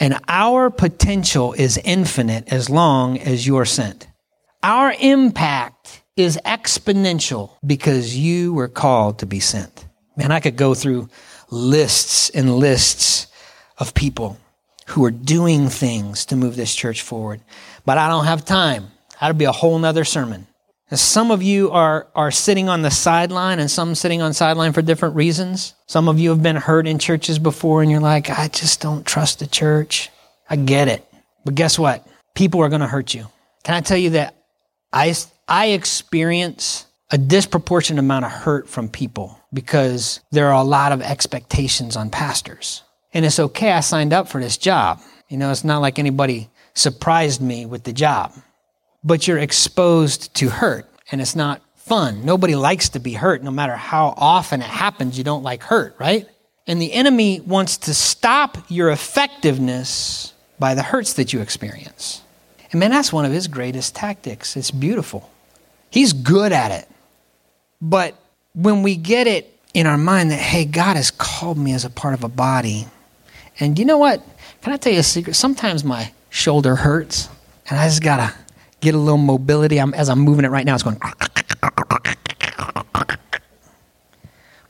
And 0.00 0.18
our 0.28 0.70
potential 0.70 1.52
is 1.52 1.78
infinite 1.84 2.50
as 2.50 2.70
long 2.70 3.18
as 3.18 3.46
you're 3.46 3.66
sent. 3.66 4.08
Our 4.62 4.94
impact 4.98 6.02
is 6.16 6.38
exponential 6.44 7.52
because 7.64 8.16
you 8.16 8.54
were 8.54 8.68
called 8.68 9.18
to 9.18 9.26
be 9.26 9.40
sent. 9.40 9.86
Man, 10.16 10.32
I 10.32 10.40
could 10.40 10.56
go 10.56 10.74
through 10.74 11.08
lists 11.50 12.30
and 12.30 12.56
lists 12.56 13.26
of 13.78 13.94
people 13.94 14.38
who 14.86 15.04
are 15.04 15.10
doing 15.10 15.68
things 15.68 16.26
to 16.26 16.36
move 16.36 16.56
this 16.56 16.74
church 16.74 17.02
forward, 17.02 17.40
but 17.84 17.96
I 17.96 18.08
don't 18.08 18.24
have 18.24 18.44
time. 18.44 18.88
That'd 19.20 19.38
be 19.38 19.44
a 19.44 19.52
whole 19.52 19.78
nother 19.78 20.04
sermon. 20.04 20.46
Some 20.92 21.30
of 21.30 21.42
you 21.42 21.70
are, 21.70 22.08
are 22.16 22.30
sitting 22.30 22.68
on 22.68 22.82
the 22.82 22.90
sideline 22.90 23.60
and 23.60 23.70
some 23.70 23.94
sitting 23.94 24.22
on 24.22 24.32
sideline 24.32 24.72
for 24.72 24.82
different 24.82 25.14
reasons. 25.14 25.74
Some 25.86 26.08
of 26.08 26.18
you 26.18 26.30
have 26.30 26.42
been 26.42 26.56
hurt 26.56 26.86
in 26.88 26.98
churches 26.98 27.38
before 27.38 27.82
and 27.82 27.90
you're 27.90 28.00
like, 28.00 28.28
I 28.28 28.48
just 28.48 28.80
don't 28.80 29.06
trust 29.06 29.38
the 29.38 29.46
church. 29.46 30.10
I 30.48 30.56
get 30.56 30.88
it. 30.88 31.06
But 31.44 31.54
guess 31.54 31.78
what? 31.78 32.06
People 32.34 32.60
are 32.60 32.68
going 32.68 32.80
to 32.80 32.88
hurt 32.88 33.14
you. 33.14 33.26
Can 33.62 33.74
I 33.74 33.80
tell 33.82 33.98
you 33.98 34.10
that 34.10 34.34
I, 34.92 35.14
I 35.46 35.68
experience 35.68 36.86
a 37.10 37.18
disproportionate 37.18 37.98
amount 37.98 38.24
of 38.24 38.30
hurt 38.30 38.68
from 38.68 38.88
people 38.88 39.38
because 39.52 40.20
there 40.30 40.48
are 40.48 40.60
a 40.60 40.64
lot 40.64 40.92
of 40.92 41.02
expectations 41.02 41.96
on 41.96 42.10
pastors. 42.10 42.82
And 43.12 43.24
it's 43.24 43.40
okay, 43.40 43.72
I 43.72 43.80
signed 43.80 44.12
up 44.12 44.28
for 44.28 44.40
this 44.40 44.56
job. 44.56 45.00
You 45.28 45.36
know, 45.36 45.50
it's 45.50 45.64
not 45.64 45.82
like 45.82 45.98
anybody 45.98 46.50
surprised 46.74 47.40
me 47.40 47.66
with 47.66 47.82
the 47.82 47.92
job. 47.92 48.32
But 49.02 49.26
you're 49.26 49.38
exposed 49.38 50.34
to 50.34 50.48
hurt, 50.50 50.88
and 51.10 51.20
it's 51.20 51.34
not 51.34 51.62
fun. 51.76 52.24
Nobody 52.24 52.54
likes 52.54 52.90
to 52.90 53.00
be 53.00 53.14
hurt, 53.14 53.42
no 53.42 53.50
matter 53.50 53.74
how 53.74 54.14
often 54.16 54.60
it 54.60 54.68
happens, 54.68 55.18
you 55.18 55.24
don't 55.24 55.42
like 55.42 55.62
hurt, 55.62 55.96
right? 55.98 56.28
And 56.66 56.80
the 56.80 56.92
enemy 56.92 57.40
wants 57.40 57.78
to 57.78 57.94
stop 57.94 58.58
your 58.68 58.90
effectiveness 58.90 60.34
by 60.58 60.74
the 60.74 60.82
hurts 60.82 61.14
that 61.14 61.32
you 61.32 61.40
experience. 61.40 62.22
And 62.70 62.78
man, 62.78 62.90
that's 62.90 63.12
one 63.12 63.24
of 63.24 63.32
his 63.32 63.48
greatest 63.48 63.96
tactics. 63.96 64.56
It's 64.56 64.70
beautiful. 64.70 65.30
He's 65.90 66.12
good 66.12 66.52
at 66.52 66.70
it. 66.70 66.88
But 67.80 68.14
when 68.54 68.82
we 68.82 68.94
get 68.96 69.26
it 69.26 69.58
in 69.74 69.86
our 69.86 69.98
mind 69.98 70.30
that, 70.30 70.38
hey, 70.38 70.64
God 70.64 70.96
has 70.96 71.10
called 71.10 71.58
me 71.58 71.72
as 71.72 71.84
a 71.84 71.90
part 71.90 72.14
of 72.14 72.22
a 72.22 72.28
body, 72.28 72.86
and 73.58 73.78
you 73.78 73.84
know 73.84 73.98
what? 73.98 74.22
Can 74.62 74.72
I 74.72 74.76
tell 74.76 74.92
you 74.92 75.00
a 75.00 75.02
secret? 75.02 75.34
Sometimes 75.34 75.82
my 75.82 76.12
shoulder 76.28 76.76
hurts, 76.76 77.28
and 77.68 77.78
I 77.78 77.86
just 77.88 78.02
gotta 78.02 78.34
get 78.80 78.94
a 78.94 78.98
little 78.98 79.18
mobility. 79.18 79.78
I'm, 79.78 79.94
as 79.94 80.08
I'm 80.08 80.20
moving 80.20 80.44
it 80.44 80.50
right 80.50 80.64
now, 80.64 80.74
it's 80.74 80.82
going. 80.82 80.98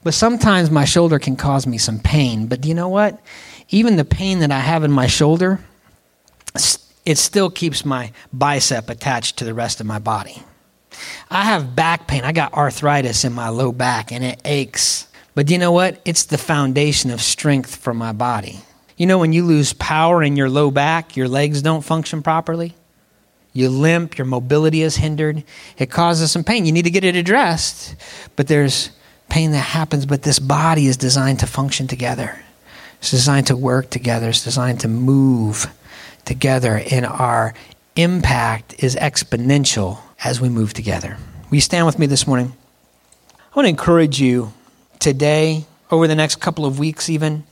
But 0.02 0.14
sometimes 0.14 0.70
my 0.70 0.84
shoulder 0.84 1.18
can 1.18 1.36
cause 1.36 1.66
me 1.66 1.78
some 1.78 1.98
pain. 1.98 2.46
But 2.46 2.60
do 2.60 2.68
you 2.68 2.74
know 2.74 2.88
what? 2.88 3.20
Even 3.68 3.96
the 3.96 4.04
pain 4.04 4.40
that 4.40 4.50
I 4.50 4.60
have 4.60 4.82
in 4.82 4.90
my 4.90 5.06
shoulder, 5.06 5.60
it 7.04 7.18
still 7.18 7.50
keeps 7.50 7.84
my 7.84 8.12
bicep 8.32 8.88
attached 8.88 9.36
to 9.38 9.44
the 9.44 9.54
rest 9.54 9.80
of 9.80 9.86
my 9.86 9.98
body. 9.98 10.42
I 11.30 11.44
have 11.44 11.76
back 11.76 12.08
pain. 12.08 12.24
I 12.24 12.32
got 12.32 12.54
arthritis 12.54 13.24
in 13.24 13.32
my 13.32 13.48
low 13.48 13.72
back 13.72 14.10
and 14.10 14.24
it 14.24 14.40
aches. 14.44 15.06
But 15.34 15.46
do 15.46 15.52
you 15.52 15.58
know 15.58 15.72
what? 15.72 16.00
It's 16.04 16.24
the 16.24 16.38
foundation 16.38 17.10
of 17.10 17.20
strength 17.20 17.76
for 17.76 17.94
my 17.94 18.12
body. 18.12 18.60
You 18.96 19.06
know, 19.06 19.18
when 19.18 19.32
you 19.32 19.44
lose 19.44 19.72
power 19.74 20.22
in 20.22 20.36
your 20.36 20.50
low 20.50 20.70
back, 20.70 21.16
your 21.16 21.28
legs 21.28 21.62
don't 21.62 21.82
function 21.82 22.22
properly. 22.22 22.74
You 23.52 23.68
limp, 23.68 24.16
your 24.16 24.26
mobility 24.26 24.82
is 24.82 24.96
hindered. 24.96 25.42
It 25.76 25.90
causes 25.90 26.30
some 26.30 26.44
pain. 26.44 26.66
You 26.66 26.72
need 26.72 26.84
to 26.84 26.90
get 26.90 27.04
it 27.04 27.16
addressed. 27.16 27.96
But 28.36 28.46
there's 28.46 28.90
pain 29.28 29.52
that 29.52 29.58
happens, 29.58 30.06
but 30.06 30.22
this 30.22 30.38
body 30.38 30.86
is 30.86 30.96
designed 30.96 31.40
to 31.40 31.46
function 31.46 31.86
together. 31.86 32.38
It's 32.98 33.10
designed 33.10 33.48
to 33.48 33.56
work 33.56 33.90
together. 33.90 34.28
It's 34.28 34.44
designed 34.44 34.80
to 34.80 34.88
move 34.88 35.66
together. 36.24 36.82
And 36.90 37.06
our 37.06 37.54
impact 37.96 38.82
is 38.84 38.94
exponential 38.96 39.98
as 40.22 40.40
we 40.40 40.48
move 40.48 40.74
together. 40.74 41.16
Will 41.48 41.56
you 41.56 41.60
stand 41.60 41.86
with 41.86 41.98
me 41.98 42.06
this 42.06 42.26
morning? 42.26 42.52
I 43.30 43.56
want 43.56 43.64
to 43.64 43.70
encourage 43.70 44.20
you 44.20 44.52
today, 45.00 45.64
over 45.90 46.06
the 46.06 46.14
next 46.14 46.36
couple 46.36 46.66
of 46.66 46.78
weeks, 46.78 47.08
even. 47.10 47.42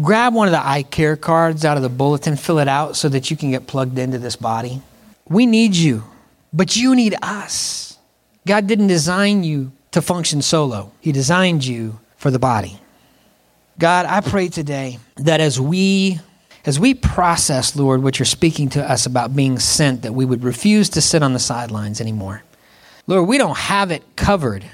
Grab 0.00 0.32
one 0.32 0.48
of 0.48 0.52
the 0.52 0.66
eye 0.66 0.84
care 0.84 1.16
cards 1.16 1.66
out 1.66 1.76
of 1.76 1.82
the 1.82 1.90
bulletin, 1.90 2.36
fill 2.36 2.58
it 2.60 2.68
out 2.68 2.96
so 2.96 3.10
that 3.10 3.30
you 3.30 3.36
can 3.36 3.50
get 3.50 3.66
plugged 3.66 3.98
into 3.98 4.18
this 4.18 4.36
body. 4.36 4.80
We 5.28 5.46
need 5.46 5.74
you, 5.74 6.04
but 6.52 6.76
you 6.76 6.94
need 6.94 7.14
us. 7.22 7.98
God 8.46 8.66
didn't 8.66 8.88
design 8.88 9.44
you 9.44 9.72
to 9.92 10.02
function 10.02 10.42
solo, 10.42 10.92
He 11.00 11.12
designed 11.12 11.64
you 11.64 12.00
for 12.16 12.30
the 12.30 12.38
body. 12.38 12.78
God, 13.78 14.06
I 14.06 14.20
pray 14.20 14.48
today 14.48 14.98
that 15.16 15.40
as 15.40 15.60
we 15.60 16.20
as 16.64 16.78
we 16.78 16.94
process, 16.94 17.74
Lord, 17.74 18.02
what 18.02 18.18
you're 18.18 18.26
speaking 18.26 18.68
to 18.70 18.88
us 18.88 19.06
about 19.06 19.34
being 19.34 19.58
sent, 19.58 20.02
that 20.02 20.14
we 20.14 20.24
would 20.24 20.44
refuse 20.44 20.88
to 20.90 21.00
sit 21.00 21.22
on 21.22 21.32
the 21.32 21.40
sidelines 21.40 22.00
anymore. 22.00 22.44
Lord, 23.08 23.28
we 23.28 23.36
don't 23.36 23.56
have 23.56 23.90
it 23.90 24.04
covered. 24.14 24.64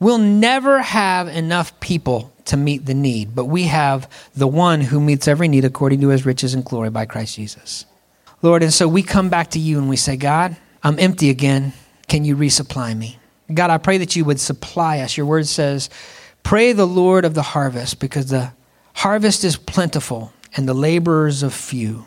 We'll 0.00 0.18
never 0.18 0.82
have 0.82 1.28
enough 1.28 1.78
people 1.78 2.32
to 2.46 2.56
meet 2.56 2.86
the 2.86 2.94
need, 2.94 3.34
but 3.34 3.44
we 3.44 3.64
have 3.64 4.10
the 4.34 4.48
one 4.48 4.80
who 4.80 5.00
meets 5.00 5.28
every 5.28 5.48
need 5.48 5.64
according 5.64 6.00
to 6.00 6.08
his 6.08 6.26
riches 6.26 6.54
and 6.54 6.64
glory 6.64 6.90
by 6.90 7.06
Christ 7.06 7.36
Jesus. 7.36 7.84
Lord, 8.42 8.62
and 8.62 8.72
so 8.72 8.86
we 8.86 9.02
come 9.02 9.28
back 9.28 9.50
to 9.50 9.58
you 9.58 9.78
and 9.78 9.88
we 9.88 9.96
say, 9.96 10.16
God, 10.16 10.56
I'm 10.82 10.98
empty 10.98 11.30
again. 11.30 11.72
Can 12.06 12.24
you 12.24 12.36
resupply 12.36 12.96
me? 12.96 13.18
God, 13.52 13.70
I 13.70 13.78
pray 13.78 13.98
that 13.98 14.14
you 14.14 14.24
would 14.24 14.40
supply 14.40 15.00
us. 15.00 15.16
Your 15.16 15.26
word 15.26 15.46
says, 15.46 15.90
Pray 16.42 16.72
the 16.72 16.86
Lord 16.86 17.24
of 17.24 17.34
the 17.34 17.42
harvest 17.42 18.00
because 18.00 18.30
the 18.30 18.52
harvest 18.94 19.44
is 19.44 19.56
plentiful 19.56 20.32
and 20.56 20.68
the 20.68 20.74
laborers 20.74 21.42
are 21.44 21.50
few. 21.50 22.06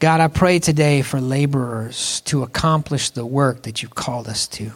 God, 0.00 0.20
I 0.20 0.28
pray 0.28 0.58
today 0.58 1.02
for 1.02 1.20
laborers 1.20 2.22
to 2.22 2.42
accomplish 2.42 3.10
the 3.10 3.26
work 3.26 3.64
that 3.64 3.82
you've 3.82 3.94
called 3.94 4.28
us 4.28 4.46
to. 4.48 4.72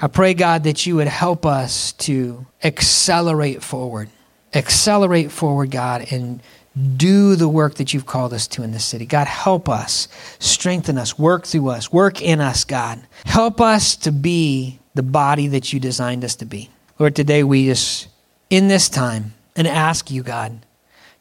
I 0.00 0.08
pray, 0.08 0.34
God, 0.34 0.64
that 0.64 0.84
you 0.84 0.96
would 0.96 1.08
help 1.08 1.46
us 1.46 1.92
to 1.92 2.46
accelerate 2.62 3.62
forward. 3.62 4.10
Accelerate 4.54 5.32
forward, 5.32 5.70
God, 5.70 6.06
and 6.12 6.42
do 6.76 7.36
the 7.36 7.48
work 7.48 7.74
that 7.74 7.92
you've 7.92 8.06
called 8.06 8.32
us 8.32 8.46
to 8.48 8.62
in 8.62 8.72
this 8.72 8.84
city. 8.84 9.04
God, 9.04 9.26
help 9.26 9.68
us, 9.68 10.08
strengthen 10.38 10.96
us, 10.96 11.18
work 11.18 11.46
through 11.46 11.68
us, 11.68 11.92
work 11.92 12.22
in 12.22 12.40
us, 12.40 12.64
God. 12.64 13.00
Help 13.24 13.60
us 13.60 13.96
to 13.96 14.12
be 14.12 14.78
the 14.94 15.02
body 15.02 15.48
that 15.48 15.72
you 15.72 15.80
designed 15.80 16.24
us 16.24 16.34
to 16.36 16.44
be. 16.44 16.70
Lord, 16.98 17.14
today 17.16 17.42
we 17.44 17.66
just, 17.66 18.08
in 18.50 18.68
this 18.68 18.88
time, 18.88 19.34
and 19.54 19.66
ask 19.66 20.10
you, 20.10 20.22
God, 20.22 20.64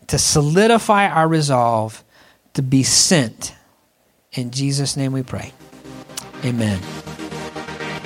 to 0.07 0.17
solidify 0.17 1.07
our 1.07 1.27
resolve 1.27 2.03
to 2.53 2.61
be 2.61 2.83
sent. 2.83 3.53
In 4.33 4.51
Jesus' 4.51 4.95
name 4.95 5.11
we 5.11 5.23
pray. 5.23 5.53
Amen. 6.45 6.79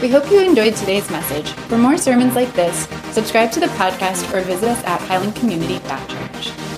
We 0.02 0.10
hope 0.10 0.30
you 0.30 0.42
enjoyed 0.42 0.76
today's 0.76 1.10
message. 1.10 1.50
For 1.50 1.78
more 1.78 1.98
sermons 1.98 2.36
like 2.36 2.54
this, 2.54 2.88
subscribe 3.12 3.52
to 3.52 3.60
the 3.60 3.68
podcast 3.68 4.34
or 4.34 4.42
visit 4.42 4.70
us 4.70 4.84
at 4.84 5.00
highlandcommunity.church. 5.02 6.75